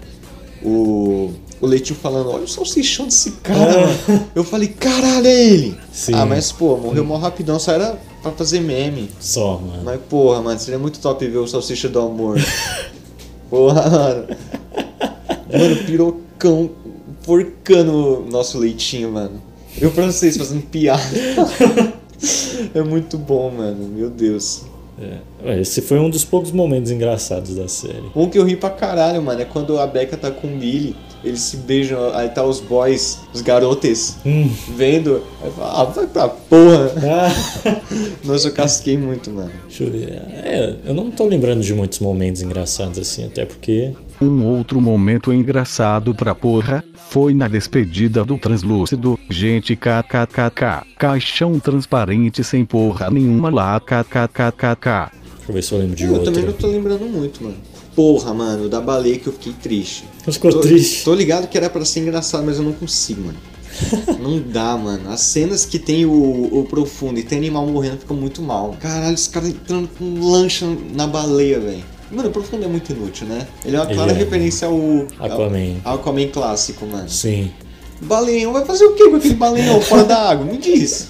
o. 0.62 0.68
o. 0.68 1.30
O 1.61 1.66
Leitinho 1.66 1.99
falando, 1.99 2.30
olha 2.30 2.44
o 2.44 2.49
salsichão 2.49 3.07
desse 3.07 3.32
cara, 3.42 3.80
mano. 3.80 4.28
Eu 4.32 4.44
falei, 4.44 4.68
caralho, 4.68 5.26
é 5.26 5.44
ele! 5.44 5.76
Sim. 5.92 6.12
Ah, 6.14 6.24
mas 6.24 6.53
pô, 6.53 6.76
morreu 6.76 7.05
mó 7.05 7.16
rapidão, 7.16 7.59
só 7.59 7.72
era 7.72 7.99
pra 8.22 8.30
fazer 8.30 8.61
meme. 8.61 9.11
Só, 9.18 9.59
mano. 9.59 9.82
Mas 9.84 10.01
porra, 10.09 10.40
mano, 10.40 10.57
seria 10.61 10.78
muito 10.78 11.01
top 11.01 11.26
ver 11.26 11.38
o 11.38 11.49
salsicha 11.49 11.88
do 11.88 11.99
amor. 11.99 12.38
porra, 13.51 13.90
mano. 13.90 14.26
Mano, 15.53 15.76
pirocão 15.84 16.70
porcando 17.33 17.93
o 17.93 18.31
nosso 18.31 18.59
leitinho, 18.59 19.12
mano. 19.12 19.43
E 19.79 19.85
o 19.85 19.91
francês 19.91 20.35
fazendo 20.39 20.62
piada. 20.62 21.03
é 22.74 22.83
muito 22.83 23.18
bom, 23.18 23.51
mano. 23.51 23.87
Meu 23.87 24.09
Deus. 24.09 24.62
É, 25.45 25.61
Esse 25.61 25.81
foi 25.83 25.99
um 26.01 26.09
dos 26.11 26.24
poucos 26.24 26.51
momentos 26.51 26.91
engraçados 26.91 27.55
da 27.55 27.68
série. 27.68 28.03
Um 28.16 28.29
que 28.29 28.39
eu 28.39 28.45
ri 28.45 28.57
pra 28.57 28.70
caralho, 28.70 29.22
mano, 29.22 29.41
é 29.41 29.45
quando 29.45 29.79
a 29.79 29.87
Becca 29.87 30.16
tá 30.16 30.29
com 30.31 30.49
o 30.49 30.57
Billy, 30.57 30.97
eles 31.22 31.41
se 31.43 31.59
beijam, 31.59 32.12
aí 32.16 32.29
tá 32.31 32.43
os 32.45 32.59
boys, 32.61 33.18
os 33.33 33.41
garotes, 33.41 34.16
Hum. 34.26 34.51
vendo. 34.74 35.22
Aí 35.41 35.51
fala, 35.53 35.83
ah, 35.83 35.85
vai 35.85 36.07
pra 36.09 36.29
porra. 36.29 36.93
Ah, 37.05 37.72
Nossa, 38.24 38.49
eu 38.49 38.53
casquei 38.53 38.97
muito, 38.99 39.31
mano. 39.31 39.53
deixa 39.68 39.85
eu 39.85 39.91
ver. 39.93 40.11
É, 40.45 40.76
eu 40.87 40.95
não 40.95 41.12
tô 41.12 41.26
lembrando 41.26 41.61
de 41.62 41.72
muitos 41.74 42.01
momentos 42.01 42.43
engraçados 42.43 42.99
assim, 42.99 43.24
até 43.24 43.45
porque. 43.45 43.93
Um 44.21 44.45
outro 44.45 44.81
momento 44.81 45.33
engraçado 45.33 46.12
pra 46.12 46.35
porra 46.35 46.85
foi 47.09 47.33
na 47.33 47.47
despedida 47.47 48.25
do 48.25 48.37
translúcido. 48.37 49.19
Gente, 49.31 49.77
kkkk. 49.77 50.85
Caixão 50.99 51.61
transparente 51.61 52.43
sem 52.43 52.64
porra 52.64 53.11
nenhuma 53.11 53.49
lá, 53.49 53.79
kkkk. 53.79 55.12
Deixa 55.37 55.49
eu 55.49 55.55
ver 55.55 55.62
se 55.62 55.73
eu 55.73 55.79
lembro 55.79 55.95
de 55.95 56.05
eu 56.05 56.12
outro. 56.14 56.25
também 56.25 56.45
não 56.45 56.53
tô 56.53 56.66
lembrando 56.66 57.05
muito, 57.05 57.45
mano. 57.45 57.57
Porra, 57.95 58.35
mano, 58.35 58.69
da 58.69 58.81
baleia 58.81 59.19
que 59.21 59.29
eu 59.29 59.33
fiquei 59.33 59.53
triste. 59.53 60.05
Ficou 60.29 60.51
tô, 60.51 60.61
triste. 60.61 61.05
Tô 61.05 61.14
ligado 61.14 61.47
que 61.47 61.57
era 61.57 61.71
pra 61.71 61.85
ser 61.85 62.01
engraçado, 62.01 62.45
mas 62.45 62.59
eu 62.59 62.64
não 62.64 62.73
consigo, 62.73 63.23
mano. 63.23 63.39
não 64.21 64.41
dá, 64.41 64.77
mano. 64.77 65.11
As 65.11 65.21
cenas 65.21 65.64
que 65.64 65.79
tem 65.79 66.05
o, 66.05 66.59
o 66.59 66.64
profundo 66.64 67.21
e 67.21 67.23
tem 67.23 67.39
animal 67.39 67.66
morrendo 67.69 67.99
ficam 67.99 68.16
muito 68.16 68.43
mal. 68.43 68.77
Caralho, 68.81 69.14
os 69.14 69.29
caras 69.29 69.51
entrando 69.51 69.89
com 69.97 70.29
lancha 70.29 70.66
na 70.93 71.07
baleia, 71.07 71.61
velho. 71.61 71.97
Mano, 72.11 72.28
o 72.28 72.32
profundo 72.32 72.64
é 72.64 72.68
muito 72.68 72.90
inútil, 72.92 73.26
né? 73.26 73.46
Ele 73.64 73.76
é 73.76 73.80
uma 73.80 73.86
clara 73.86 74.12
é. 74.12 74.14
referência 74.14 74.66
ao 74.68 75.06
Aquaman. 75.18 75.76
Ao, 75.84 75.96
Aquaman 75.96 76.28
clássico, 76.28 76.86
mano. 76.86 77.09
Sim. 77.09 77.50
Baleião 78.00 78.52
vai 78.52 78.64
fazer 78.64 78.84
o 78.84 78.94
que 78.94 79.09
com 79.09 79.16
aquele 79.16 79.34
baleião 79.34 79.80
fora 79.80 80.04
da 80.04 80.30
água? 80.30 80.44
Me 80.44 80.56
diz. 80.56 81.09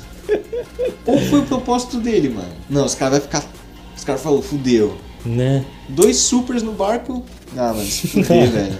Qual 1.04 1.18
foi 1.18 1.40
o 1.40 1.46
propósito 1.46 1.98
dele, 1.98 2.28
mano? 2.30 2.52
Não, 2.68 2.84
os 2.84 2.94
caras 2.94 3.18
vão 3.18 3.26
ficar. 3.26 3.44
Os 3.96 4.04
caras 4.04 4.22
falaram, 4.22 4.42
fudeu. 4.42 4.96
Né? 5.24 5.64
Dois 5.88 6.16
supers 6.16 6.62
no 6.62 6.72
barco. 6.72 7.24
Ah, 7.56 7.72
mano, 7.72 7.84
se 7.86 8.08
fuder, 8.08 8.48
velho. 8.50 8.78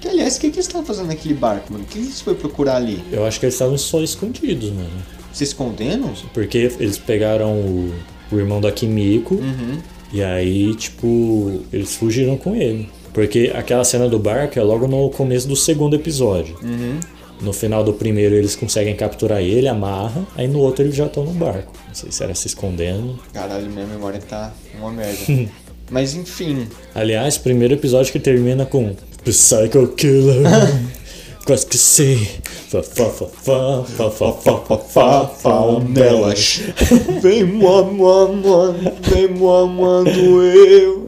Que, 0.00 0.08
aliás, 0.08 0.36
o 0.36 0.40
que, 0.40 0.50
que 0.50 0.56
eles 0.56 0.66
estavam 0.66 0.86
fazendo 0.86 1.06
naquele 1.06 1.34
barco, 1.34 1.72
mano? 1.72 1.84
O 1.84 1.86
que 1.86 1.98
eles 1.98 2.20
foi 2.20 2.34
procurar 2.34 2.76
ali? 2.76 3.02
Eu 3.10 3.24
acho 3.24 3.40
que 3.40 3.46
eles 3.46 3.54
estavam 3.54 3.76
só 3.78 4.02
escondidos, 4.02 4.70
mano. 4.70 4.90
Se 5.32 5.44
escondendo? 5.44 6.12
Porque 6.32 6.58
eles 6.78 6.98
pegaram 6.98 7.52
o, 7.52 7.94
o 8.30 8.38
irmão 8.38 8.60
da 8.60 8.70
Kimiko 8.70 9.34
Uhum. 9.34 9.78
E 10.14 10.22
aí, 10.22 10.72
tipo, 10.76 11.60
eles 11.72 11.96
fugiram 11.96 12.36
com 12.36 12.54
ele. 12.54 12.88
Porque 13.12 13.50
aquela 13.52 13.82
cena 13.82 14.08
do 14.08 14.16
barco 14.16 14.56
é 14.56 14.62
logo 14.62 14.86
no 14.86 15.10
começo 15.10 15.48
do 15.48 15.56
segundo 15.56 15.96
episódio. 15.96 16.56
Uhum. 16.62 17.00
No 17.40 17.52
final 17.52 17.82
do 17.82 17.92
primeiro 17.92 18.32
eles 18.36 18.54
conseguem 18.54 18.94
capturar 18.94 19.42
ele, 19.42 19.66
amarra, 19.66 20.24
aí 20.36 20.46
no 20.46 20.60
outro 20.60 20.84
eles 20.84 20.94
já 20.94 21.06
estão 21.06 21.24
no 21.24 21.32
barco. 21.32 21.72
Não 21.88 21.94
sei 21.94 22.12
se 22.12 22.22
era 22.22 22.32
se 22.32 22.46
escondendo. 22.46 23.18
Caralho, 23.32 23.68
minha 23.68 23.86
memória 23.86 24.20
tá 24.20 24.54
uma 24.78 24.92
merda. 24.92 25.18
Mas 25.90 26.14
enfim. 26.14 26.68
Aliás, 26.94 27.36
primeiro 27.36 27.74
episódio 27.74 28.12
que 28.12 28.20
termina 28.20 28.64
com 28.64 28.94
Psycho 29.24 29.88
Killer. 29.96 30.42
Quase 31.44 31.66
que 31.66 31.76
sei. 31.76 32.40
Fa 32.70 32.82
fa 32.82 33.04
fa 33.10 33.26
fa 33.26 33.84
fa 33.84 34.10
fa 34.10 34.32
fa 34.32 34.56
fa 34.56 34.78
fa 34.78 35.26
fa 35.28 35.80
Nelas. 35.86 36.62
Vem, 37.20 37.44
mua, 37.44 37.84
mua, 37.84 38.28
mua. 38.28 38.72
Vem, 39.02 39.28
mua, 39.28 39.66
mua, 39.66 40.04
doeu. 40.04 41.06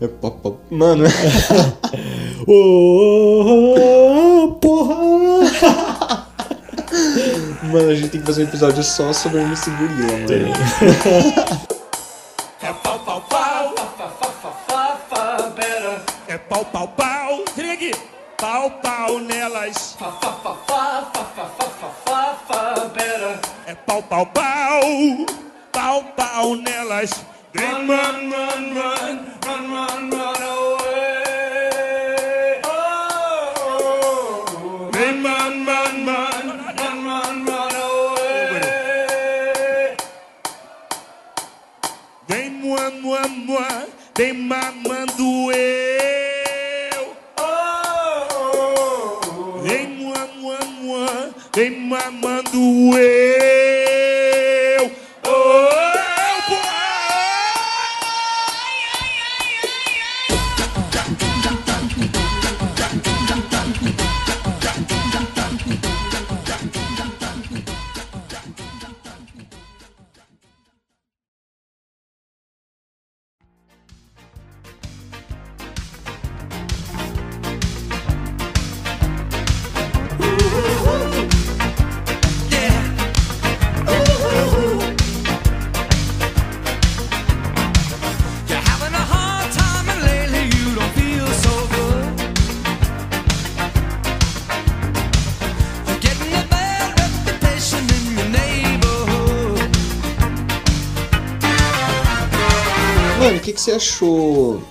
É 0.00 0.08
pá, 0.08 0.30
pá. 0.30 0.50
Mano, 0.70 1.04
Ô, 2.46 2.52
ô, 3.76 4.44
ô, 4.44 4.52
porra! 4.52 4.96
mano, 7.70 7.90
a 7.90 7.94
gente 7.94 8.08
tem 8.08 8.20
que 8.22 8.26
fazer 8.26 8.44
um 8.44 8.48
episódio 8.48 8.82
só 8.82 9.12
sobre 9.12 9.42
MC 9.42 9.70
Gorila, 9.72 10.16
mano. 10.20 10.52
É 12.62 12.72
pau, 12.82 12.98
pau, 13.00 13.20
pau. 13.28 13.74
Fa, 13.76 14.08
fa, 14.08 14.30
fa, 14.30 14.50
fa, 14.66 14.96
fa, 15.10 15.50
better. 15.50 16.00
É 16.28 16.38
pau, 16.38 16.64
pau, 16.64 16.88
pau. 16.88 17.05
Pau, 18.36 18.68
pau 18.82 19.18
nelas. 19.18 19.96
Fa, 19.98 20.12
fa, 20.20 20.30
fa, 20.44 20.52
fa, 20.68 21.08
fa, 21.12 21.24
fa, 21.34 21.44
fa, 21.56 21.66
fa, 21.80 21.88
fa, 22.04 22.20
fa. 22.46 22.60
É 23.66 23.74
pau, 23.74 24.02
pau, 24.02 24.26
pau. 24.26 25.26
Pau, 25.72 26.02
pau 26.14 26.54
nelas. 26.54 27.10
Run, 27.54 27.88
run, 27.88 28.30
run, 28.30 28.74
run, 28.76 29.16
run, 29.42 29.70
run, 29.72 30.10
run 30.10 30.42
away. 30.42 31.16
Oh, 32.62 32.68
oh, 33.56 34.44
oh. 34.52 34.90
They 34.92 35.12
run, 35.24 35.64
run, 35.64 36.06
run, 36.06 36.46
run, 36.76 36.98
run, 37.08 37.44
run 37.48 37.74
away. 37.88 38.68
They 42.28 42.50
moi, 42.50 42.90
moi, 43.00 43.28
moi. 43.46 43.86
They 44.14 44.32
mamando 44.32 45.44
away. 45.44 45.95
Vem 51.56 51.70
mamando 51.70 52.98
eu. 52.98 53.65
Você 103.66 103.72
achou 103.72 104.62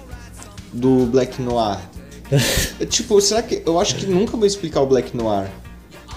do 0.72 1.06
Black 1.08 1.42
Noir? 1.42 1.80
É, 2.80 2.86
tipo, 2.86 3.22
será 3.22 3.44
que. 3.44 3.62
Eu 3.66 3.80
acho 3.80 3.96
que 3.96 4.06
nunca 4.06 4.36
vou 4.36 4.46
explicar 4.46 4.82
o 4.82 4.88
Black 4.88 5.16
Noir. 5.16 5.50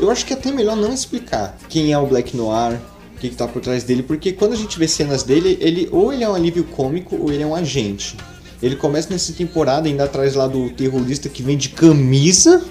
Eu 0.00 0.10
acho 0.10 0.24
que 0.24 0.32
é 0.32 0.36
até 0.36 0.50
melhor 0.50 0.76
não 0.76 0.92
explicar 0.92 1.56
quem 1.68 1.92
é 1.92 1.98
o 1.98 2.06
Black 2.06 2.36
Noir, 2.36 2.80
o 3.14 3.18
que, 3.18 3.28
que 3.28 3.36
tá 3.36 3.46
por 3.46 3.60
trás 3.60 3.84
dele, 3.84 4.02
porque 4.02 4.32
quando 4.32 4.54
a 4.54 4.56
gente 4.56 4.78
vê 4.78 4.88
cenas 4.88 5.22
dele, 5.22 5.58
ele 5.60 5.88
ou 5.92 6.12
ele 6.12 6.24
é 6.24 6.28
um 6.28 6.34
alívio 6.34 6.64
cômico 6.64 7.14
ou 7.14 7.30
ele 7.30 7.42
é 7.42 7.46
um 7.46 7.54
agente. 7.54 8.16
Ele 8.62 8.74
começa 8.74 9.10
nessa 9.10 9.32
temporada 9.32 9.86
ainda 9.86 10.04
atrás 10.04 10.34
lá 10.34 10.48
do 10.48 10.70
terrorista 10.70 11.28
que 11.28 11.42
vem 11.42 11.56
de 11.56 11.68
camisa 11.68 12.64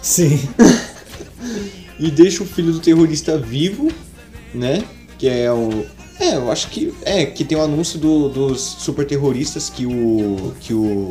Sim. 0.00 0.38
e 1.98 2.10
deixa 2.10 2.42
o 2.42 2.46
filho 2.46 2.72
do 2.72 2.80
terrorista 2.80 3.36
vivo, 3.36 3.90
né? 4.54 4.82
Que 5.18 5.28
é 5.28 5.52
o. 5.52 5.84
É, 6.32 6.36
eu 6.36 6.50
acho 6.50 6.68
que. 6.68 6.92
É, 7.04 7.26
que 7.26 7.44
tem 7.44 7.56
o 7.58 7.62
anúncio 7.62 7.98
do- 7.98 8.28
dos 8.28 8.60
super 8.60 9.06
terroristas 9.06 9.68
que 9.70 9.86
o. 9.86 10.52
que 10.60 10.72
o. 10.74 11.10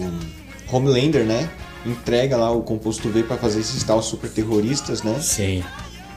Homelander, 0.72 1.24
né? 1.24 1.50
Entrega 1.86 2.36
lá 2.38 2.52
o 2.52 2.62
composto 2.64 3.10
V 3.10 3.24
pra 3.24 3.38
fazer 3.38 3.60
esses 3.60 3.84
tal 3.84 4.02
super 4.02 4.30
terroristas, 4.30 5.04
né? 5.04 5.16
Sim. 5.22 5.64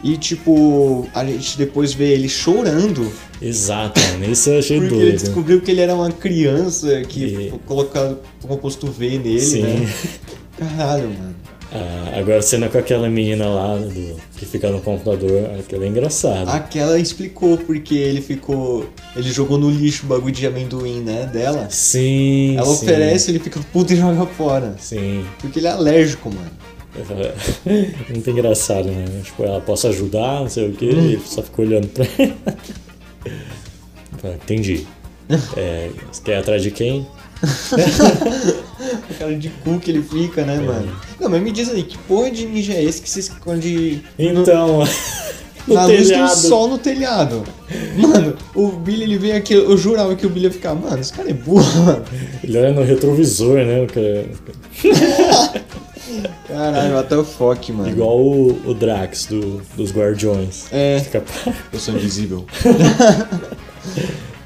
E 0.04 0.16
tipo, 0.16 1.08
a 1.14 1.24
gente 1.24 1.58
depois 1.58 1.92
vê 1.92 2.12
ele 2.12 2.28
chorando 2.28 3.10
Exato. 3.42 4.00
Isso 4.30 4.50
eu 4.50 4.58
achei 4.60 4.78
porque 4.78 4.94
ele 4.94 5.04
doido. 5.10 5.18
descobriu 5.20 5.60
que 5.60 5.70
ele 5.70 5.80
era 5.80 5.94
uma 5.94 6.10
criança 6.12 7.02
que 7.02 7.24
E- 7.24 7.50
foi 7.50 7.58
colocado 7.66 8.18
o 8.42 8.46
composto 8.46 8.86
V 8.86 9.18
nele, 9.18 9.40
Sim. 9.40 9.62
né? 9.62 9.92
Caralho, 10.58 11.08
mano. 11.10 11.34
Ah, 11.72 12.18
agora 12.18 12.38
a 12.38 12.42
cena 12.42 12.68
com 12.68 12.78
aquela 12.78 13.08
menina 13.08 13.46
lá 13.46 13.76
do, 13.76 14.16
que 14.38 14.46
fica 14.46 14.70
no 14.70 14.80
computador, 14.80 15.50
aquela 15.58 15.84
é 15.84 15.88
engraçada. 15.88 16.50
Aquela 16.52 16.98
explicou 16.98 17.58
porque 17.58 17.94
ele 17.94 18.20
ficou. 18.20 18.88
Ele 19.14 19.30
jogou 19.30 19.58
no 19.58 19.70
lixo 19.70 20.06
o 20.06 20.08
bagulho 20.08 20.32
de 20.32 20.46
amendoim, 20.46 21.00
né? 21.00 21.28
Dela. 21.32 21.68
Sim. 21.70 22.56
Ela 22.56 22.66
sim, 22.66 22.72
oferece, 22.84 23.30
ele 23.30 23.38
fica 23.40 23.60
puto 23.72 23.92
e 23.92 23.96
joga 23.96 24.26
fora. 24.26 24.74
Sim. 24.78 25.24
Porque 25.40 25.58
ele 25.58 25.66
é 25.66 25.70
alérgico, 25.70 26.30
mano. 26.30 26.50
Muito 28.08 28.30
engraçado, 28.30 28.88
né? 28.88 29.04
Tipo, 29.22 29.44
ela 29.44 29.60
posso 29.60 29.86
ajudar, 29.88 30.40
não 30.40 30.48
sei 30.48 30.68
o 30.68 30.72
que, 30.72 30.88
Hum. 30.88 31.10
e 31.10 31.20
só 31.28 31.42
ficou 31.42 31.64
olhando 31.64 31.88
pra 31.88 32.06
ela. 32.18 32.56
Entendi. 34.34 34.86
É, 35.56 35.90
você 36.12 36.22
quer 36.22 36.36
ir 36.36 36.38
atrás 36.38 36.62
de 36.62 36.70
quem? 36.70 37.04
O 39.10 39.14
cara 39.18 39.34
de 39.36 39.48
cu 39.48 39.78
que 39.80 39.90
ele 39.90 40.02
fica, 40.02 40.44
né, 40.44 40.58
mano? 40.60 40.92
Não, 41.20 41.28
mas 41.28 41.42
me 41.42 41.50
diz 41.50 41.68
aí, 41.70 41.82
que 41.82 41.98
porra 41.98 42.30
de 42.30 42.46
ninja 42.46 42.72
é 42.74 42.84
esse 42.84 43.00
que 43.02 43.08
se 43.10 43.20
esconde 43.20 44.02
Então, 44.18 44.84
no 45.66 45.74
na 45.74 45.86
luz 45.86 46.02
do 46.02 46.08
telhado. 46.08 46.36
sol 46.36 46.68
no 46.68 46.78
telhado? 46.78 47.42
Mano, 47.96 48.36
o 48.54 48.68
Billy 48.68 49.02
ele 49.04 49.18
veio 49.18 49.36
aqui, 49.36 49.54
eu 49.54 49.76
jurava 49.76 50.14
que 50.14 50.24
o 50.26 50.28
Billy 50.30 50.46
ia 50.46 50.52
ficar, 50.52 50.74
mano, 50.74 51.00
esse 51.00 51.12
cara 51.12 51.28
é 51.30 51.32
burro, 51.32 51.64
mano. 51.84 52.04
Ele 52.44 52.58
olha 52.58 52.72
no 52.72 52.82
retrovisor, 52.84 53.56
né? 53.56 53.82
o 53.82 53.86
cara- 53.86 54.26
Caralho, 56.46 56.98
até 56.98 57.16
o 57.16 57.24
foque, 57.24 57.72
mano. 57.72 57.88
Igual 57.90 58.20
o, 58.20 58.68
o 58.70 58.74
Drax 58.74 59.26
do, 59.26 59.60
dos 59.76 59.90
Guardiões. 59.90 60.66
É, 60.70 61.00
Fica- 61.00 61.24
eu 61.72 61.78
sou 61.80 61.94
invisível. 61.94 62.46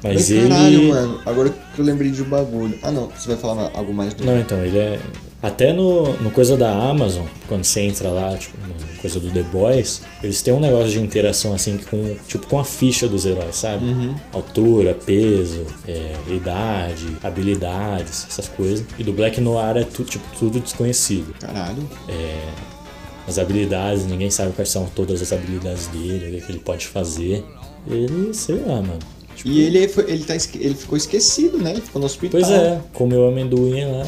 Mas 0.03 0.13
Mas 0.13 0.31
ele. 0.31 0.49
caralho, 0.49 0.89
mano, 0.89 1.21
agora 1.25 1.49
que 1.49 1.79
eu 1.79 1.85
lembrei 1.85 2.11
de 2.11 2.21
um 2.21 2.25
bagulho. 2.25 2.77
Ah, 2.81 2.91
não, 2.91 3.07
você 3.07 3.27
vai 3.27 3.37
falar 3.37 3.71
algo 3.73 3.93
mais 3.93 4.13
do 4.13 4.25
Não, 4.25 4.39
então, 4.39 4.63
ele 4.63 4.77
é. 4.77 4.99
Até 5.43 5.73
no, 5.73 6.13
no 6.21 6.29
coisa 6.29 6.55
da 6.55 6.71
Amazon, 6.71 7.25
quando 7.47 7.63
você 7.63 7.81
entra 7.81 8.09
lá, 8.09 8.37
tipo, 8.37 8.55
no 8.59 9.01
coisa 9.01 9.19
do 9.19 9.31
The 9.31 9.41
Boys, 9.41 10.03
eles 10.21 10.39
têm 10.43 10.53
um 10.53 10.59
negócio 10.59 10.91
de 10.91 10.99
interação 10.99 11.51
assim 11.55 11.79
com, 11.79 12.15
tipo, 12.27 12.45
com 12.45 12.59
a 12.59 12.63
ficha 12.63 13.07
dos 13.07 13.25
heróis, 13.25 13.55
sabe? 13.55 13.83
Altura, 14.31 14.93
peso, 14.93 15.65
é, 15.87 16.13
idade, 16.29 17.17
habilidades, 17.23 18.27
essas 18.29 18.47
coisas. 18.47 18.85
E 18.99 19.03
do 19.03 19.13
Black 19.13 19.41
Noir 19.41 19.77
é 19.77 19.83
tu, 19.83 20.03
tipo, 20.03 20.23
tudo 20.37 20.59
desconhecido. 20.59 21.33
Caralho. 21.39 21.89
As 23.27 23.39
habilidades, 23.39 24.05
ninguém 24.05 24.29
sabe 24.29 24.51
quais 24.51 24.69
são 24.69 24.85
todas 24.95 25.21
as 25.21 25.33
habilidades 25.33 25.87
dele, 25.87 26.37
o 26.37 26.45
que 26.45 26.51
ele 26.51 26.59
pode 26.59 26.85
fazer. 26.87 27.43
Ele, 27.87 28.31
sei 28.33 28.57
lá, 28.57 28.75
mano. 28.75 28.99
Tipo, 29.35 29.49
E 29.49 29.61
ele, 29.61 29.87
foi- 29.87 30.05
ele, 30.11 30.23
tá, 30.23 30.35
ele 30.55 30.75
ficou 30.75 30.97
esquecido, 30.97 31.57
né? 31.57 31.71
Ele 31.71 31.81
ficou 31.81 31.99
no 31.99 32.05
hospital. 32.05 32.39
Pois 32.41 32.51
é, 32.51 32.79
comeu 32.93 33.27
amendoim 33.27 33.85
lá. 33.85 34.03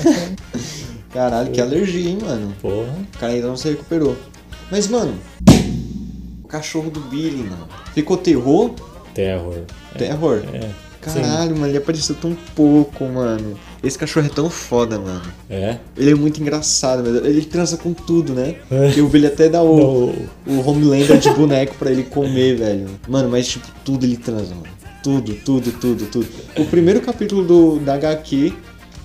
Caralho, 1.12 1.52
que 1.52 1.62
alergia, 1.62 2.10
hein, 2.10 2.18
mano. 2.22 2.54
Porra. 2.62 2.96
O 3.14 3.18
cara 3.20 3.34
ainda 3.34 3.48
não 3.48 3.58
se 3.58 3.70
recuperou. 3.70 4.16
Mas, 4.72 4.88
mano, 4.88 5.14
o 6.44 6.48
cachorro 6.48 6.90
do 6.90 7.00
Billy, 7.02 7.44
mano. 7.44 7.68
Ficou 7.94 8.18
terror? 8.18 8.72
Terror. 9.14 9.60
Terror? 9.98 10.44
É. 10.54 10.70
Caralho, 11.02 11.54
mano, 11.56 11.68
ele 11.68 11.78
apareceu 11.78 12.16
tão 12.16 12.36
pouco, 12.56 13.04
mano. 13.06 13.60
Esse 13.84 13.98
cachorro 14.00 14.26
é 14.26 14.30
tão 14.30 14.50
foda, 14.50 14.98
mano. 14.98 15.22
É. 15.50 15.78
Ele 15.98 16.12
é 16.12 16.16
muito 16.16 16.40
engraçado, 16.42 17.04
velho. 17.04 17.26
Ele 17.28 17.44
transa 17.44 17.76
com 17.76 17.94
tudo, 17.94 18.34
né? 18.34 18.56
É. 18.72 18.94
E 18.96 19.02
o 19.02 19.10
Billy 19.10 19.28
até 19.28 19.50
dá 19.50 19.62
o, 19.62 20.12
o 20.48 20.60
Homelander 20.66 21.18
de 21.20 21.30
boneco 21.32 21.76
pra 21.78 21.92
ele 21.92 22.04
comer, 22.04 22.56
velho. 22.56 22.88
Mano, 23.08 23.30
mas 23.30 23.48
tipo, 23.50 23.68
tudo 23.84 24.06
ele 24.06 24.16
transa, 24.16 24.56
mano. 24.56 24.68
Tudo, 25.04 25.36
tudo, 25.36 25.72
tudo, 25.74 26.06
tudo. 26.06 26.28
O 26.58 26.66
primeiro 26.66 27.02
capítulo 27.02 27.44
do, 27.46 27.80
da 27.80 27.96
HQ, 27.96 28.54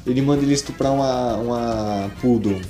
ele 0.07 0.23
manda 0.23 0.43
ele 0.43 0.55
estuprar 0.55 0.93
uma, 0.93 1.37
uma 1.37 2.11
Poodle. 2.23 2.61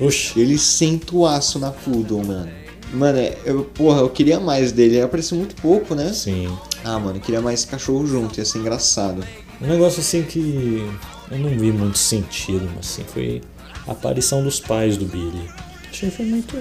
Oxi. 0.00 0.38
Ele 0.40 0.56
senta 0.56 1.14
o 1.16 1.26
aço 1.26 1.58
na 1.58 1.70
Poodle, 1.72 2.24
mano. 2.24 2.50
Mano, 2.92 3.18
é- 3.18 3.36
eu, 3.44 3.64
porra, 3.64 4.00
eu 4.00 4.08
queria 4.08 4.38
mais 4.38 4.70
dele. 4.70 4.96
Ele 4.96 5.02
apareceu 5.02 5.36
muito 5.36 5.56
pouco, 5.56 5.94
né? 5.96 6.12
Sim. 6.12 6.48
Ah, 6.84 6.98
mano, 6.98 7.16
eu 7.16 7.20
queria 7.20 7.40
mais 7.40 7.64
cachorro 7.64 8.06
junto, 8.06 8.38
ia 8.38 8.44
ser 8.44 8.58
engraçado. 8.58 9.24
Um 9.60 9.66
negócio 9.66 10.00
assim 10.00 10.22
que 10.22 10.88
eu 11.30 11.38
não 11.38 11.50
vi 11.50 11.72
muito 11.72 11.98
sentido, 11.98 12.68
mas 12.76 12.86
assim, 12.86 13.04
foi 13.04 13.40
a 13.86 13.92
aparição 13.92 14.44
dos 14.44 14.60
pais 14.60 14.96
do 14.96 15.06
Billy. 15.06 15.48
Achei 15.90 16.08
que 16.10 16.16
foi 16.16 16.26
muito. 16.26 16.56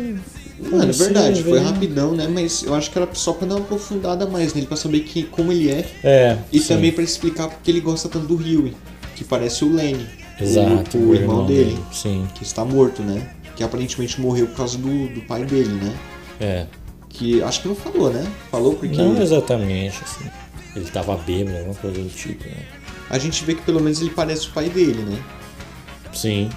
Mano, 0.71 0.89
é 0.89 0.93
verdade, 0.93 1.43
foi 1.43 1.59
rapidão, 1.59 2.13
né? 2.13 2.27
Mas 2.27 2.63
eu 2.63 2.73
acho 2.73 2.91
que 2.91 2.97
era 2.97 3.07
só 3.13 3.33
pra 3.33 3.47
dar 3.47 3.55
uma 3.55 3.63
aprofundada 3.63 4.25
mais 4.25 4.53
nele, 4.53 4.67
pra 4.67 4.77
saber 4.77 5.01
que, 5.01 5.23
como 5.23 5.51
ele 5.51 5.69
é. 5.69 5.85
É. 6.03 6.37
E 6.51 6.59
sim. 6.59 6.67
também 6.67 6.91
pra 6.91 7.03
explicar 7.03 7.47
porque 7.47 7.69
ele 7.69 7.79
gosta 7.81 8.09
tanto 8.09 8.25
do 8.25 8.35
Huey, 8.35 8.73
que 9.15 9.23
parece 9.23 9.63
o 9.63 9.73
Lenny. 9.73 10.05
Exato, 10.39 10.97
O, 10.97 11.09
o 11.09 11.15
irmão 11.15 11.45
dele, 11.45 11.77
Sim. 11.91 12.27
que 12.33 12.43
está 12.43 12.65
morto, 12.65 13.03
né? 13.03 13.29
Que 13.55 13.63
aparentemente 13.63 14.19
morreu 14.19 14.47
por 14.47 14.57
causa 14.57 14.77
do, 14.77 15.07
do 15.09 15.21
pai 15.21 15.45
dele, 15.45 15.69
né? 15.69 15.93
É. 16.39 16.65
Que 17.07 17.41
acho 17.43 17.61
que 17.61 17.67
não 17.67 17.75
falou, 17.75 18.11
né? 18.11 18.25
Falou 18.49 18.73
porque 18.73 18.97
Não 18.97 19.21
exatamente, 19.21 20.01
assim. 20.03 20.25
Ele 20.75 20.85
tava 20.85 21.15
bêbado, 21.17 21.55
alguma 21.55 21.75
coisa 21.75 22.01
do 22.01 22.09
tipo, 22.09 22.43
né? 22.45 22.65
a 23.13 23.19
gente 23.19 23.43
vê 23.43 23.53
que 23.53 23.61
pelo 23.61 23.79
menos 23.79 24.01
ele 24.01 24.09
parece 24.09 24.47
o 24.47 24.51
pai 24.51 24.69
dele, 24.69 25.03
né? 25.03 25.19
Sim. 26.11 26.49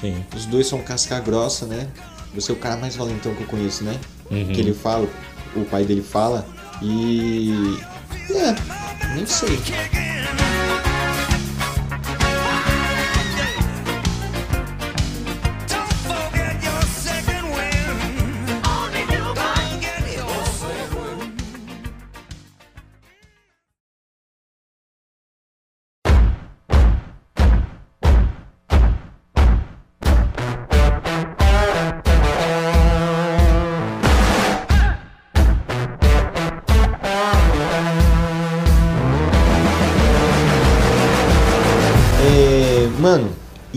Sim. 0.00 0.16
Os 0.34 0.46
dois 0.46 0.66
são 0.66 0.80
casca 0.80 1.20
grossa, 1.20 1.66
né? 1.66 1.88
Você 2.34 2.52
é 2.52 2.54
o 2.54 2.58
cara 2.58 2.76
mais 2.76 2.96
valentão 2.96 3.34
que 3.34 3.42
eu 3.42 3.46
conheço, 3.46 3.84
né? 3.84 3.98
Uhum. 4.30 4.52
Que 4.52 4.60
ele 4.60 4.72
fala, 4.74 5.08
o 5.56 5.64
pai 5.64 5.84
dele 5.84 6.02
fala. 6.02 6.46
E. 6.82 7.78
É, 8.30 9.14
nem 9.14 9.26
sei. 9.26 9.58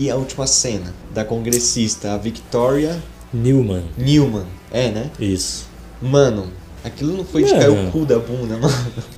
E 0.04 0.10
a 0.10 0.16
última 0.16 0.46
cena 0.46 0.92
da 1.14 1.24
congressista, 1.24 2.12
a 2.12 2.18
Victoria 2.18 3.02
Newman. 3.32 3.84
Newman. 3.96 4.44
É, 4.72 4.90
né? 4.90 5.10
Isso. 5.18 5.66
Mano, 6.02 6.46
aquilo 6.84 7.16
não 7.16 7.24
foi 7.24 7.44
de 7.44 7.52
Mano. 7.54 7.62
cair 7.74 7.88
o 7.88 7.90
cu 7.90 8.04
da 8.04 8.18
bunda, 8.18 8.56
mano. 8.56 8.74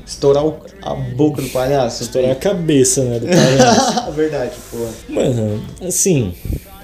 Estourar 0.07 0.45
o- 0.47 0.59
a 0.83 0.95
boca 0.95 1.43
do 1.43 1.49
palhaço. 1.49 2.03
Estourar 2.05 2.31
a 2.31 2.35
cabeça, 2.35 3.03
né, 3.05 3.19
do 3.19 3.27
palhaço. 3.27 4.13
Verdade, 4.15 4.53
pô. 4.71 4.87
Mano, 5.13 5.63
assim, 5.83 6.35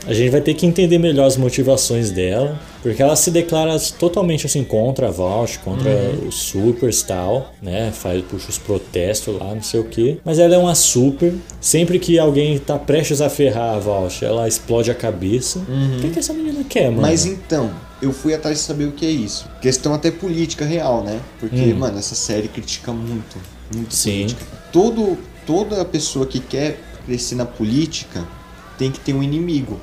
a 0.06 0.12
gente 0.12 0.30
vai 0.30 0.40
ter 0.40 0.54
que 0.54 0.66
entender 0.66 0.98
melhor 0.98 1.26
as 1.26 1.36
motivações 1.36 2.10
dela, 2.10 2.58
porque 2.82 3.00
ela 3.02 3.14
se 3.14 3.30
declara 3.30 3.78
totalmente 3.98 4.46
assim 4.46 4.64
contra 4.64 5.08
a 5.08 5.10
Vault, 5.10 5.58
contra 5.60 5.90
os 6.26 6.34
supers 6.34 7.00
e 7.00 7.06
tal, 7.06 7.52
né? 7.62 7.92
Faz, 7.92 8.22
puxa 8.28 8.48
os 8.48 8.58
protestos 8.58 9.38
lá, 9.38 9.54
não 9.54 9.62
sei 9.62 9.80
o 9.80 9.84
que. 9.84 10.18
Mas 10.24 10.38
ela 10.38 10.54
é 10.54 10.58
uma 10.58 10.74
super. 10.74 11.32
Sempre 11.60 11.98
que 11.98 12.18
alguém 12.18 12.58
tá 12.58 12.78
prestes 12.78 13.20
a 13.20 13.28
ferrar 13.30 13.76
a 13.76 13.78
Vault, 13.78 14.24
ela 14.24 14.48
explode 14.48 14.90
a 14.90 14.94
cabeça. 14.94 15.60
O 15.60 16.00
que, 16.00 16.10
que 16.10 16.18
essa 16.18 16.32
menina 16.32 16.64
quer, 16.68 16.90
mano? 16.90 17.02
Mas 17.02 17.24
então, 17.24 17.70
eu 18.00 18.12
fui 18.12 18.34
atrás 18.34 18.58
de 18.58 18.64
saber 18.64 18.86
o 18.86 18.92
que 18.92 19.06
é 19.06 19.10
isso. 19.10 19.48
Questão 19.60 19.94
até 19.94 20.10
política 20.10 20.64
real, 20.64 21.04
né? 21.04 21.20
Porque, 21.38 21.56
Hum. 21.72 21.76
mano, 21.78 21.98
essa 21.98 22.16
série 22.16 22.48
critica 22.48 22.92
muito, 22.92 23.36
muito 23.72 23.94
Sim. 23.94 24.22
política. 24.22 24.44
Todo, 24.72 25.16
toda 25.46 25.84
pessoa 25.84 26.26
que 26.26 26.40
quer 26.40 26.78
crescer 27.06 27.36
na 27.36 27.46
política 27.46 28.26
tem 28.76 28.90
que 28.90 28.98
ter 28.98 29.12
um 29.14 29.22
inimigo. 29.22 29.78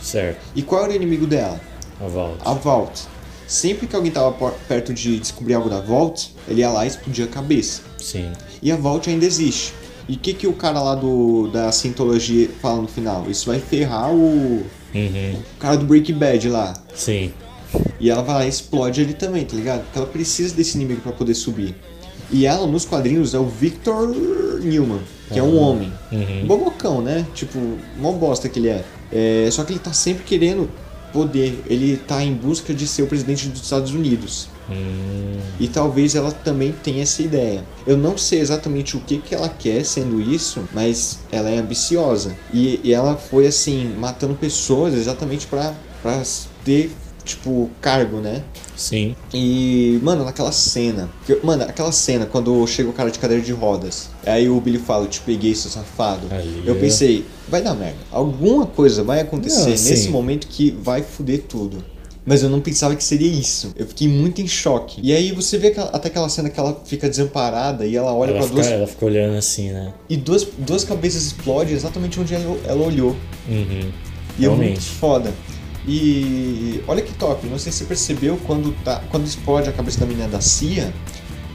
Certo, 0.00 0.38
E 0.54 0.62
qual 0.62 0.82
era 0.84 0.92
o 0.92 0.96
inimigo 0.96 1.26
dela? 1.26 1.60
a 2.00 2.06
Vault. 2.08 2.38
A 2.44 2.54
Vault. 2.54 3.02
Sempre 3.46 3.86
que 3.86 3.96
alguém 3.96 4.10
tava 4.12 4.32
perto 4.68 4.94
de 4.94 5.18
descobrir 5.18 5.54
algo 5.54 5.68
da 5.68 5.80
Vault, 5.80 6.34
ele 6.48 6.60
ia 6.60 6.70
lá 6.70 6.84
e 6.84 6.88
explodia 6.88 7.24
a 7.24 7.28
cabeça. 7.28 7.82
Sim. 7.98 8.30
E 8.62 8.70
a 8.72 8.76
Vault 8.76 9.10
ainda 9.10 9.24
existe. 9.26 9.74
E 10.08 10.14
o 10.14 10.18
que, 10.18 10.32
que 10.32 10.46
o 10.46 10.52
cara 10.52 10.80
lá 10.80 10.94
do, 10.94 11.48
da 11.48 11.70
Scientology 11.70 12.48
fala 12.62 12.82
no 12.82 12.88
final? 12.88 13.26
Isso 13.28 13.46
vai 13.46 13.58
ferrar 13.60 14.10
o, 14.12 14.62
Uhum. 14.94 15.34
o 15.54 15.58
cara 15.58 15.76
do 15.76 15.84
Breaking 15.84 16.14
Bad 16.18 16.48
lá. 16.48 16.74
Sim. 16.94 17.32
E 18.00 18.08
ela 18.10 18.22
vai 18.22 18.34
lá 18.36 18.46
e 18.46 18.48
explode 18.48 19.00
ele 19.00 19.12
também, 19.14 19.44
tá 19.44 19.54
ligado? 19.54 19.82
Porque 19.84 19.98
ela 19.98 20.06
precisa 20.08 20.54
desse 20.54 20.76
inimigo 20.76 21.00
pra 21.02 21.12
poder 21.12 21.34
subir. 21.34 21.76
E 22.32 22.46
ela, 22.46 22.66
nos 22.66 22.84
quadrinhos, 22.84 23.34
é 23.34 23.38
o 23.38 23.46
Victor 23.46 24.08
Newman, 24.62 25.00
que 25.32 25.38
é 25.38 25.42
um 25.42 25.56
homem. 25.58 25.92
Uhum. 26.10 26.46
Bobocão, 26.46 27.00
né? 27.02 27.26
Tipo, 27.34 27.58
mó 27.98 28.12
bosta 28.12 28.48
que 28.48 28.58
ele 28.58 28.68
é. 28.68 28.84
É. 29.12 29.48
Só 29.50 29.64
que 29.64 29.72
ele 29.72 29.80
tá 29.80 29.92
sempre 29.92 30.24
querendo 30.24 30.70
poder. 31.12 31.62
Ele 31.66 31.96
tá 31.96 32.22
em 32.22 32.32
busca 32.34 32.72
de 32.72 32.86
ser 32.86 33.02
o 33.02 33.06
presidente 33.06 33.48
dos 33.48 33.62
Estados 33.62 33.92
Unidos. 33.92 34.48
Hum, 34.70 35.38
E 35.58 35.66
talvez 35.66 36.14
ela 36.14 36.30
também 36.30 36.72
tenha 36.72 37.02
essa 37.02 37.20
ideia. 37.22 37.64
Eu 37.86 37.96
não 37.96 38.16
sei 38.16 38.38
exatamente 38.40 38.96
o 38.96 39.00
que, 39.00 39.18
que 39.18 39.34
ela 39.34 39.48
quer 39.48 39.84
sendo 39.84 40.20
isso, 40.20 40.62
mas 40.72 41.18
ela 41.32 41.50
é 41.50 41.58
ambiciosa. 41.58 42.36
E, 42.52 42.80
e 42.84 42.92
ela 42.92 43.16
foi 43.16 43.46
assim, 43.48 43.92
matando 43.98 44.34
pessoas 44.34 44.94
exatamente 44.94 45.46
pra 45.46 45.74
ter, 46.64 46.92
tipo, 47.24 47.68
cargo, 47.80 48.18
né? 48.18 48.42
Sim. 48.80 49.14
E, 49.32 49.98
mano, 50.02 50.24
naquela 50.24 50.50
cena. 50.52 51.08
que- 51.26 51.38
Mano, 51.44 51.62
aquela 51.64 51.92
cena 51.92 52.26
quando 52.26 52.66
chega 52.66 52.88
o 52.88 52.92
cara 52.92 53.10
de 53.10 53.18
cadeira 53.18 53.42
de 53.42 53.52
rodas. 53.52 54.08
Aí 54.26 54.48
o 54.48 54.60
Billy 54.60 54.78
fala, 54.78 55.06
te 55.06 55.20
peguei, 55.20 55.54
seu 55.54 55.70
safado. 55.70 56.26
Ali 56.34 56.62
eu 56.66 56.74
pensei, 56.76 57.24
vai 57.48 57.62
dar 57.62 57.74
merda. 57.74 57.98
Alguma 58.10 58.66
coisa 58.66 59.02
vai 59.04 59.20
acontecer 59.20 59.60
Não, 59.60 59.66
nesse 59.68 60.08
momento 60.08 60.46
que 60.46 60.70
vai 60.70 61.02
foder 61.02 61.42
tudo. 61.48 61.84
Mas 62.26 62.42
eu 62.42 62.50
não 62.50 62.60
pensava 62.60 62.94
que 62.94 63.02
seria 63.02 63.26
isso. 63.30 63.72
Eu 63.76 63.86
fiquei 63.86 64.06
muito 64.06 64.42
em 64.42 64.46
choque. 64.46 65.00
E 65.02 65.10
aí 65.12 65.32
você 65.32 65.56
vê 65.56 65.68
aquela- 65.68 65.88
até 65.88 66.08
aquela 66.08 66.28
cena 66.28 66.50
que 66.50 66.60
ela 66.60 66.78
fica 66.84 67.08
desamparada 67.08 67.86
e 67.86 67.96
ela 67.96 68.12
olha 68.14 68.34
fica, 68.42 68.54
duas. 68.54 68.66
ela 68.66 68.86
fica 68.86 69.06
olhando 69.06 69.36
assim, 69.38 69.70
né? 69.70 69.92
E 70.08 70.16
duas, 70.18 70.46
duas 70.58 70.84
cabeças 70.84 71.24
explodem 71.24 71.74
exatamente 71.74 72.20
onde 72.20 72.34
ela, 72.34 72.58
ela 72.66 72.86
olhou. 72.86 73.16
Uhum. 73.48 73.90
E 74.38 74.44
é 74.44 74.48
muito 74.48 74.60
Realmente. 74.60 74.80
foda. 74.80 75.32
E 75.86 76.82
olha 76.86 77.02
que 77.02 77.12
top, 77.14 77.46
não 77.46 77.58
sei 77.58 77.72
se 77.72 77.78
você 77.78 77.84
percebeu 77.84 78.38
quando, 78.46 78.72
tá, 78.84 79.02
quando 79.10 79.26
explode 79.26 79.68
a 79.68 79.72
cabeça 79.72 80.00
da 80.00 80.06
menina 80.06 80.28
da 80.28 80.40
CIA, 80.40 80.92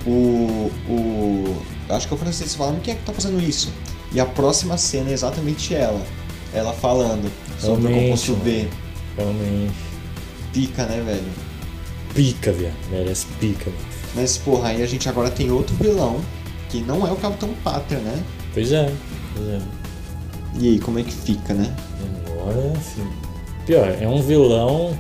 o. 0.06 0.72
o 0.90 1.62
acho 1.90 2.08
que 2.08 2.14
é 2.14 2.18
o 2.18 2.20
francês 2.20 2.56
falando 2.56 2.82
quem 2.82 2.94
é 2.94 2.98
que 2.98 3.04
tá 3.04 3.14
fazendo 3.14 3.42
isso? 3.42 3.72
E 4.12 4.20
a 4.20 4.26
próxima 4.26 4.78
cena 4.78 5.10
é 5.10 5.14
exatamente 5.14 5.76
ela. 5.76 6.02
Ela 6.54 6.74
falando 6.74 7.32
sobre 7.60 7.86
o 7.86 7.88
Realmente, 7.88 8.10
composto 8.10 8.36
B. 8.44 8.68
Realmente. 9.18 9.74
Pica, 10.54 10.86
né, 10.86 11.04
velho? 11.06 11.32
Pica, 12.14 12.52
viado. 12.52 12.74
Merece 12.90 13.26
pica, 13.40 13.70
mano. 13.70 13.84
Mas, 14.16 14.38
porra, 14.38 14.70
aí 14.70 14.82
a 14.82 14.86
gente 14.86 15.10
agora 15.10 15.30
tem 15.30 15.52
outro 15.52 15.76
vilão, 15.76 16.22
que 16.70 16.80
não 16.80 17.06
é 17.06 17.12
o 17.12 17.18
Capitão 17.18 17.50
Pátria, 17.62 18.00
né? 18.00 18.24
Pois 18.54 18.72
é. 18.72 18.92
Pois 19.36 19.48
é. 19.50 19.62
E 20.58 20.70
aí, 20.70 20.80
como 20.80 20.98
é 20.98 21.04
que 21.04 21.12
fica, 21.12 21.54
né? 21.54 21.76
Agora, 22.26 22.74
filho. 22.80 23.25
Pior, 23.66 23.95
é 23.99 24.07
um 24.07 24.22
vilão 24.22 24.97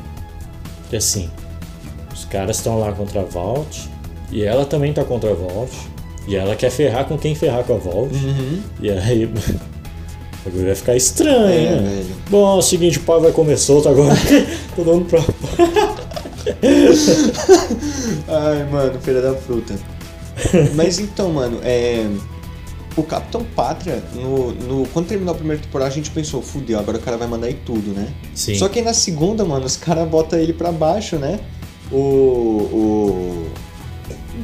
que 0.89 0.95
assim. 0.95 1.29
Os 2.13 2.25
caras 2.25 2.57
estão 2.57 2.79
lá 2.79 2.91
contra 2.91 3.21
a 3.21 3.23
Vault. 3.23 3.89
E 4.31 4.43
ela 4.43 4.65
também 4.65 4.91
tá 4.93 5.03
contra 5.03 5.31
a 5.31 5.33
Vault. 5.35 5.71
E 6.27 6.35
ela 6.35 6.55
quer 6.55 6.71
ferrar 6.71 7.05
com 7.05 7.17
quem 7.17 7.35
ferrar 7.35 7.63
com 7.63 7.75
a 7.75 7.77
Vault. 7.77 8.13
E 8.81 8.89
aí. 8.89 9.29
Bagulho 10.45 10.65
vai 10.67 10.75
ficar 10.75 10.95
estranho, 10.95 11.49
É, 11.49 11.81
né? 11.81 11.89
velho. 12.03 12.15
Bom, 12.29 12.55
é 12.55 12.57
o 12.59 12.61
seguinte, 12.61 12.99
o 12.99 13.01
pau 13.01 13.19
vai 13.19 13.31
comer 13.31 13.57
solto 13.57 13.89
agora. 13.89 14.13
Tô 14.75 14.83
dando 14.83 15.05
pra. 15.05 15.19
Ai, 18.27 18.63
mano, 18.71 18.99
feira 19.01 19.21
da 19.21 19.33
fruta. 19.35 19.73
Mas 20.75 20.99
então, 20.99 21.31
mano, 21.31 21.59
é. 21.63 22.05
O 22.97 23.03
Capitão 23.03 23.43
Pátria, 23.55 24.01
no, 24.13 24.53
no- 24.53 24.87
quando 24.87 25.07
terminou 25.07 25.33
a 25.33 25.37
primeira 25.37 25.61
temporada, 25.61 25.91
a 25.91 25.93
gente 25.93 26.09
pensou, 26.11 26.41
fudeu, 26.41 26.79
agora 26.79 26.97
o 26.97 27.01
cara 27.01 27.17
vai 27.17 27.27
mandar 27.27 27.49
em 27.51 27.55
tudo, 27.65 27.91
né? 27.91 28.07
Sim. 28.33 28.55
Só 28.55 28.69
que 28.69 28.79
aí 28.79 28.85
na 28.85 28.93
segunda, 28.93 29.43
mano, 29.43 29.65
os 29.65 29.75
caras 29.75 30.07
botam 30.07 30.39
ele 30.39 30.53
pra 30.53 30.71
baixo, 30.71 31.17
né? 31.17 31.39
O. 31.91 31.97
O. 31.97 33.45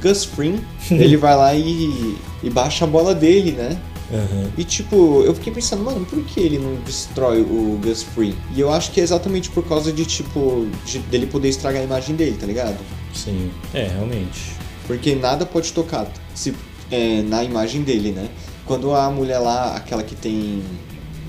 Gus 0.02 0.24
Fring, 0.26 0.60
ele 0.90 1.18
vai 1.18 1.36
lá 1.36 1.54
e, 1.54 2.16
e 2.42 2.50
baixa 2.50 2.86
a 2.86 2.88
bola 2.88 3.14
dele, 3.14 3.52
né? 3.52 3.78
Aham. 4.12 4.50
E 4.58 4.64
tipo, 4.64 5.22
eu 5.26 5.34
fiquei 5.36 5.54
pensando, 5.54 5.84
mano, 5.84 6.06
por 6.06 6.22
que 6.24 6.40
ele 6.40 6.58
não 6.58 6.76
destrói 6.86 7.42
o 7.42 7.80
Gus 7.84 8.02
Fring? 8.04 8.36
E 8.56 8.60
eu 8.60 8.72
acho 8.72 8.92
que 8.92 9.00
é 9.00 9.04
exatamente 9.04 9.50
por 9.50 9.64
causa 9.68 9.92
de, 9.92 10.06
tipo, 10.06 10.68
de- 10.86 11.00
dele 11.00 11.28
poder 11.28 11.50
estragar 11.50 11.82
a 11.82 11.86
imagem 11.86 12.16
dele, 12.16 12.36
tá 12.40 12.46
ligado? 12.48 12.78
Sim. 13.14 13.52
É, 13.74 13.88
realmente. 13.88 14.54
Porque 14.88 15.14
nada 15.16 15.46
pode 15.46 15.72
tocar 15.72 16.12
se, 16.34 16.54
é, 16.92 17.22
na 17.24 17.44
imagem 17.44 17.82
dele, 17.82 18.12
né? 18.12 18.30
Quando 18.66 18.94
a 18.94 19.10
mulher 19.10 19.40
lá, 19.40 19.76
aquela 19.76 20.04
que 20.04 20.16
tem 20.16 20.62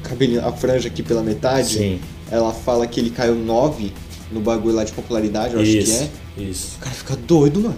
cabelinho, 0.03 0.45
a 0.47 0.53
franja 0.53 0.89
aqui 0.89 1.03
pela 1.03 1.23
metade, 1.23 1.75
Sim. 1.79 2.01
ela 2.31 2.53
fala 2.53 2.87
que 2.87 3.01
ele 3.01 3.11
caiu 3.11 3.35
9 3.35 3.93
no 4.31 4.41
bagulho 4.41 4.75
lá 4.75 4.85
de 4.85 4.93
popularidade, 4.93 5.55
eu 5.55 5.61
acho 5.61 5.71
que 5.71 5.79
Isso. 5.79 6.09
é. 6.39 6.43
Isso. 6.43 6.77
O 6.77 6.81
cara 6.81 6.95
fica 6.95 7.17
doido, 7.17 7.61
mano. 7.61 7.77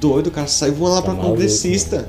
Doido, 0.00 0.28
o 0.28 0.30
cara 0.30 0.46
sai 0.46 0.70
voando 0.70 0.94
lá 0.94 1.00
Tá 1.02 1.06
pra 1.06 1.14
maluco, 1.14 1.30
congressista. 1.34 2.08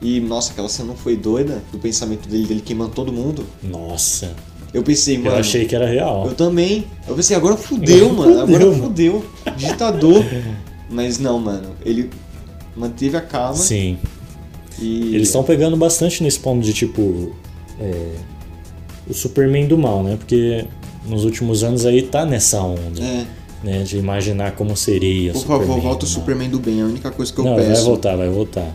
E, 0.00 0.20
nossa, 0.20 0.52
aquela 0.52 0.68
cena 0.68 0.88
não 0.88 0.96
foi 0.96 1.16
doida 1.16 1.62
do 1.70 1.78
pensamento 1.78 2.28
dele, 2.28 2.46
dele 2.46 2.60
queimando 2.60 2.92
todo 2.92 3.12
mundo. 3.12 3.44
Nossa. 3.62 4.34
Eu 4.72 4.82
pensei, 4.82 5.18
mano. 5.18 5.36
Eu 5.36 5.40
achei 5.40 5.66
que 5.66 5.74
era 5.76 5.86
real. 5.86 6.26
Eu 6.26 6.34
também. 6.34 6.86
Eu 7.06 7.14
pensei, 7.14 7.36
agora 7.36 7.56
fudeu, 7.56 8.10
Agora 8.10 8.30
mano. 8.30 8.40
Agora 8.42 8.48
fudeu, 8.52 8.72
mano. 8.72 8.82
fudeu. 8.84 9.24
Ditador. 9.56 10.24
Mas 10.88 11.18
não, 11.18 11.38
mano. 11.38 11.70
Ele 11.84 12.08
manteve 12.74 13.16
a 13.16 13.20
calma. 13.20 13.54
Sim. 13.56 13.98
E. 14.80 15.14
Eles 15.14 15.28
estão 15.28 15.42
pegando 15.44 15.76
bastante 15.76 16.22
nesse 16.22 16.38
ponto 16.38 16.62
de 16.64 16.72
tipo. 16.72 17.32
é, 17.80 18.14
o 19.08 19.12
Superman 19.14 19.66
do 19.66 19.76
mal, 19.76 20.02
né? 20.02 20.16
Porque 20.16 20.64
nos 21.06 21.24
últimos 21.24 21.64
anos 21.64 21.84
aí 21.84 22.02
tá 22.02 22.24
nessa 22.24 22.60
onda, 22.62 23.02
É, 23.02 23.26
né? 23.64 23.82
De 23.82 23.96
imaginar 23.98 24.52
como 24.52 24.76
seria 24.76 25.32
o 25.32 25.34
por 25.34 25.46
favor, 25.46 25.80
volta 25.80 26.04
o. 26.04 26.08
Superman 26.08 26.48
do 26.48 26.58
bem. 26.60 26.80
É 26.80 26.82
a 26.82 26.86
única 26.86 27.10
coisa 27.10 27.32
que 27.32 27.38
eu 27.38 27.44
Não, 27.44 27.56
peço. 27.56 27.68
vai 27.72 27.82
voltar, 27.82 28.16
vai 28.16 28.28
voltar. 28.28 28.74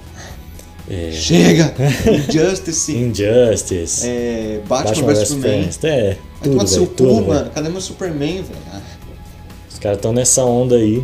É, 0.89 1.11
Chega! 1.11 1.73
Injustice. 2.29 2.95
Injustice. 2.95 4.07
é, 4.07 4.61
Batman, 4.67 5.07
vs 5.13 5.27
Superman. 5.27 5.69
É, 5.83 6.03
Vai 6.03 6.17
tudo, 6.41 6.51
tomar 6.51 6.63
no 6.63 6.67
seu 6.69 6.87
cu, 6.87 7.21
mano. 7.27 7.49
Cadê 7.53 7.69
meu 7.69 7.81
Superman, 7.81 8.35
velho? 8.43 8.59
Ah, 8.71 8.79
Os 9.69 9.79
caras 9.79 9.97
estão 9.97 10.13
nessa 10.13 10.43
onda 10.45 10.75
aí. 10.75 11.03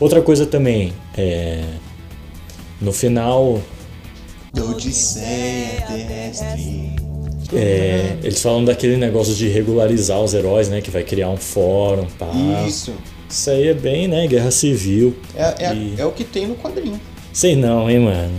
Outra 0.00 0.22
coisa 0.22 0.46
também, 0.46 0.92
é. 1.16 1.62
No 2.80 2.90
final, 2.92 3.60
Odisseia 4.60 5.82
terrestre. 5.86 6.92
é, 7.54 8.16
eles 8.22 8.40
falam 8.42 8.64
daquele 8.64 8.96
negócio 8.96 9.34
de 9.34 9.48
regularizar 9.48 10.20
os 10.20 10.34
heróis, 10.34 10.68
né? 10.68 10.80
Que 10.80 10.90
vai 10.90 11.02
criar 11.02 11.30
um 11.30 11.36
fórum, 11.36 12.06
pá. 12.18 12.30
Isso. 12.66 12.92
Isso 13.28 13.50
aí 13.50 13.68
é 13.68 13.74
bem, 13.74 14.08
né? 14.08 14.26
Guerra 14.26 14.50
civil. 14.50 15.16
É, 15.34 15.66
é, 15.66 15.74
E- 15.74 15.94
é 15.98 16.04
o 16.04 16.12
que 16.12 16.24
tem 16.24 16.46
no 16.46 16.54
quadrinho. 16.56 17.00
Sei 17.32 17.56
não, 17.56 17.90
hein, 17.90 18.00
mano. 18.00 18.34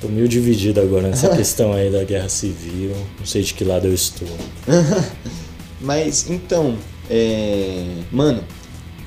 Tô 0.00 0.08
meio 0.08 0.26
dividido 0.26 0.80
agora 0.80 1.08
nessa 1.08 1.28
questão 1.36 1.72
aí 1.74 1.90
da 1.90 2.02
guerra 2.04 2.28
civil. 2.30 2.92
Não 3.18 3.26
sei 3.26 3.42
de 3.42 3.52
que 3.52 3.62
lado 3.64 3.86
eu 3.86 3.94
estou. 3.94 4.28
Mas 5.80 6.28
então, 6.30 6.76
é. 7.10 7.84
Mano, 8.10 8.42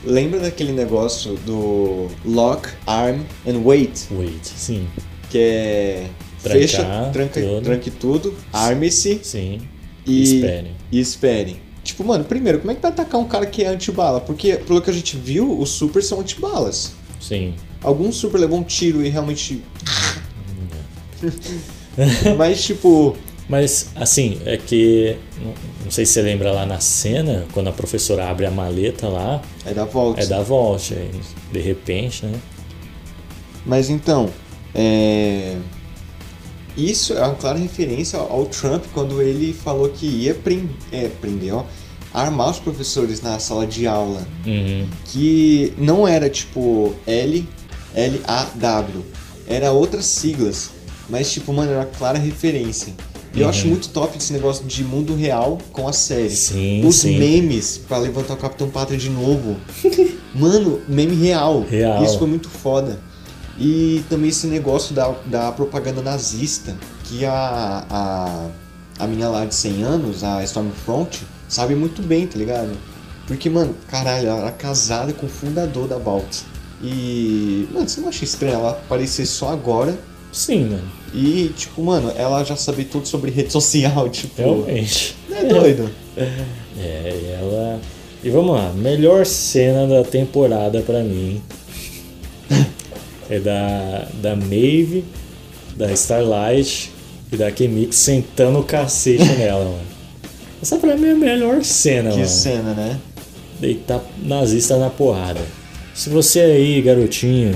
lembra 0.06 0.40
daquele 0.40 0.72
negócio 0.72 1.34
do 1.46 2.08
lock, 2.24 2.70
arm 2.86 3.22
and 3.48 3.60
wait? 3.64 4.08
Wait, 4.12 4.46
sim. 4.46 4.88
Que 5.34 5.40
é. 5.40 6.08
Trancar 6.44 6.62
fecha, 6.62 7.10
tranca, 7.12 7.42
tudo. 7.42 7.62
tranque 7.64 7.90
tudo, 7.90 8.36
arme-se 8.52 9.20
Sim. 9.24 9.62
E 10.06 10.22
Esperem. 10.22 10.72
E 10.92 11.00
esperem. 11.00 11.56
Tipo, 11.84 12.04
mano, 12.04 12.24
primeiro, 12.24 12.60
como 12.60 12.72
é 12.72 12.76
que 12.76 12.82
vai 12.82 12.92
atacar 12.92 13.20
um 13.20 13.26
cara 13.26 13.48
que 13.48 13.64
é 13.64 13.68
antibala? 13.68 14.22
Porque, 14.22 14.58
pelo 14.58 14.80
que 14.80 14.92
a 14.92 14.94
gente 14.94 15.18
viu, 15.18 15.58
os 15.60 15.72
supers 15.72 16.06
são 16.06 16.20
antibalas. 16.20 16.92
Sim. 17.20 17.56
Algum 17.82 18.12
super 18.12 18.38
levou 18.40 18.60
um 18.60 18.64
tiro 18.64 19.04
e 19.04 19.10
realmente. 19.10 19.64
Mas, 22.38 22.64
tipo. 22.64 23.18
Mas, 23.50 23.90
assim, 23.96 24.40
é 24.46 24.56
que. 24.58 25.16
Não, 25.84 25.90
sei 25.92 26.06
se 26.06 26.14
você 26.14 26.22
lembra 26.22 26.52
lá 26.52 26.66
na 26.66 26.80
cena, 26.80 27.46
quando 27.54 27.70
a 27.70 27.74
professora 27.74 28.30
abre 28.30 28.46
a 28.46 28.52
maleta 28.52 29.08
lá, 29.08 29.42
É 29.66 29.74
da 29.74 29.86
volta. 29.86 30.22
é 30.22 30.26
da 30.28 30.42
volta. 30.44 30.96
De 31.52 31.60
repente, 31.60 32.26
né? 32.26 32.40
Mas 33.66 33.90
então, 33.90 34.30
é... 34.76 35.56
isso 36.76 37.14
é 37.14 37.20
uma 37.22 37.36
clara 37.36 37.58
referência 37.60 38.18
ao 38.20 38.46
Trump 38.46 38.84
quando 38.94 39.22
ele 39.22 39.54
falou 39.54 39.90
que 39.90 40.06
ia 40.08 40.34
prender, 40.34 40.70
é, 40.92 41.08
prender 41.08 41.54
ó, 41.54 41.64
armar 42.14 42.50
os 42.52 42.60
professores 42.60 43.22
na 43.22 43.40
sala 43.40 43.66
de 43.68 43.86
aula. 43.88 44.26
Uhum. 44.46 44.88
Que 45.06 45.74
não 45.78 46.08
era 46.08 46.30
tipo 46.30 46.94
L, 47.08 47.48
L, 47.96 48.22
A, 48.28 48.46
W. 48.56 49.04
Era 49.48 49.72
outras 49.72 50.06
siglas. 50.06 50.70
Mas, 51.10 51.32
tipo, 51.32 51.52
mano, 51.52 51.72
era 51.72 51.82
uma 51.82 51.86
clara 51.86 52.18
referência. 52.18 52.94
E 53.36 53.40
eu 53.40 53.44
Uhum. 53.46 53.50
acho 53.50 53.68
muito 53.68 53.90
top 53.90 54.18
esse 54.18 54.32
negócio 54.32 54.64
de 54.64 54.84
mundo 54.84 55.16
real 55.16 55.58
com 55.72 55.88
a 55.88 55.92
série. 55.94 56.30
Sim, 56.30 56.86
Os 56.86 56.96
sim. 56.98 57.18
memes 57.18 57.78
pra 57.80 57.98
levantar 57.98 58.36
o 58.36 58.38
Capitão 58.38 58.70
Pátria 58.70 58.98
de 58.98 59.10
novo. 59.10 59.58
Mano, 60.36 60.82
meme 60.88 61.16
real. 61.16 61.66
Real. 61.68 62.04
Isso 62.04 62.18
foi 62.20 62.28
muito 62.28 62.48
foda. 62.48 63.00
E 63.58 64.04
também 64.10 64.30
esse 64.30 64.48
negócio 64.48 64.96
da, 64.96 65.14
da 65.26 65.52
propaganda 65.52 66.02
nazista, 66.02 66.76
que 67.04 67.24
a, 67.26 67.86
a, 67.90 68.50
a 69.00 69.08
minha 69.08 69.30
lá 69.30 69.46
de 69.46 69.54
100 69.54 69.84
anos, 69.84 70.24
a 70.24 70.44
Stormfront, 70.44 71.22
sabe 71.48 71.76
muito 71.76 72.02
bem, 72.02 72.26
tá 72.26 72.38
ligado? 72.38 72.72
Porque, 73.28 73.50
mano, 73.50 73.76
caralho, 73.88 74.28
ela 74.28 74.40
era 74.42 74.52
casada 74.52 75.14
com 75.14 75.28
o 75.28 75.30
fundador 75.30 75.88
da 75.88 75.98
Vault. 75.98 76.44
E, 76.82 77.68
mano, 77.72 77.88
você 77.88 78.02
não 78.02 78.10
acha 78.10 78.24
estranho 78.24 78.56
ela 78.56 78.72
aparecer 78.72 79.26
só 79.26 79.50
agora? 79.50 79.98
Sim, 80.32 80.66
mano. 80.66 80.92
E, 81.14 81.54
tipo, 81.56 81.82
mano, 81.84 82.12
ela 82.18 82.44
já 82.44 82.56
sabe 82.56 82.84
tudo 82.86 83.08
sobre 83.08 83.32
rede 83.32 83.52
social, 83.52 84.10
tipo. 84.10 84.42
Realmente. 84.42 85.16
Não 85.30 85.38
é 85.38 85.46
doido? 85.46 85.90
É, 86.18 87.22
e 87.22 87.32
ela. 87.40 87.80
E 88.24 88.30
vamos 88.30 88.56
lá, 88.56 88.72
melhor 88.74 89.26
cena 89.26 89.86
da 89.86 90.02
temporada 90.02 90.82
pra 90.82 91.04
mim 91.04 91.42
é 93.30 93.40
da, 93.40 94.08
da 94.22 94.36
Maeve, 94.36 95.04
da 95.76 95.92
Starlight 95.92 96.92
e 97.32 97.38
da 97.38 97.52
Kimix 97.52 97.96
sentando 97.96 98.60
o 98.60 98.64
cacete 98.64 99.24
nela, 99.38 99.66
mano. 99.66 99.94
Essa 100.62 100.78
pra 100.78 100.96
mim 100.96 101.08
é 101.08 101.12
a 101.12 101.16
melhor 101.16 101.64
cena, 101.64 102.10
Que 102.12 102.18
mano. 102.18 102.30
cena, 102.30 102.74
né? 102.74 103.00
Deitar 103.60 104.02
nazista 104.24 104.78
na 104.78 104.90
porrada. 104.90 105.42
Se 105.94 106.10
você 106.10 106.40
aí, 106.40 106.82
garotinho, 106.82 107.56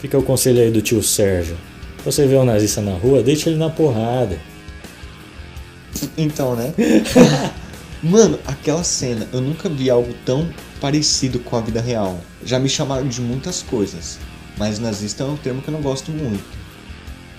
fica 0.00 0.18
o 0.18 0.22
conselho 0.22 0.60
aí 0.60 0.70
do 0.70 0.80
tio 0.82 1.02
Sérgio. 1.02 1.56
Você 2.04 2.26
vê 2.26 2.36
um 2.36 2.44
nazista 2.44 2.80
na 2.80 2.92
rua, 2.92 3.22
deixa 3.22 3.48
ele 3.50 3.58
na 3.58 3.68
porrada. 3.70 4.38
Então, 6.16 6.54
né? 6.54 6.72
Mano, 8.02 8.38
aquela 8.46 8.82
cena, 8.82 9.28
eu 9.32 9.40
nunca 9.40 9.68
vi 9.68 9.90
algo 9.90 10.14
tão 10.24 10.48
parecido 10.80 11.38
com 11.40 11.56
a 11.56 11.60
vida 11.60 11.80
real. 11.80 12.18
Já 12.44 12.58
me 12.58 12.68
chamaram 12.68 13.06
de 13.06 13.20
muitas 13.20 13.62
coisas, 13.62 14.18
mas 14.60 14.78
nazista 14.78 15.24
é 15.24 15.26
um 15.26 15.36
termo 15.36 15.60
que 15.62 15.68
eu 15.68 15.72
não 15.72 15.80
gosto 15.80 16.12
muito. 16.12 16.44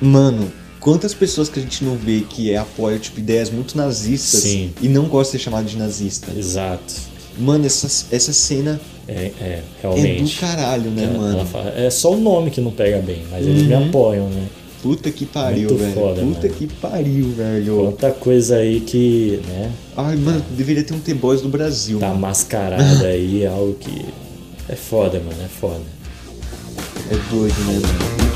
Mano, 0.01 0.51
quantas 0.80 1.13
pessoas 1.13 1.47
que 1.47 1.59
a 1.59 1.61
gente 1.61 1.84
não 1.86 1.95
vê 1.95 2.22
que 2.28 2.51
é, 2.51 2.57
apoia 2.57 2.97
tipo, 2.97 3.19
ideias 3.19 3.51
muito 3.51 3.78
nazistas 3.78 4.41
Sim. 4.41 4.74
e 4.82 4.88
não 4.89 5.05
gosta 5.05 5.38
de 5.38 5.39
ser 5.43 5.43
chamado 5.45 5.65
de 5.67 5.78
nazista? 5.78 6.32
Exato. 6.36 6.93
Mano, 7.38 7.65
essa, 7.65 7.88
essa 8.13 8.34
cena 8.34 8.82
É, 9.07 9.13
é 9.13 9.32
é 9.39 9.63
do 9.88 9.93
realmente. 9.93 10.39
caralho, 10.39 10.89
né, 10.91 11.03
Ela- 11.03 11.17
mano? 11.17 11.38
ela 11.38 11.45
fala- 11.45 11.69
é 11.78 11.89
só 11.89 12.11
o 12.11 12.17
nome 12.19 12.49
que 12.49 12.59
não 12.59 12.72
pega 12.72 12.97
bem, 12.99 13.24
mas 13.30 13.45
eles 13.45 13.63
me 13.63 13.74
Uhum. 13.74 13.88
apoiam, 13.88 14.28
né? 14.30 14.47
Puta 14.82 15.11
que 15.11 15.28
pariu, 15.28 15.69
Muito 15.69 15.78
velho. 15.80 15.93
foda, 15.93 16.22
Puta 16.24 16.47
mano. 16.47 16.53
que 16.55 16.67
pariu, 16.67 17.30
velho. 17.30 17.76
Quanta 17.84 18.09
coisa 18.11 18.55
aí 18.57 18.80
que, 18.80 19.39
né, 19.47 19.72
Ai, 19.95 20.15
mano, 20.15 20.43
deveria 20.57 20.84
ter 20.84 20.95
um 20.95 20.99
T-Boys 20.99 21.41
do 21.41 21.49
Brasil. 21.49 21.99
tá 21.99 22.07
mano. 22.07 22.19
mascarada 22.22 23.05
aí, 23.05 23.43
é 23.43 23.47
algo 23.47 23.76
que. 23.76 24.05
É 24.67 24.76
foda, 24.76 25.19
mano, 25.19 25.39
é 25.43 25.47
foda. 25.47 25.82
É 27.12 27.18
doido, 27.30 27.59
né, 27.66 27.74
mano? 27.74 28.30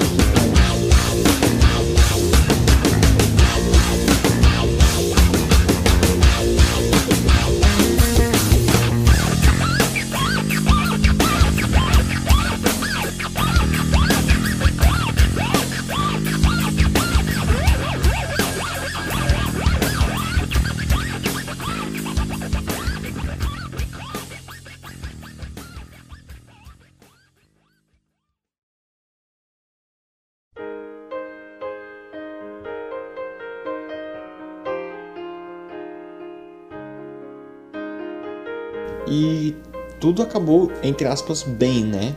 Tudo 40.06 40.22
acabou, 40.22 40.72
entre 40.84 41.08
aspas, 41.08 41.42
bem, 41.42 41.84
né? 41.84 42.14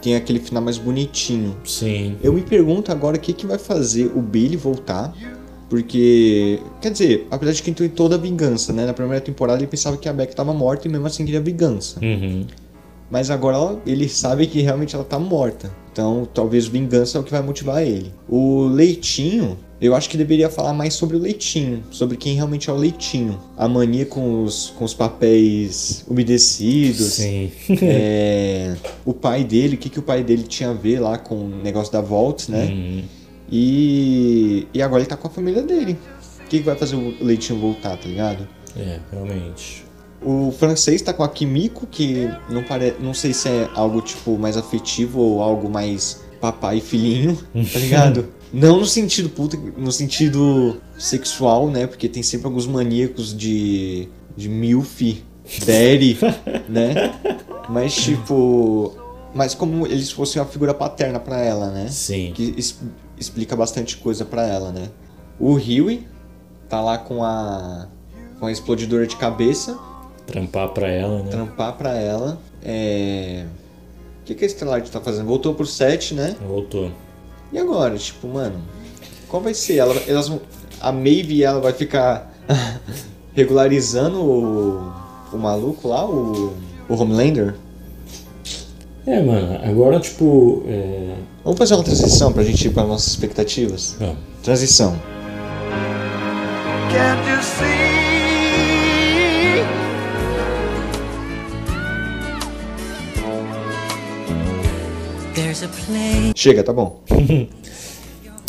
Tem 0.00 0.16
aquele 0.16 0.38
final 0.38 0.62
mais 0.62 0.78
bonitinho. 0.78 1.54
Sim. 1.62 2.16
Eu 2.22 2.32
me 2.32 2.40
pergunto 2.40 2.90
agora 2.90 3.18
o 3.18 3.20
que, 3.20 3.34
que 3.34 3.46
vai 3.46 3.58
fazer 3.58 4.10
o 4.16 4.22
Billy 4.22 4.56
voltar. 4.56 5.14
Porque, 5.68 6.58
quer 6.80 6.90
dizer, 6.90 7.26
apesar 7.30 7.52
de 7.52 7.62
que 7.62 7.70
entrou 7.70 7.86
em 7.86 7.90
toda 7.90 8.14
a 8.14 8.18
vingança, 8.18 8.72
né? 8.72 8.86
Na 8.86 8.94
primeira 8.94 9.20
temporada 9.20 9.58
ele 9.60 9.66
pensava 9.66 9.98
que 9.98 10.08
a 10.08 10.12
Beck 10.12 10.30
estava 10.30 10.54
morta 10.54 10.88
e 10.88 10.90
mesmo 10.90 11.06
assim 11.06 11.26
queria 11.26 11.38
vingança. 11.38 12.00
Uhum. 12.00 12.46
Mas 13.10 13.30
agora 13.30 13.78
ele 13.84 14.08
sabe 14.08 14.46
que 14.46 14.62
realmente 14.62 14.94
ela 14.94 15.04
tá 15.04 15.18
morta. 15.18 15.70
Então 15.92 16.26
talvez 16.32 16.66
vingança 16.66 17.18
é 17.18 17.20
o 17.20 17.24
que 17.24 17.30
vai 17.30 17.42
motivar 17.42 17.82
ele. 17.82 18.12
O 18.26 18.64
Leitinho, 18.64 19.58
eu 19.80 19.94
acho 19.94 20.08
que 20.08 20.16
deveria 20.16 20.48
falar 20.48 20.72
mais 20.72 20.94
sobre 20.94 21.16
o 21.16 21.20
Leitinho. 21.20 21.84
Sobre 21.90 22.16
quem 22.16 22.34
realmente 22.34 22.70
é 22.70 22.72
o 22.72 22.76
Leitinho. 22.76 23.38
A 23.56 23.68
mania 23.68 24.06
com 24.06 24.42
os, 24.42 24.70
com 24.70 24.84
os 24.84 24.94
papéis 24.94 26.04
umedecidos. 26.08 27.14
Sim. 27.14 27.52
É, 27.82 28.74
o 29.04 29.12
pai 29.12 29.44
dele, 29.44 29.74
o 29.76 29.78
que, 29.78 29.90
que 29.90 29.98
o 29.98 30.02
pai 30.02 30.24
dele 30.24 30.44
tinha 30.44 30.70
a 30.70 30.74
ver 30.74 30.98
lá 30.98 31.18
com 31.18 31.34
o 31.34 31.48
negócio 31.62 31.92
da 31.92 32.00
Vault, 32.00 32.50
né? 32.50 32.64
Uhum. 32.64 33.02
E, 33.50 34.66
e 34.72 34.80
agora 34.80 35.02
ele 35.02 35.08
tá 35.08 35.16
com 35.16 35.28
a 35.28 35.30
família 35.30 35.62
dele. 35.62 35.98
O 36.40 36.48
que, 36.48 36.58
que 36.58 36.64
vai 36.64 36.76
fazer 36.76 36.96
o 36.96 37.14
Leitinho 37.22 37.60
voltar, 37.60 37.98
tá 37.98 38.08
ligado? 38.08 38.48
É, 38.76 38.98
realmente. 39.10 39.84
O 40.24 40.52
francês 40.58 41.02
tá 41.02 41.12
com 41.12 41.22
a 41.22 41.28
Kimiko, 41.28 41.86
que 41.86 42.28
não, 42.48 42.62
pare... 42.62 42.94
não 43.00 43.12
sei 43.14 43.32
se 43.34 43.48
é 43.48 43.68
algo 43.74 44.00
tipo 44.00 44.38
mais 44.38 44.56
afetivo 44.56 45.20
ou 45.20 45.42
algo 45.42 45.68
mais 45.68 46.20
papai 46.40 46.78
e 46.78 46.80
filhinho, 46.80 47.36
tá 47.72 47.78
ligado? 47.78 48.28
não 48.52 48.80
no 48.80 48.86
sentido 48.86 49.28
puta, 49.30 49.56
no 49.76 49.90
sentido 49.90 50.76
sexual, 50.98 51.68
né? 51.70 51.86
Porque 51.86 52.08
tem 52.08 52.22
sempre 52.22 52.46
alguns 52.46 52.66
maníacos 52.66 53.36
de. 53.36 54.08
de 54.36 54.48
milf, 54.48 55.00
daddy, 55.66 56.18
né? 56.68 57.14
Mas 57.68 57.94
tipo. 57.94 58.92
Mas 59.34 59.54
como 59.54 59.86
eles 59.86 60.10
fossem 60.10 60.40
uma 60.42 60.46
figura 60.48 60.74
paterna 60.74 61.18
pra 61.18 61.40
ela, 61.40 61.70
né? 61.70 61.88
Sim. 61.88 62.32
que 62.34 62.54
es- 62.56 62.78
explica 63.18 63.56
bastante 63.56 63.96
coisa 63.96 64.24
pra 64.26 64.46
ela, 64.46 64.70
né? 64.70 64.90
O 65.40 65.54
Huey 65.54 66.06
tá 66.68 66.80
lá 66.82 66.98
com 66.98 67.24
a 67.24 67.88
com 68.38 68.46
a 68.46 68.52
explodidora 68.52 69.06
de 69.06 69.16
cabeça, 69.16 69.78
Trampar 70.32 70.68
pra 70.70 70.88
ela, 70.88 71.22
né? 71.22 71.30
trampar 71.30 71.76
pra 71.76 71.94
ela. 71.94 72.38
É... 72.64 73.44
O 74.22 74.24
que, 74.24 74.34
que 74.34 74.44
a 74.44 74.48
Starlight 74.48 74.90
tá 74.90 75.00
fazendo? 75.00 75.26
Voltou 75.26 75.54
pro 75.54 75.66
set, 75.66 76.14
né? 76.14 76.34
Voltou. 76.48 76.90
E 77.52 77.58
agora? 77.58 77.98
Tipo, 77.98 78.28
mano, 78.28 78.62
qual 79.28 79.42
vai 79.42 79.52
ser? 79.52 79.76
Ela, 79.76 79.94
elas 80.08 80.28
vão, 80.28 80.40
a 80.80 80.90
Maeve 80.90 81.34
e 81.34 81.44
ela 81.44 81.60
vai 81.60 81.74
ficar 81.74 82.32
regularizando 83.34 84.22
o, 84.22 84.92
o 85.32 85.36
maluco 85.36 85.88
lá, 85.88 86.08
o, 86.08 86.54
o 86.88 86.94
Homelander? 86.94 87.54
É, 89.06 89.20
mano, 89.20 89.60
agora, 89.62 90.00
tipo. 90.00 90.62
É... 90.66 91.14
Vamos 91.44 91.58
fazer 91.58 91.74
uma 91.74 91.84
transição 91.84 92.32
pra 92.32 92.42
gente 92.42 92.68
ir 92.68 92.70
para 92.70 92.84
nossas 92.84 93.08
expectativas? 93.08 93.96
Vamos. 93.98 94.16
Transição. 94.42 94.98
Can't 96.90 97.28
you 97.28 97.42
see? 97.42 97.81
Chega, 106.36 106.62
tá 106.62 106.72
bom. 106.72 107.00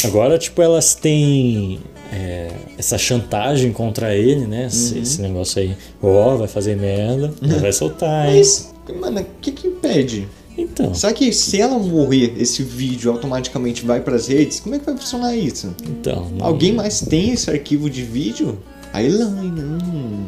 Agora, 0.03 0.37
tipo, 0.37 0.61
elas 0.61 0.95
têm 0.95 1.79
é, 2.11 2.51
essa 2.77 2.97
chantagem 2.97 3.71
contra 3.71 4.13
ele, 4.15 4.45
né? 4.45 4.65
Esse, 4.67 4.99
esse 4.99 5.21
negócio 5.21 5.61
aí. 5.61 5.77
Ó, 6.01 6.35
vai 6.35 6.47
fazer 6.47 6.75
merda, 6.75 7.33
mas 7.41 7.61
vai 7.61 7.71
soltar, 7.71 8.27
hein? 8.27 8.37
Mas, 8.37 8.73
mano, 8.99 9.21
o 9.21 9.25
que 9.41 9.51
que 9.51 9.67
impede? 9.67 10.27
Então, 10.57 10.93
Será 10.93 11.13
que 11.13 11.31
se 11.33 11.59
ela 11.59 11.79
morrer, 11.79 12.35
esse 12.37 12.61
vídeo 12.61 13.11
automaticamente 13.11 13.83
vai 13.85 14.01
pras 14.01 14.27
redes? 14.27 14.59
Como 14.59 14.75
é 14.75 14.79
que 14.79 14.85
vai 14.85 14.95
funcionar 14.95 15.35
isso? 15.35 15.73
então. 15.83 16.29
não- 16.37 16.45
Alguém 16.45 16.73
mais 16.73 16.99
tem 17.01 17.31
esse 17.31 17.49
arquivo 17.49 17.89
de 17.89 18.03
vídeo? 18.03 18.59
A 18.91 19.01
Elaine, 19.01 19.59
hum. 19.59 20.25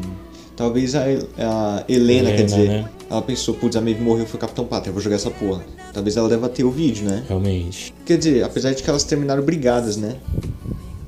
Talvez 0.55 0.95
a, 0.95 1.01
a 1.01 1.83
Helena, 1.87 2.29
quer 2.29 2.39
Helena, 2.39 2.43
dizer, 2.43 2.69
né? 2.69 2.89
ela 3.09 3.21
pensou, 3.21 3.53
putz, 3.53 3.75
a 3.75 3.81
Maeve 3.81 4.01
morreu, 4.01 4.25
foi 4.25 4.39
Capitão 4.39 4.65
Pátria, 4.65 4.89
eu 4.89 4.93
vou 4.93 5.01
jogar 5.01 5.17
essa 5.17 5.29
porra. 5.31 5.63
Talvez 5.93 6.15
ela 6.17 6.29
deva 6.29 6.47
ter 6.49 6.63
o 6.63 6.71
vídeo, 6.71 7.05
né? 7.05 7.23
Realmente. 7.27 7.93
Quer 8.05 8.17
dizer, 8.17 8.43
apesar 8.43 8.73
de 8.73 8.81
que 8.81 8.89
elas 8.89 9.03
terminaram 9.03 9.43
brigadas, 9.43 9.97
né? 9.97 10.15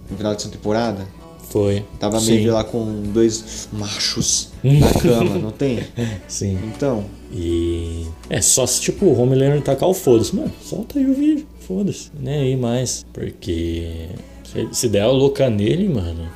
No 0.10 0.18
final 0.18 0.34
dessa 0.34 0.50
temporada. 0.50 1.08
Foi. 1.50 1.84
Tava 2.00 2.20
Sim. 2.20 2.32
Maeve 2.34 2.50
lá 2.52 2.64
com 2.64 3.04
dois 3.14 3.70
machos 3.72 4.50
na 4.64 4.93
cama, 5.00 5.38
não 5.38 5.52
tem? 5.52 5.80
Sim. 6.28 6.60
Então, 6.66 7.06
E. 7.32 8.06
É 8.30 8.41
só 8.41 8.66
se 8.66 8.82
tipo 8.82 9.06
o 9.06 9.20
Homelander 9.20 9.62
tacar 9.62 9.88
o 9.88 9.93
foda-se. 9.93 10.36
Mano, 10.36 10.52
solta 10.62 11.00
aí 11.00 11.06
o 11.06 11.14
vídeo. 11.14 11.45
Foda-se. 11.62 12.10
Nem 12.20 12.39
aí 12.39 12.56
mais. 12.58 13.06
Porque. 13.14 14.10
Se, 14.43 14.68
se 14.72 14.89
der 14.89 15.02
a 15.02 15.12
louca 15.12 15.50
nele, 15.50 15.88
mano. 15.88 16.28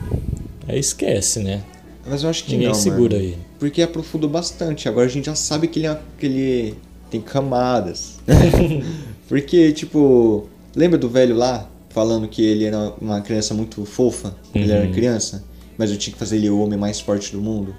Aí 0.67 0.79
esquece, 0.79 1.39
né? 1.39 1.61
Mas 2.07 2.23
eu 2.23 2.29
acho 2.29 2.43
que 2.45 2.51
Ninguém 2.53 2.67
não, 2.69 2.73
segura 2.73 3.15
mano. 3.15 3.27
ele. 3.29 3.37
Porque 3.59 3.81
aprofundou 3.81 4.29
bastante. 4.29 4.87
Agora 4.89 5.05
a 5.05 5.09
gente 5.09 5.25
já 5.25 5.35
sabe 5.35 5.67
que 5.67 5.79
ele, 5.79 5.87
é, 5.87 5.99
que 6.19 6.25
ele 6.25 6.75
tem 7.09 7.21
camadas. 7.21 8.19
Porque, 9.27 9.71
tipo, 9.71 10.47
lembra 10.75 10.97
do 10.97 11.07
velho 11.09 11.35
lá 11.35 11.69
falando 11.89 12.27
que 12.27 12.41
ele 12.41 12.65
era 12.65 12.93
uma 13.01 13.21
criança 13.21 13.53
muito 13.53 13.83
fofa? 13.85 14.35
Ele 14.53 14.71
era 14.71 14.85
Uhum. 14.85 14.91
criança, 14.91 15.43
mas 15.77 15.91
eu 15.91 15.97
tinha 15.97 16.13
que 16.13 16.19
fazer 16.19 16.37
ele 16.37 16.49
o 16.49 16.59
homem 16.61 16.77
mais 16.79 16.99
forte 16.99 17.31
do 17.33 17.41
mundo. 17.41 17.75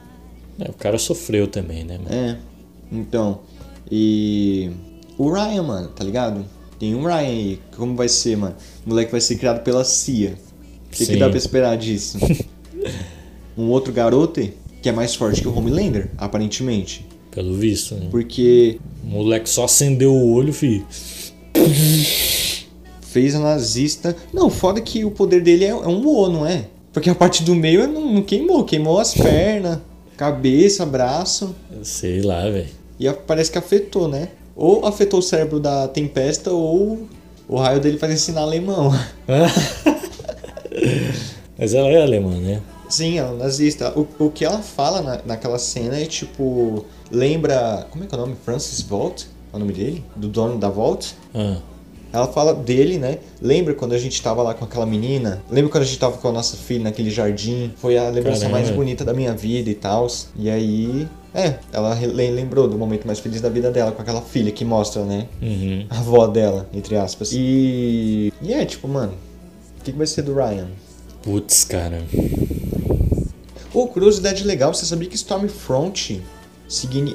É, 0.58 0.68
o 0.70 0.74
cara 0.74 0.98
sofreu 0.98 1.46
também, 1.46 1.82
né, 1.84 1.98
mano? 1.98 2.14
É. 2.14 2.36
Então, 2.90 3.40
e 3.90 4.70
o 5.18 5.30
Ryan, 5.30 5.62
mano, 5.62 5.88
tá 5.88 6.04
ligado? 6.04 6.44
Tem 6.78 6.94
um 6.94 7.02
Ryan 7.04 7.16
aí. 7.18 7.60
Como 7.76 7.94
vai 7.96 8.08
ser, 8.08 8.36
mano? 8.36 8.54
O 8.84 8.90
moleque 8.90 9.10
vai 9.10 9.20
ser 9.20 9.36
criado 9.36 9.62
pela 9.62 9.82
CIA. 9.84 10.34
O 10.86 10.90
que, 10.90 11.06
que 11.06 11.16
dá 11.16 11.28
pra 11.28 11.38
esperar 11.38 11.76
disso? 11.76 12.18
um 13.56 13.70
outro 13.70 13.92
garoto 13.92 14.40
que 14.80 14.88
é 14.88 14.92
mais 14.92 15.14
forte 15.14 15.40
que 15.40 15.48
o 15.48 15.56
Homelander, 15.56 16.10
aparentemente. 16.18 17.06
Pelo 17.30 17.54
visto, 17.54 17.94
né? 17.94 18.08
Porque 18.10 18.78
O 19.04 19.08
moleque 19.08 19.48
só 19.48 19.64
acendeu 19.64 20.12
o 20.12 20.32
olho, 20.32 20.52
fi. 20.52 20.84
fez 23.00 23.34
a 23.34 23.38
nazista. 23.38 24.16
Não, 24.32 24.50
foda 24.50 24.80
que 24.80 25.04
o 25.04 25.10
poder 25.10 25.42
dele 25.42 25.64
é, 25.64 25.68
é 25.68 25.74
um 25.74 26.06
O, 26.06 26.28
não 26.28 26.46
é? 26.46 26.66
Porque 26.92 27.08
a 27.08 27.14
parte 27.14 27.42
do 27.42 27.54
meio 27.54 27.86
não, 27.86 28.14
não 28.14 28.22
queimou, 28.22 28.64
queimou 28.64 28.98
as 28.98 29.14
pernas, 29.14 29.78
cabeça, 30.16 30.84
braço. 30.84 31.54
Sei 31.82 32.20
lá, 32.20 32.42
velho. 32.50 32.68
E 33.00 33.10
parece 33.12 33.50
que 33.50 33.58
afetou, 33.58 34.08
né? 34.08 34.28
Ou 34.54 34.84
afetou 34.84 35.20
o 35.20 35.22
cérebro 35.22 35.58
da 35.58 35.88
Tempesta, 35.88 36.50
ou 36.50 37.06
o 37.48 37.56
raio 37.56 37.80
dele 37.80 37.98
faz 37.98 38.12
ensinar 38.12 38.42
alemão. 38.42 38.92
Mas 41.58 41.74
ela 41.74 41.88
é 41.88 42.02
alemã, 42.02 42.38
né? 42.38 42.60
Sim, 42.92 43.18
ela 43.18 43.30
é 43.30 43.38
nazista. 43.38 43.90
O, 43.98 44.06
o 44.26 44.30
que 44.30 44.44
ela 44.44 44.58
fala 44.58 45.00
na, 45.00 45.18
naquela 45.24 45.58
cena 45.58 45.98
é 45.98 46.04
tipo. 46.04 46.84
Lembra. 47.10 47.86
Como 47.90 48.04
é 48.04 48.06
que 48.06 48.14
é 48.14 48.18
o 48.18 48.20
nome? 48.20 48.36
Francis 48.44 48.82
Volt? 48.82 49.24
É 49.50 49.56
o 49.56 49.58
nome 49.58 49.72
dele? 49.72 50.04
Do 50.14 50.28
dono 50.28 50.58
da 50.58 50.68
Volt? 50.68 51.12
Ah, 51.34 51.56
Ela 52.12 52.26
fala 52.26 52.52
dele, 52.52 52.98
né? 52.98 53.16
Lembra 53.40 53.72
quando 53.72 53.94
a 53.94 53.98
gente 53.98 54.20
tava 54.22 54.42
lá 54.42 54.52
com 54.52 54.66
aquela 54.66 54.84
menina? 54.84 55.42
Lembra 55.50 55.70
quando 55.70 55.84
a 55.84 55.86
gente 55.86 55.98
tava 55.98 56.18
com 56.18 56.28
a 56.28 56.32
nossa 56.32 56.54
filha 56.54 56.84
naquele 56.84 57.10
jardim? 57.10 57.72
Foi 57.78 57.96
a 57.96 58.10
lembrança 58.10 58.40
Caramba. 58.42 58.58
mais 58.58 58.70
bonita 58.70 59.06
da 59.06 59.14
minha 59.14 59.32
vida 59.32 59.70
e 59.70 59.74
tal. 59.74 60.06
E 60.36 60.50
aí. 60.50 61.08
É, 61.34 61.54
ela 61.72 61.94
lembrou 61.94 62.68
do 62.68 62.76
momento 62.76 63.06
mais 63.06 63.18
feliz 63.20 63.40
da 63.40 63.48
vida 63.48 63.70
dela 63.70 63.90
com 63.90 64.02
aquela 64.02 64.20
filha 64.20 64.52
que 64.52 64.66
mostra, 64.66 65.02
né? 65.02 65.28
uhum. 65.40 65.86
A 65.88 65.98
avó 65.98 66.26
dela, 66.26 66.68
entre 66.74 66.94
aspas. 66.94 67.30
E. 67.32 68.30
E 68.42 68.52
é, 68.52 68.66
tipo, 68.66 68.86
mano. 68.86 69.14
O 69.80 69.82
que, 69.82 69.92
que 69.92 69.96
vai 69.98 70.06
ser 70.06 70.20
do 70.20 70.34
Ryan? 70.34 70.68
Putz, 71.22 71.64
cara. 71.64 72.02
Ô, 73.74 73.86
curiosidade 73.86 74.44
legal, 74.44 74.74
você 74.74 74.84
sabia 74.84 75.08
que 75.08 75.16
Stormfront 75.16 76.20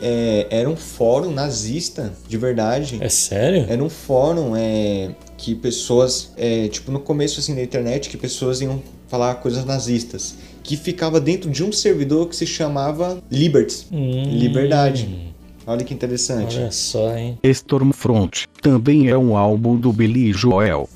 é, 0.02 0.48
era 0.50 0.70
um 0.70 0.76
fórum 0.76 1.32
nazista, 1.32 2.14
de 2.28 2.38
verdade? 2.38 2.98
É 3.02 3.10
sério? 3.10 3.66
Era 3.70 3.84
um 3.84 3.90
fórum 3.90 4.56
é, 4.56 5.12
que 5.38 5.56
pessoas, 5.56 6.32
é, 6.38 6.68
tipo 6.68 6.92
no 6.92 7.00
começo 7.00 7.40
assim 7.40 7.56
da 7.56 7.62
internet, 7.62 8.10
que 8.10 8.18
pessoas 8.18 8.62
iam 8.62 8.82
falar 9.08 9.36
coisas 9.36 9.66
nazistas, 9.66 10.36
que 10.64 10.76
ficava 10.76 11.20
dentro 11.20 11.50
de 11.50 11.64
um 11.64 11.72
servidor 11.72 12.28
que 12.28 12.36
se 12.36 12.46
chamava 12.46 13.22
Liberty, 13.32 13.88
Hum. 13.92 14.24
Liberdade. 14.32 15.34
Olha 15.66 15.84
que 15.84 15.94
interessante. 15.94 16.58
Olha 16.58 16.72
só, 16.72 17.16
hein? 17.18 17.38
Stormfront 17.44 18.48
também 18.62 19.10
é 19.10 19.18
um 19.18 19.36
álbum 19.36 19.76
do 19.76 19.92
Billy 19.92 20.32
Joel. 20.34 20.88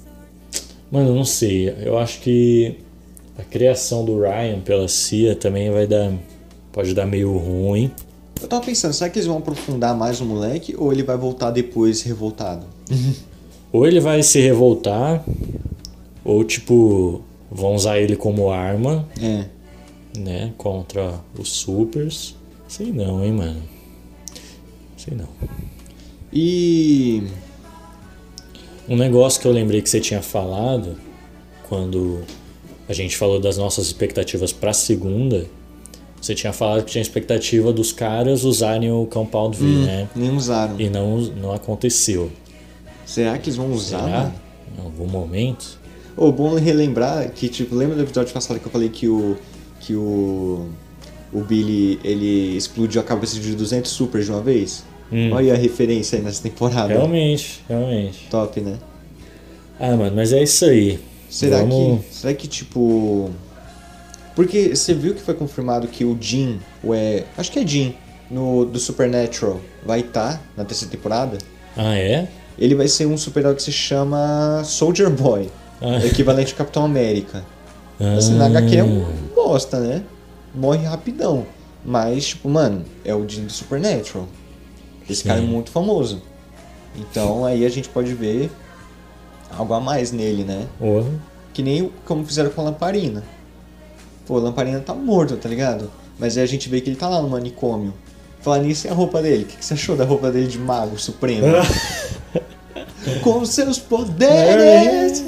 Mano, 0.90 1.10
eu 1.10 1.16
não 1.16 1.26
sei. 1.26 1.74
Eu 1.84 1.98
acho 1.98 2.20
que 2.20 2.78
a 3.38 3.44
criação 3.44 4.04
do 4.06 4.20
Ryan 4.20 4.60
pela 4.62 4.88
CIA 4.88 5.36
também 5.36 5.72
vai 5.72 5.88
dar. 5.88 6.12
Pode 6.72 6.94
dar 6.94 7.06
meio 7.06 7.36
ruim. 7.38 7.92
Eu 8.42 8.48
tava 8.48 8.66
pensando, 8.66 8.94
será 8.94 9.10
que 9.10 9.20
eles 9.20 9.28
vão 9.28 9.38
aprofundar 9.38 9.96
mais 9.96 10.20
o 10.22 10.26
moleque 10.26 10.76
ou 10.78 10.92
ele 10.92 11.04
vai 11.04 11.18
voltar 11.18 11.52
depois 11.52 12.02
revoltado? 12.02 12.66
Ou 13.74 13.88
ele 13.88 14.02
vai 14.02 14.22
se 14.22 14.38
revoltar, 14.42 15.24
ou 16.26 16.44
tipo, 16.44 17.22
vão 17.50 17.74
usar 17.74 18.00
ele 18.00 18.18
como 18.18 18.50
arma, 18.52 19.08
É. 19.18 19.46
né? 20.20 20.52
Contra 20.58 21.22
os 21.40 21.48
supers. 21.54 22.36
Sei 22.68 22.92
não, 22.92 23.24
hein, 23.24 23.32
mano. 23.32 23.62
Sei 24.98 25.16
não. 25.16 25.30
E. 26.34 27.24
Um 28.90 28.98
negócio 28.98 29.40
que 29.40 29.48
eu 29.48 29.54
lembrei 29.54 29.82
que 29.82 29.90
você 29.90 30.02
tinha 30.02 30.22
falado 30.22 30.98
quando 31.70 32.20
a 32.88 32.94
gente 32.94 33.16
falou 33.18 33.40
das 33.40 33.58
nossas 33.58 33.88
expectativas 33.88 34.52
pra 34.52 34.74
segunda. 34.74 35.46
Você 36.22 36.36
tinha 36.36 36.54
falado 36.54 36.84
que 36.84 36.92
tinha 36.92 37.02
expectativa 37.02 37.74
dos 37.74 37.92
caras 37.92 38.44
usarem 38.44 38.92
o 38.92 39.08
Compound 39.08 39.58
V, 39.58 39.66
né? 39.66 40.10
Nem 40.16 40.30
usaram. 40.36 40.80
E 40.80 40.90
não, 40.90 41.18
não 41.18 41.52
aconteceu. 41.52 42.32
Será 43.06 43.38
que 43.38 43.50
eles 43.50 43.58
vão 43.58 43.72
usar? 43.72 44.04
Será? 44.04 44.32
Em 44.78 44.84
algum 44.84 45.08
momento? 45.08 45.80
Ô, 46.16 46.32
bom 46.32 46.54
relembrar 46.56 47.32
que, 47.32 47.50
tipo, 47.50 47.76
lembra 47.76 47.96
do 47.96 48.04
episódio 48.04 48.32
passado 48.34 48.60
que 48.60 48.66
eu 48.68 48.72
falei 48.72 48.90
que 48.90 49.08
o. 49.08 49.36
que 49.80 49.96
o. 49.96 50.70
O 51.34 51.42
Billy, 51.42 51.98
ele 52.04 52.58
explodiu 52.58 53.00
a 53.00 53.04
cabeça 53.06 53.40
de 53.40 53.56
200 53.56 53.90
supers 53.90 54.26
de 54.26 54.32
uma 54.32 54.42
vez? 54.42 54.84
Hum. 55.12 55.32
Olha 55.32 55.54
a 55.54 55.58
referência 55.58 56.18
aí 56.18 56.24
nessa 56.24 56.44
temporada. 56.44 56.88
Realmente, 56.88 57.64
realmente. 57.68 58.28
Top, 58.30 58.60
né? 58.60 58.78
Ah, 59.80 59.96
mano, 59.96 60.16
mas 60.16 60.34
é 60.34 60.44
isso 60.44 60.66
aí. 60.66 61.00
Será 61.32 61.60
Vamos- 61.60 62.06
que. 62.06 62.14
Será 62.14 62.34
que, 62.34 62.48
tipo. 62.48 63.32
Porque 64.36 64.76
você 64.76 64.94
viu 64.94 65.16
que 65.16 65.22
foi 65.22 65.34
confirmado 65.34 65.88
que 65.88 66.04
o 66.06 66.16
Jim, 66.20 66.60
o 66.84 66.94
é. 66.94 67.26
Acho 67.38 67.52
que 67.52 67.60
é 67.60 67.66
Jim, 67.66 67.96
no, 68.30 68.66
do 68.66 68.78
Supernatural, 68.80 69.60
vai 69.86 70.02
estar 70.02 70.42
na 70.56 70.64
terceira 70.66 70.92
temporada? 70.92 71.38
Ah, 71.76 71.98
é? 71.98 72.28
Ele 72.60 72.76
vai 72.76 72.88
ser 72.88 73.06
um 73.06 73.18
super-herói 73.18 73.56
que 73.56 73.64
se 73.64 73.72
chama 73.72 74.62
Soldier 74.66 75.10
Boy. 75.10 75.50
Ah. 75.82 76.06
equivalente 76.06 76.52
ao 76.52 76.58
Capitão 76.60 76.86
América. 76.86 77.44
Assim, 78.18 78.36
na 78.36 78.46
HQ 78.46 78.78
é 78.78 78.84
um 78.84 79.04
bosta, 79.34 79.80
né? 79.80 80.04
Morre 80.54 80.86
rapidão. 80.86 81.46
Mas, 81.84 82.28
tipo, 82.28 82.48
mano, 82.50 82.86
é 83.04 83.16
o 83.16 83.28
Jim 83.28 83.46
do 83.46 83.52
Supernatural. 83.52 84.28
Esse 85.10 85.24
Sim. 85.24 85.30
cara 85.30 85.40
é 85.40 85.44
muito 85.44 85.72
famoso. 85.72 86.22
Então 86.96 87.46
aí 87.46 87.66
a 87.66 87.70
gente 87.70 87.90
pode 87.90 88.14
ver 88.14 88.52
algo 89.58 89.74
a 89.74 89.80
mais 89.80 90.12
nele, 90.12 90.44
né? 90.44 90.68
Porra. 90.80 91.10
Que 91.54 91.62
nem 91.62 91.92
como 92.06 92.26
fizeram 92.26 92.50
com 92.50 92.62
a 92.62 92.66
Lamparina. 92.66 93.24
Pô, 94.26 94.38
a 94.38 94.42
Lamparina 94.42 94.80
tá 94.80 94.94
morto, 94.94 95.36
tá 95.38 95.50
ligado? 95.50 95.92
Mas 96.18 96.38
aí 96.38 96.44
a 96.44 96.48
gente 96.48 96.70
vê 96.70 96.80
que 96.82 96.90
ele 96.90 96.96
tá 96.96 97.10
lá 97.10 97.22
no 97.22 97.30
manicômio. 97.30 97.94
Falar 98.42 98.60
nisso 98.60 98.88
e 98.88 98.90
a 98.90 98.94
roupa 98.94 99.22
dele. 99.22 99.44
O 99.44 99.46
que 99.48 99.58
que 99.58 99.66
você 99.66 99.74
achou 99.74 99.96
da 99.96 100.06
roupa 100.06 100.32
dele 100.32 100.48
de 100.48 100.58
mago 100.58 100.98
supremo? 100.98 101.48
com 103.24 103.46
seus 103.46 103.78
poderes! 103.78 105.26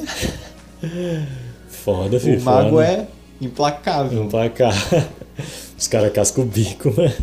Foda, 1.68 2.20
filho. 2.20 2.40
o 2.40 2.44
mago 2.44 2.70
foda. 2.70 2.86
é 2.86 3.08
implacável. 3.42 4.24
Emplacar. 4.24 4.74
Os 5.78 5.88
caras 5.88 6.14
cascam 6.14 6.46
o 6.46 6.48
bico, 6.48 6.94
mano. 6.96 7.14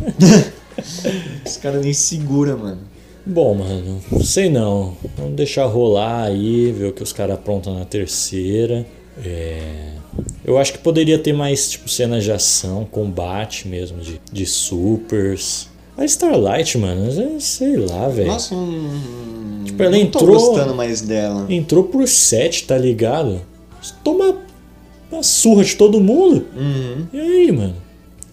Esse 1.43 1.59
cara 1.59 1.79
nem 1.79 1.93
segura, 1.93 2.55
mano. 2.55 2.90
Bom, 3.25 3.53
mano, 3.55 4.01
sei 4.23 4.49
não. 4.49 4.95
Vamos 5.17 5.33
deixar 5.35 5.65
rolar 5.65 6.23
aí, 6.23 6.71
ver 6.71 6.87
o 6.87 6.93
que 6.93 7.03
os 7.03 7.13
caras 7.13 7.35
aprontam 7.35 7.73
na 7.77 7.85
terceira. 7.85 8.85
É, 9.23 9.91
Eu 10.43 10.57
acho 10.57 10.73
que 10.73 10.79
poderia 10.79 11.19
ter 11.19 11.31
mais, 11.33 11.69
tipo, 11.69 11.87
cenas 11.87 12.23
de 12.23 12.31
ação, 12.31 12.83
combate 12.89 13.67
mesmo, 13.67 13.99
de, 13.99 14.19
de 14.31 14.45
supers. 14.45 15.69
A 15.97 16.03
Starlight, 16.05 16.77
mano, 16.79 17.09
é- 17.35 17.39
sei 17.39 17.77
lá, 17.77 18.07
velho. 18.07 18.27
Nossa, 18.29 18.55
não. 18.55 19.63
Tipo, 19.65 19.83
ela 19.83 19.91
não 19.91 19.99
tô 20.07 20.19
entrou- 20.19 20.39
gostando 20.39 20.73
mais 20.73 21.01
dela. 21.01 21.45
Entrou 21.47 21.83
por 21.83 22.07
7, 22.07 22.63
tá 22.65 22.77
ligado? 22.77 23.41
Toma. 24.03 24.37
uma 25.11 25.21
surra 25.23 25.63
de 25.63 25.75
todo 25.75 25.99
mundo. 25.99 26.45
Uhum. 26.55 27.05
E 27.13 27.19
aí, 27.19 27.51
mano? 27.51 27.75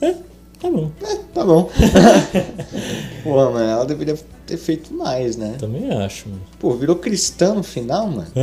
É, 0.00 0.14
tá 0.60 0.70
bom. 0.70 0.90
É, 1.02 1.16
tá 1.34 1.44
bom. 1.44 1.70
Pô, 3.22 3.50
mano, 3.50 3.58
ela 3.58 3.84
deveria 3.84 4.18
ter 4.46 4.56
feito 4.56 4.92
mais, 4.94 5.36
né? 5.36 5.56
Também 5.58 5.90
acho, 5.90 6.28
mano. 6.28 6.40
Pô, 6.58 6.74
virou 6.74 6.96
cristã 6.96 7.54
no 7.54 7.62
final, 7.62 8.08
mano. 8.08 8.28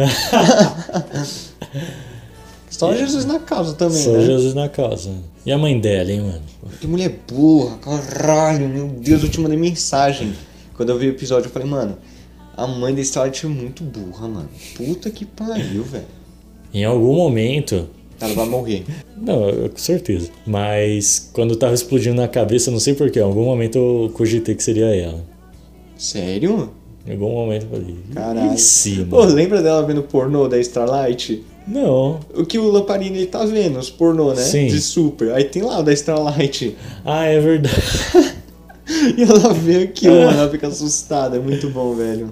Só 2.70 2.94
Jesus 2.94 3.26
na 3.26 3.40
causa 3.40 3.74
também, 3.74 4.04
Só 4.04 4.12
né? 4.12 4.26
Jesus 4.26 4.54
na 4.54 4.68
causa. 4.68 5.12
E 5.46 5.52
a 5.52 5.58
mãe 5.58 5.80
dela, 5.80 6.12
hein, 6.12 6.22
mano? 6.22 6.42
Que 6.80 6.88
mulher 6.88 7.20
burra, 7.32 7.78
caralho, 7.78 8.68
meu 8.68 8.88
Deus, 8.88 9.24
eu 9.24 9.30
te 9.30 9.40
mandei 9.40 9.58
mensagem. 9.58 10.34
Quando 10.76 10.90
eu 10.90 10.98
vi 10.98 11.08
o 11.08 11.12
episódio, 11.12 11.48
eu 11.48 11.52
falei, 11.52 11.68
mano, 11.70 11.98
a 12.58 12.68
mãe 12.68 12.94
da 12.94 13.02
Starlight 13.02 13.46
é 13.46 13.50
muito 13.50 13.84
burra, 13.84 14.28
mano. 14.28 14.50
Puta 14.76 15.10
que 15.10 15.24
pariu, 15.24 15.84
velho. 15.84 16.06
Em 16.74 16.84
algum 16.84 17.16
momento. 17.16 17.88
Ela 18.20 18.34
vai 18.34 18.46
morrer. 18.48 18.84
Não, 19.18 19.52
com 19.70 19.78
certeza. 19.78 20.30
Mas 20.46 21.30
quando 21.34 21.56
tava 21.56 21.74
explodindo 21.74 22.16
na 22.16 22.28
cabeça, 22.28 22.72
não 22.72 22.80
sei 22.80 22.94
porquê, 22.94 23.20
em 23.20 23.24
algum 23.24 23.44
momento 23.46 23.78
eu 23.78 24.12
cogitei 24.14 24.56
que 24.56 24.64
seria 24.64 24.86
ela. 24.96 25.24
Sério? 25.98 26.70
Em 27.08 27.12
algum 27.14 27.30
momento 27.32 27.64
eu 27.72 27.80
falei. 27.80 27.96
Caralho. 28.14 28.54
"Ih, 28.54 28.58
sim, 28.58 29.06
Pô, 29.06 29.18
mano." 29.22 29.34
lembra 29.34 29.62
dela 29.62 29.86
vendo 29.86 30.02
pornô 30.04 30.48
da 30.48 30.58
Starlight? 30.60 31.44
Não. 31.68 32.20
O 32.36 32.46
que 32.46 32.58
o 32.60 32.70
Lamparino 32.70 33.16
ele 33.16 33.26
tá 33.26 33.44
vendo, 33.46 33.80
os 33.80 33.90
pornô, 33.90 34.34
né? 34.34 34.42
Sim. 34.42 34.68
De 34.68 34.80
super. 34.80 35.32
Aí 35.34 35.44
tem 35.46 35.62
lá 35.64 35.80
o 35.80 35.84
da 35.84 35.94
Starlight. 35.94 36.76
Ah, 37.04 37.26
é 37.26 37.40
verdade. 37.40 37.76
E 39.18 39.24
ela 39.24 39.52
vê 39.52 39.78
aquilo, 39.82 40.14
mano, 40.26 40.38
ela 40.42 40.50
fica 40.52 40.68
assustada. 40.68 41.38
É 41.38 41.40
muito 41.40 41.72
bom, 41.72 41.96
velho. 41.96 42.30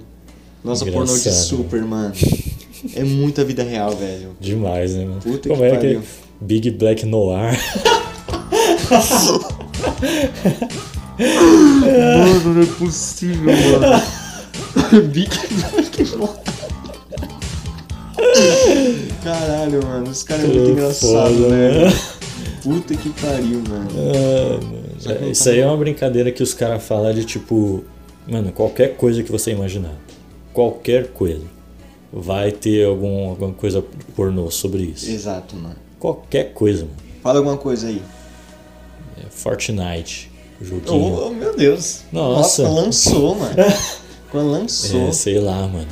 Nossa, 0.62 0.84
pornô 0.86 1.12
de 1.12 1.18
Engraçado. 1.18 1.34
super, 1.48 1.82
mano. 1.82 2.14
É 2.94 3.04
muita 3.04 3.44
vida 3.44 3.62
real, 3.62 3.90
velho. 3.96 4.36
Demais, 4.40 4.94
né, 4.94 5.04
mano? 5.04 5.20
Puta 5.20 5.48
Como 5.48 5.60
que 5.60 5.66
é 5.66 5.74
pariu. 5.74 6.00
que 6.00 6.06
Big 6.40 6.70
Black 6.72 7.06
Noir. 7.06 7.58
Mano, 11.18 12.54
não 12.54 12.62
é 12.62 12.66
possível, 12.66 13.52
mano. 13.52 14.02
Big 15.12 15.30
Caralho, 19.22 19.86
mano. 19.86 20.10
Esse 20.10 20.24
cara 20.24 20.42
é 20.42 20.46
muito 20.46 20.70
engraçado, 20.70 21.34
foda, 21.34 21.48
mano. 21.48 21.92
Puta 22.62 22.94
que 22.96 23.10
pariu, 23.10 23.62
mano. 23.68 23.88
Ah, 23.96 24.60
mano. 24.62 25.30
Isso 25.30 25.48
aí 25.48 25.60
é 25.60 25.66
uma 25.66 25.76
brincadeira 25.76 26.30
que 26.32 26.42
os 26.42 26.54
caras 26.54 26.82
falam 26.82 27.12
de 27.14 27.24
tipo. 27.24 27.84
Mano, 28.26 28.52
qualquer 28.52 28.96
coisa 28.96 29.22
que 29.22 29.30
você 29.30 29.50
imaginar. 29.52 29.94
Qualquer 30.52 31.08
coisa. 31.08 31.53
Vai 32.16 32.52
ter 32.52 32.86
algum, 32.86 33.30
alguma 33.30 33.52
coisa 33.52 33.84
pornô 34.14 34.48
sobre 34.48 34.84
isso. 34.84 35.10
Exato, 35.10 35.56
mano. 35.56 35.74
Qualquer 35.98 36.52
coisa, 36.52 36.84
mano. 36.84 36.96
Fala 37.22 37.38
alguma 37.38 37.56
coisa 37.56 37.88
aí. 37.88 38.00
É 39.18 39.26
Fortnite. 39.28 40.30
O 40.60 40.64
joguinho. 40.64 41.14
Oh, 41.26 41.30
meu 41.30 41.56
Deus. 41.56 42.02
Nossa. 42.12 42.68
lançou, 42.68 43.34
mano. 43.34 43.54
Quando 44.30 44.50
lançou. 44.50 45.08
É, 45.08 45.12
sei 45.12 45.40
lá, 45.40 45.66
mano. 45.66 45.88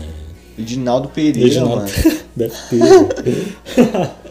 Edinaldo 0.57 1.09
Pereira, 1.09 1.41
Reginaldo- 1.41 1.77
mano. 1.77 2.19
Deve 2.37 2.55
ter. 2.71 4.13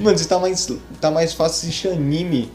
Mano, 0.00 0.18
você 0.18 0.26
tá 0.26 0.38
mais, 0.38 0.70
tá 1.00 1.10
mais 1.10 1.32
fácil 1.32 1.68
assistir 1.68 1.88
anime. 1.88 2.50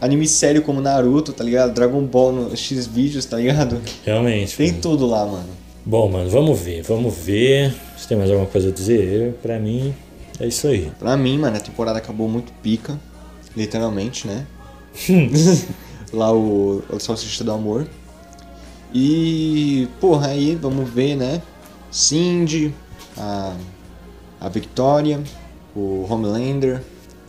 Anime 0.00 0.26
sério 0.26 0.62
como 0.62 0.80
Naruto, 0.80 1.32
tá 1.32 1.44
ligado? 1.44 1.72
Dragon 1.74 2.02
Ball 2.02 2.32
no 2.32 2.56
X 2.56 2.86
vídeos, 2.86 3.24
tá 3.24 3.36
ligado? 3.36 3.80
Realmente. 4.04 4.56
Tem 4.56 4.70
mano. 4.70 4.80
tudo 4.82 5.06
lá, 5.06 5.24
mano. 5.26 5.48
Bom, 5.88 6.10
mano, 6.10 6.28
vamos 6.28 6.58
ver. 6.58 6.82
Vamos 6.82 7.16
ver. 7.16 7.72
Se 7.96 8.08
tem 8.08 8.18
mais 8.18 8.28
alguma 8.28 8.48
coisa 8.48 8.70
a 8.70 8.72
dizer, 8.72 9.34
pra 9.40 9.60
mim, 9.60 9.94
é 10.40 10.48
isso 10.48 10.66
aí. 10.66 10.90
Pra 10.98 11.16
mim, 11.16 11.38
mano, 11.38 11.56
a 11.56 11.60
temporada 11.60 11.96
acabou 11.98 12.28
muito 12.28 12.52
pica. 12.54 12.98
Literalmente, 13.56 14.26
né? 14.26 14.44
lá 16.12 16.32
o, 16.32 16.82
o 16.90 16.98
Salsicha 16.98 17.44
do 17.44 17.52
Amor. 17.52 17.86
E, 18.92 19.86
porra, 20.00 20.28
aí 20.28 20.56
vamos 20.56 20.90
ver, 20.90 21.14
né? 21.14 21.40
Cindy, 21.88 22.74
a, 23.16 23.56
a 24.40 24.48
Victoria, 24.48 25.22
o 25.74 26.04
Homelander. 26.10 26.82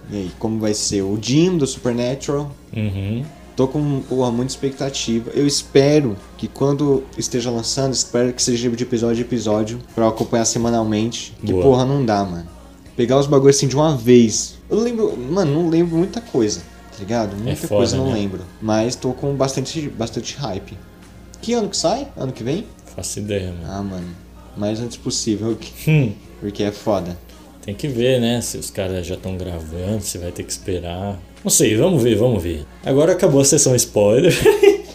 E 0.10 0.16
aí, 0.16 0.32
como 0.40 0.60
vai 0.60 0.74
ser? 0.74 1.04
O 1.04 1.16
Jim 1.22 1.60
do 1.60 1.68
Supernatural. 1.68 2.52
Uhum. 2.76 3.24
Tô 3.58 3.68
com 3.68 4.02
porra, 4.02 4.30
muita 4.32 4.52
expectativa. 4.52 5.32
Eu 5.34 5.48
espero 5.48 6.16
que 6.38 6.48
quando 6.48 7.04
esteja 7.18 7.50
lançando, 7.50 7.92
espero 7.92 8.32
que 8.32 8.42
seja 8.42 8.70
de 8.70 8.84
episódio 8.84 9.20
em 9.22 9.26
episódio, 9.26 9.80
pra 9.96 10.06
eu 10.06 10.10
acompanhar 10.10 10.46
semanalmente. 10.46 11.36
Que 11.44 11.52
Boa. 11.52 11.64
porra, 11.64 11.84
não 11.86 12.06
dá, 12.06 12.24
mano. 12.24 12.48
Pegar 12.96 13.18
os 13.20 13.26
bagulhos 13.26 13.58
assim 13.58 13.68
de 13.68 13.76
uma 13.76 13.98
vez. 13.98 14.56
Eu 14.70 14.80
lembro, 14.80 15.18
mano, 15.18 15.52
não 15.64 15.70
lembro 15.70 15.98
muita 15.98 16.22
coisa, 16.22 16.60
tá 16.92 17.00
ligado? 17.00 17.36
Muita 17.36 17.56
foda, 17.56 17.76
coisa 17.80 17.98
não 17.98 18.08
né? 18.10 18.14
lembro. 18.14 18.42
Mas 18.62 18.96
tô 18.96 19.12
com 19.12 19.34
bastante, 19.36 19.90
bastante 19.90 20.36
hype. 20.38 20.78
Que 21.42 21.54
ano 21.54 21.68
que 21.70 21.78
sai? 21.78 22.08
Ano 22.16 22.32
que 22.32 22.44
vem? 22.44 22.64
Faço 22.96 23.18
ideia, 23.18 23.52
mano. 23.54 23.66
Ah, 23.74 23.82
mano. 23.82 24.08
Mais 24.56 24.80
antes 24.80 24.98
possível, 24.98 25.58
Hum. 25.88 26.14
porque 26.40 26.62
é 26.62 26.72
foda. 26.72 27.18
Tem 27.68 27.76
que 27.76 27.90
ver, 27.90 28.22
né? 28.22 28.40
Se 28.40 28.58
os 28.58 28.72
caras 28.72 29.06
já 29.06 29.16
estão 29.16 29.36
gravando, 29.36 30.02
se 30.02 30.18
vai 30.18 30.32
ter 30.32 30.44
que 30.44 30.52
esperar. 30.54 31.20
Não 31.44 31.52
sei, 31.52 31.76
vamos 31.76 32.02
ver, 32.02 32.16
vamos 32.16 32.42
ver. 32.42 32.66
Agora 32.86 33.12
acabou 33.12 33.42
a 33.42 33.44
sessão 33.44 33.76
spoiler. 33.76 34.34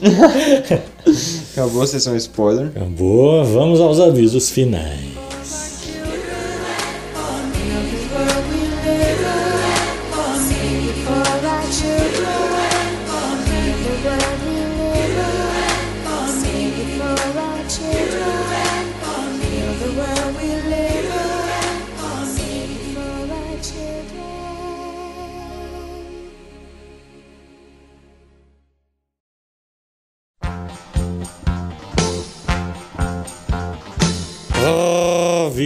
Acabou 1.53 1.83
a 1.83 1.87
sessão 1.87 2.17
spoiler. 2.17 2.69
Acabou, 2.69 3.45
vamos 3.45 3.79
aos 3.79 4.01
avisos 4.01 4.49
finais. 4.49 5.22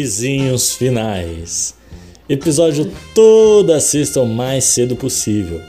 Vizinhos 0.06 0.72
finais. 0.72 1.74
Episódio 2.28 2.92
toda 3.12 3.80
sexta 3.80 4.20
o 4.20 4.24
mais 4.24 4.62
cedo 4.62 4.94
possível. 4.94 5.60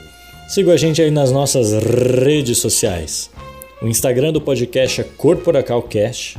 Siga 0.48 0.74
a 0.74 0.76
gente 0.76 1.02
aí 1.02 1.10
nas 1.10 1.32
nossas 1.32 1.72
redes 1.72 2.58
sociais. 2.58 3.30
O 3.82 3.88
Instagram 3.88 4.32
do 4.32 4.40
podcast 4.40 5.00
é 5.00 5.04
CorporacalCast. 5.04 6.38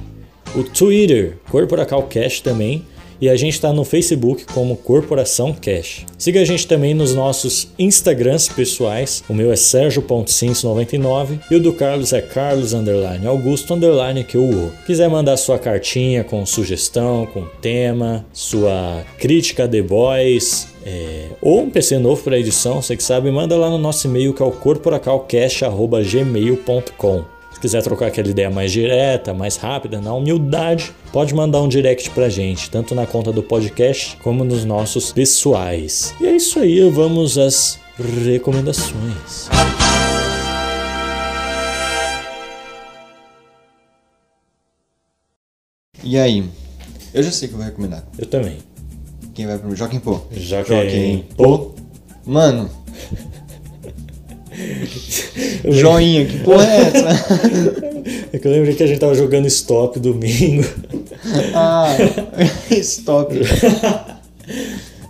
O 0.56 0.64
Twitter, 0.64 1.40
CorporacalCast 1.52 2.42
também. 2.42 2.86
E 3.22 3.28
a 3.28 3.36
gente 3.36 3.54
está 3.54 3.74
no 3.74 3.84
Facebook 3.84 4.46
como 4.54 4.78
Corporação 4.78 5.54
Cash. 5.54 6.06
Siga 6.18 6.42
a 6.42 6.46
gente 6.46 6.66
também 6.66 6.94
nos 6.94 7.14
nossos 7.14 7.68
Instagrams 7.78 8.48
pessoais. 8.48 9.24
O 9.30 9.34
meu 9.34 9.52
é 9.52 9.56
Sérgio.cins99 9.56 11.40
e 11.52 11.56
o 11.56 11.60
do 11.60 11.74
Carlos 11.74 12.14
é 12.14 12.22
Carlos 12.22 12.74
underline 12.74 13.28
Augusto 13.28 13.74
underline 13.74 14.24
que 14.24 14.38
Quiser 14.86 15.10
mandar 15.10 15.36
sua 15.38 15.60
cartinha 15.60 16.24
com 16.24 16.46
sugestão, 16.46 17.26
com 17.26 17.46
tema, 17.62 18.26
sua 18.32 19.04
crítica 19.18 19.66
a 19.66 19.68
The 19.68 19.82
Boys, 19.82 20.70
é, 20.86 21.26
ou 21.42 21.64
um 21.64 21.70
PC 21.70 22.00
novo 22.00 22.24
para 22.24 22.40
edição, 22.40 22.82
você 22.82 22.96
que 22.96 23.04
sabe, 23.04 23.30
manda 23.30 23.58
lá 23.58 23.70
no 23.70 23.78
nosso 23.78 24.08
e-mail 24.08 24.34
que 24.34 24.42
é 24.42 24.46
o 24.46 24.52
corporacalcast.gmail.com. 24.52 27.39
Se 27.52 27.60
quiser 27.60 27.82
trocar 27.84 28.08
aquela 28.08 28.30
ideia 28.30 28.50
mais 28.50 28.72
direta, 28.72 29.34
mais 29.34 29.58
rápida, 29.58 30.00
na 30.00 30.14
humildade, 30.14 30.94
pode 31.12 31.34
mandar 31.34 31.62
um 31.62 31.68
direct 31.68 32.10
pra 32.12 32.30
gente, 32.30 32.70
tanto 32.70 32.96
na 32.96 33.06
conta 33.06 33.32
do 33.32 33.44
podcast 33.44 34.16
como 34.18 34.44
nos 34.44 34.64
nossos 34.64 35.12
pessoais. 35.12 36.14
E 36.22 36.28
é 36.28 36.36
isso 36.36 36.60
aí, 36.60 36.90
vamos 36.90 37.38
às 37.38 37.80
recomendações. 37.98 39.50
E 46.04 46.18
aí? 46.18 46.50
Eu 47.14 47.24
já 47.24 47.32
sei 47.32 47.48
o 47.48 47.50
que 47.50 47.56
eu 47.56 47.60
vou 47.60 47.68
recomendar. 47.68 48.04
Eu 48.18 48.26
também. 48.26 48.58
Quem 49.34 49.46
vai 49.46 49.56
primeiro? 49.58 49.78
Joaquim 49.78 50.00
Pô. 50.00 50.22
Joaquim 50.32 51.26
Pô. 51.36 51.72
Mano. 52.26 52.70
Joinha, 55.70 56.26
que 56.26 56.40
porra 56.40 56.66
é 56.66 56.82
essa? 56.82 57.90
É 58.32 58.40
que 58.40 58.48
eu 58.48 58.52
lembrei 58.52 58.74
que 58.74 58.82
a 58.82 58.88
gente 58.88 59.00
tava 59.00 59.14
jogando 59.14 59.46
stop 59.48 60.00
domingo. 60.00 60.64
ah, 61.54 61.96
stop. 62.72 63.36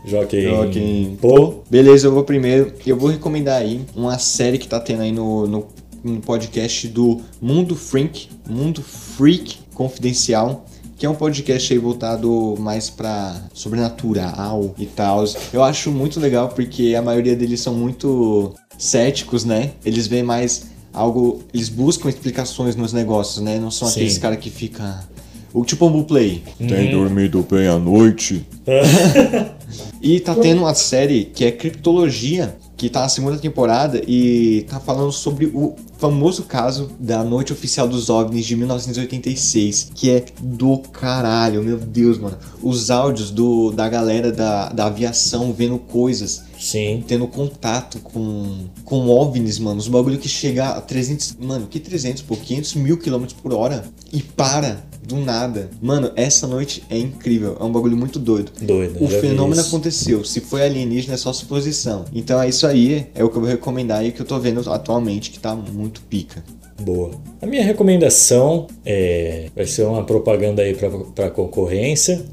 Joaquim. 0.06 0.42
Joaquim 0.42 1.18
Pô. 1.22 1.64
Beleza, 1.70 2.08
eu 2.08 2.12
vou 2.12 2.24
primeiro. 2.24 2.74
Eu 2.86 2.98
vou 2.98 3.10
recomendar 3.10 3.62
aí 3.62 3.82
uma 3.96 4.18
série 4.18 4.58
que 4.58 4.68
tá 4.68 4.80
tendo 4.80 5.02
aí 5.02 5.12
no, 5.12 5.48
no, 5.48 5.68
no 6.04 6.20
podcast 6.20 6.88
do 6.88 7.22
Mundo 7.42 7.76
Freak, 7.76 8.28
Mundo 8.50 8.82
Freak 8.82 9.60
Confidencial, 9.74 10.66
que 10.98 11.06
é 11.06 11.10
um 11.10 11.16
podcast 11.16 11.72
aí 11.72 11.80
voltado 11.80 12.56
mais 12.60 12.90
pra 12.90 13.42
sobrenatural 13.54 14.74
e 14.78 14.86
tal. 14.86 15.24
Eu 15.54 15.64
acho 15.64 15.92
muito 15.92 16.20
legal 16.20 16.50
porque 16.50 16.96
a 16.96 17.02
maioria 17.02 17.36
deles 17.36 17.62
são 17.62 17.74
muito 17.74 18.56
céticos, 18.80 19.46
né? 19.46 19.72
Eles 19.86 20.08
veem 20.08 20.24
mais 20.24 20.64
algo, 20.92 21.44
eles 21.54 21.70
buscam 21.70 22.10
explicações 22.10 22.76
nos 22.76 22.94
negócios, 22.94 23.44
né? 23.44 23.60
Não 23.60 23.70
são 23.70 23.88
Sim. 23.88 23.96
aqueles 23.96 24.18
caras 24.18 24.40
que 24.40 24.50
fica 24.50 25.08
o 25.54 25.64
tipo 25.64 25.88
Bumble 25.88 26.06
Play. 26.06 26.44
Tem 26.58 26.90
dormido 26.90 27.46
bem 27.50 27.68
à 27.68 27.78
noite? 27.78 28.44
E 30.02 30.20
tá 30.20 30.34
tendo 30.34 30.62
uma 30.62 30.74
série 30.74 31.26
que 31.26 31.44
é 31.44 31.52
Criptologia, 31.52 32.56
que 32.80 32.90
tá 32.90 33.02
na 33.02 33.10
segunda 33.10 33.38
temporada 33.38 34.02
e 34.08 34.66
tá 34.70 34.80
falando 34.80 35.12
sobre 35.12 35.48
o 35.48 35.76
famoso 35.98 36.44
caso 36.44 36.90
da 36.98 37.22
Noite 37.26 37.52
Oficial 37.52 37.90
dos 37.90 38.10
OVNIs 38.10 38.46
de 38.46 38.56
1986, 38.56 39.92
que 39.94 40.10
é 40.10 40.24
do 40.42 40.78
caralho, 40.78 41.62
meu 41.62 41.78
Deus, 41.78 42.18
mano. 42.18 42.38
Os 42.64 42.90
áudios 42.90 43.32
do, 43.32 43.72
da 43.72 43.90
galera 43.90 44.32
da, 44.32 44.70
da 44.70 44.86
aviação 44.86 45.52
vendo 45.52 45.78
coisas, 45.78 46.44
Sim. 46.58 47.04
tendo 47.06 47.28
contato 47.28 48.00
com, 48.00 48.70
com 48.86 49.10
OVNIs, 49.10 49.60
mano. 49.60 49.78
Os 49.78 49.90
bagulho 49.90 50.18
que 50.18 50.30
chega 50.30 50.70
a 50.70 50.80
300, 50.80 51.36
mano, 51.38 51.68
que 51.68 51.82
300, 51.82 52.24
pô, 52.24 52.38
500 52.38 52.76
mil 52.76 52.98
quilômetros 52.98 53.38
por 53.42 53.52
hora 53.54 53.84
e 54.14 54.22
para 54.22 54.86
do 55.10 55.18
nada. 55.18 55.70
Mano, 55.82 56.12
essa 56.16 56.48
noite 56.48 56.84
é 56.90 56.98
incrível, 56.98 57.58
é 57.60 57.64
um 57.64 57.72
bagulho 57.72 57.98
muito 57.98 58.18
doido. 58.20 58.52
Doido. 58.62 59.04
O 59.04 59.08
fenômeno 59.10 59.60
aconteceu. 59.62 60.24
Se 60.24 60.40
foi 60.40 60.64
alienígena, 60.64 61.16
é 61.16 61.18
só 61.18 61.34
suposição. 61.34 62.06
Então 62.14 62.42
é 62.42 62.48
isso 62.48 62.66
aí, 62.66 63.08
é 63.14 63.24
o 63.24 63.30
que 63.30 63.36
eu 63.38 63.42
vou 63.42 63.50
recomendar 63.50 64.06
e 64.06 64.12
que 64.12 64.22
eu 64.22 64.26
tô 64.26 64.40
vendo 64.40 64.60
atualmente, 64.72 65.32
que 65.32 65.40
tá 65.40 65.56
muito 65.56 66.02
pica. 66.02 66.44
Boa. 66.82 67.12
A 67.42 67.46
minha 67.46 67.64
recomendação 67.64 68.68
é, 68.86 69.48
vai 69.56 69.66
ser 69.66 69.84
uma 69.84 70.04
propaganda 70.06 70.62
aí 70.62 70.74
pra, 70.74 70.90
pra 70.90 71.30
concorrência. 71.30 72.24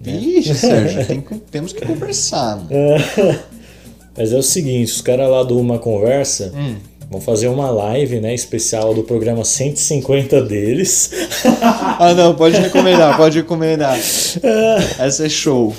Vixe, 0.00 0.52
Sérgio, 0.56 1.06
tem 1.06 1.20
que- 1.22 1.38
temos 1.50 1.72
que 1.72 1.86
conversar, 1.86 2.56
mano. 2.56 2.68
Mas 4.16 4.32
é 4.32 4.36
o 4.36 4.42
seguinte, 4.42 4.92
os 4.92 5.00
caras 5.00 5.28
lá 5.28 5.42
do 5.42 5.58
Uma 5.58 5.78
Conversa 5.78 6.52
Hum. 6.54 6.76
Vão 7.10 7.20
fazer 7.20 7.48
uma 7.48 7.70
live, 7.70 8.20
né, 8.20 8.34
especial 8.34 8.92
do 8.94 9.02
programa 9.02 9.44
150 9.44 10.42
deles. 10.42 11.10
Ah, 11.96 12.12
não, 12.12 12.34
pode 12.34 12.56
recomendar, 12.56 13.16
pode 13.16 13.38
recomendar. 13.38 13.96
Essa 14.98 15.26
é 15.26 15.28
show. 15.28 15.72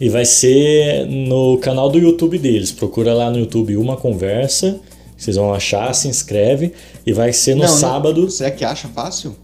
E 0.00 0.08
vai 0.08 0.24
ser 0.24 1.04
no 1.06 1.58
canal 1.58 1.90
do 1.90 1.98
YouTube 1.98 2.38
deles. 2.38 2.72
Procura 2.72 3.12
lá 3.12 3.30
no 3.30 3.38
YouTube 3.38 3.76
Uma 3.76 3.96
Conversa. 3.96 4.80
Vocês 5.16 5.36
vão 5.36 5.52
achar, 5.52 5.94
se 5.94 6.08
inscreve. 6.08 6.72
E 7.06 7.12
vai 7.12 7.32
ser 7.34 7.54
no 7.54 7.62
Não, 7.64 7.68
não- 7.68 7.76
sábado. 7.76 8.30
Será 8.30 8.50
que 8.50 8.64
acha 8.64 8.88
fácil? 8.88 9.36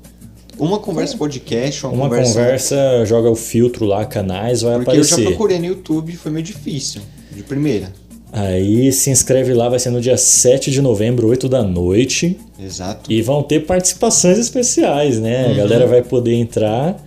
Uma 0.58 0.78
conversa 0.78 1.18
podcast, 1.18 1.84
uma, 1.84 1.92
Uma 1.92 2.04
conversa. 2.08 2.32
conversa, 2.32 3.04
joga 3.04 3.28
o 3.30 3.36
filtro 3.36 3.84
lá, 3.84 4.06
canais, 4.06 4.62
vai 4.62 4.76
Porque 4.76 4.92
eu 4.98 5.04
já 5.04 5.10
aparecer. 5.16 5.24
procurei 5.28 5.58
no 5.58 5.66
YouTube 5.66 6.16
foi 6.16 6.32
meio 6.32 6.44
difícil. 6.44 7.02
De 7.30 7.42
primeira. 7.42 7.92
Aí 8.32 8.92
se 8.92 9.10
inscreve 9.10 9.54
lá, 9.54 9.68
vai 9.68 9.78
ser 9.78 9.90
no 9.90 10.00
dia 10.00 10.16
7 10.16 10.70
de 10.70 10.82
novembro, 10.82 11.28
8 11.28 11.48
da 11.48 11.62
noite. 11.62 12.36
Exato. 12.60 13.10
E 13.10 13.22
vão 13.22 13.42
ter 13.42 13.60
participações 13.60 14.38
especiais, 14.38 15.18
né? 15.20 15.50
A 15.50 15.54
galera 15.54 15.86
vai 15.86 16.02
poder 16.02 16.34
entrar 16.34 17.02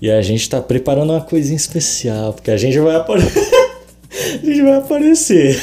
e 0.00 0.10
a 0.10 0.20
gente 0.20 0.48
tá 0.48 0.60
preparando 0.60 1.10
uma 1.12 1.20
coisinha 1.20 1.56
especial, 1.56 2.32
porque 2.32 2.50
a 2.50 2.56
gente 2.56 2.78
vai 2.78 2.96
aparecer. 2.96 3.40
a 4.42 4.46
gente 4.46 4.62
vai 4.62 4.74
aparecer. 4.76 5.62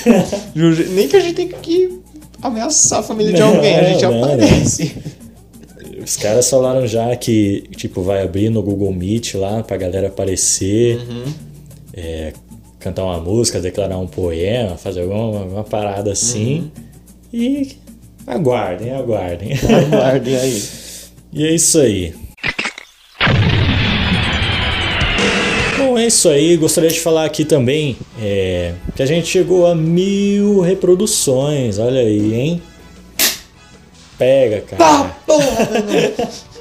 Nem 0.95 1.07
que 1.07 1.15
a 1.15 1.19
gente 1.19 1.35
tenha 1.35 1.49
que 1.49 1.99
ameaçar 2.41 2.99
a 2.99 3.03
família 3.03 3.33
de 3.33 3.39
Não, 3.39 3.55
alguém, 3.55 3.75
a 3.75 3.83
gente 3.83 4.03
não, 4.03 4.11
não. 4.13 4.23
aparece. 4.23 4.95
Os 6.03 6.17
caras 6.17 6.49
falaram 6.49 6.87
já 6.87 7.15
que, 7.15 7.63
tipo, 7.75 8.01
vai 8.01 8.23
abrir 8.23 8.49
no 8.49 8.63
Google 8.63 8.91
Meet 8.91 9.35
lá 9.35 9.61
pra 9.61 9.77
galera 9.77 10.07
aparecer, 10.07 10.99
é, 11.93 12.33
cantar 12.81 13.03
uma 13.03 13.19
música, 13.19 13.61
declarar 13.61 13.97
um 13.99 14.07
poema, 14.07 14.75
fazer 14.75 15.01
alguma 15.01 15.41
uma 15.43 15.63
parada 15.63 16.11
assim. 16.11 16.71
E 17.31 17.77
aguardem, 18.25 18.91
aguardem. 18.91 19.51
Guardem 19.89 20.35
aí. 20.35 20.63
E 21.33 21.47
é 21.47 21.55
isso 21.55 21.79
aí. 21.79 22.13
Bom, 25.77 25.97
é 25.97 26.07
isso 26.07 26.27
aí. 26.27 26.57
Gostaria 26.57 26.89
de 26.89 26.99
falar 26.99 27.23
aqui 27.23 27.45
também 27.45 27.95
é, 28.21 28.73
que 28.93 29.01
a 29.01 29.05
gente 29.05 29.27
chegou 29.27 29.65
a 29.65 29.73
mil 29.73 30.59
reproduções. 30.59 31.79
Olha 31.79 32.01
aí, 32.01 32.33
hein? 32.33 32.61
Pega, 34.17 34.59
cara. 34.59 35.15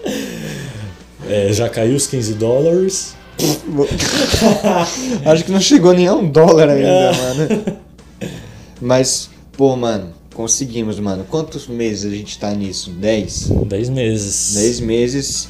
É, 1.29 1.53
já 1.53 1.69
caiu 1.69 1.95
os 1.95 2.07
15 2.07 2.35
dólares. 2.35 3.15
Acho 5.25 5.45
que 5.45 5.53
não 5.53 5.61
chegou 5.61 5.93
nem 5.93 6.07
a 6.07 6.15
um 6.15 6.29
dólar 6.29 6.69
ainda, 6.69 7.13
mano. 7.13 7.77
Mas, 8.81 9.31
pô, 9.57 9.77
mano, 9.77 10.09
conseguimos, 10.35 10.99
mano. 10.99 11.25
Quantos 11.29 11.67
meses 11.67 12.11
a 12.11 12.15
gente 12.15 12.39
tá 12.39 12.53
nisso? 12.53 12.91
10? 12.91 13.51
10 13.67 13.89
meses. 13.91 14.55
10 14.55 14.81
meses. 14.81 15.49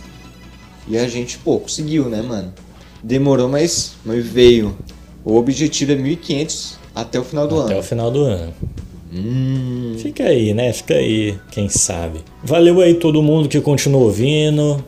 E 0.89 0.99
a 0.99 1.07
gente, 1.09 1.39
pô, 1.39 1.59
conseguiu, 1.59 2.09
né, 2.09 2.21
mano? 2.23 2.53
Demorou, 3.03 3.49
mas, 3.49 3.93
mas 4.05 4.25
veio. 4.27 4.77
O 5.25 5.37
objetivo 5.37 5.93
é 5.93 5.97
1.500 5.97 6.73
até 6.95 7.19
o 7.21 7.25
final 7.25 7.47
do 7.47 7.61
Até 7.61 7.75
o 7.75 7.77
ano. 7.77 7.83
final 7.83 8.11
do 8.11 8.23
ano. 8.25 8.53
Hum, 9.13 9.95
Fica 9.99 10.25
aí, 10.25 10.55
né? 10.55 10.73
Fica 10.73 10.95
aí, 10.95 11.37
quem 11.51 11.69
sabe. 11.69 12.21
Valeu 12.45 12.81
aí 12.81 12.95
todo 12.95 13.23
mundo 13.23 13.49
que 13.49 13.61
continua 13.61 14.03
ouvindo. 14.03 14.85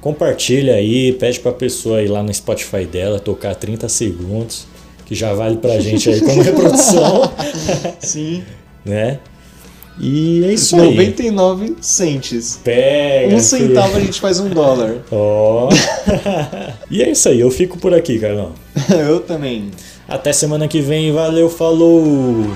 Compartilha 0.00 0.74
aí, 0.74 1.12
pede 1.12 1.40
pra 1.40 1.52
pessoa 1.52 2.02
ir 2.02 2.08
lá 2.08 2.22
no 2.22 2.32
Spotify 2.32 2.84
dela 2.84 3.18
tocar 3.18 3.54
30 3.54 3.88
segundos, 3.88 4.66
que 5.04 5.14
já 5.14 5.34
vale 5.34 5.56
pra 5.56 5.80
gente 5.80 6.08
aí 6.08 6.20
como 6.20 6.40
reprodução, 6.42 7.32
sim. 7.98 8.44
né? 8.84 9.18
E 10.00 10.44
é 10.44 10.52
isso 10.52 10.76
aí. 10.76 10.90
99 10.90 11.76
centes. 11.80 12.60
Pega. 12.62 13.34
Um 13.34 13.40
centavo 13.40 13.96
a 13.96 14.00
gente 14.00 14.20
faz 14.20 14.38
um 14.38 14.48
dólar. 14.48 15.02
Ó. 15.10 15.68
e 16.88 17.02
é 17.02 17.10
isso 17.10 17.28
aí, 17.28 17.40
eu 17.40 17.50
fico 17.50 17.76
por 17.78 17.92
aqui, 17.92 18.18
Carlão. 18.18 18.52
Eu 18.90 19.20
também. 19.20 19.72
Até 20.06 20.32
semana 20.32 20.68
que 20.68 20.80
vem, 20.80 21.12
valeu, 21.12 21.50
falou! 21.50 22.46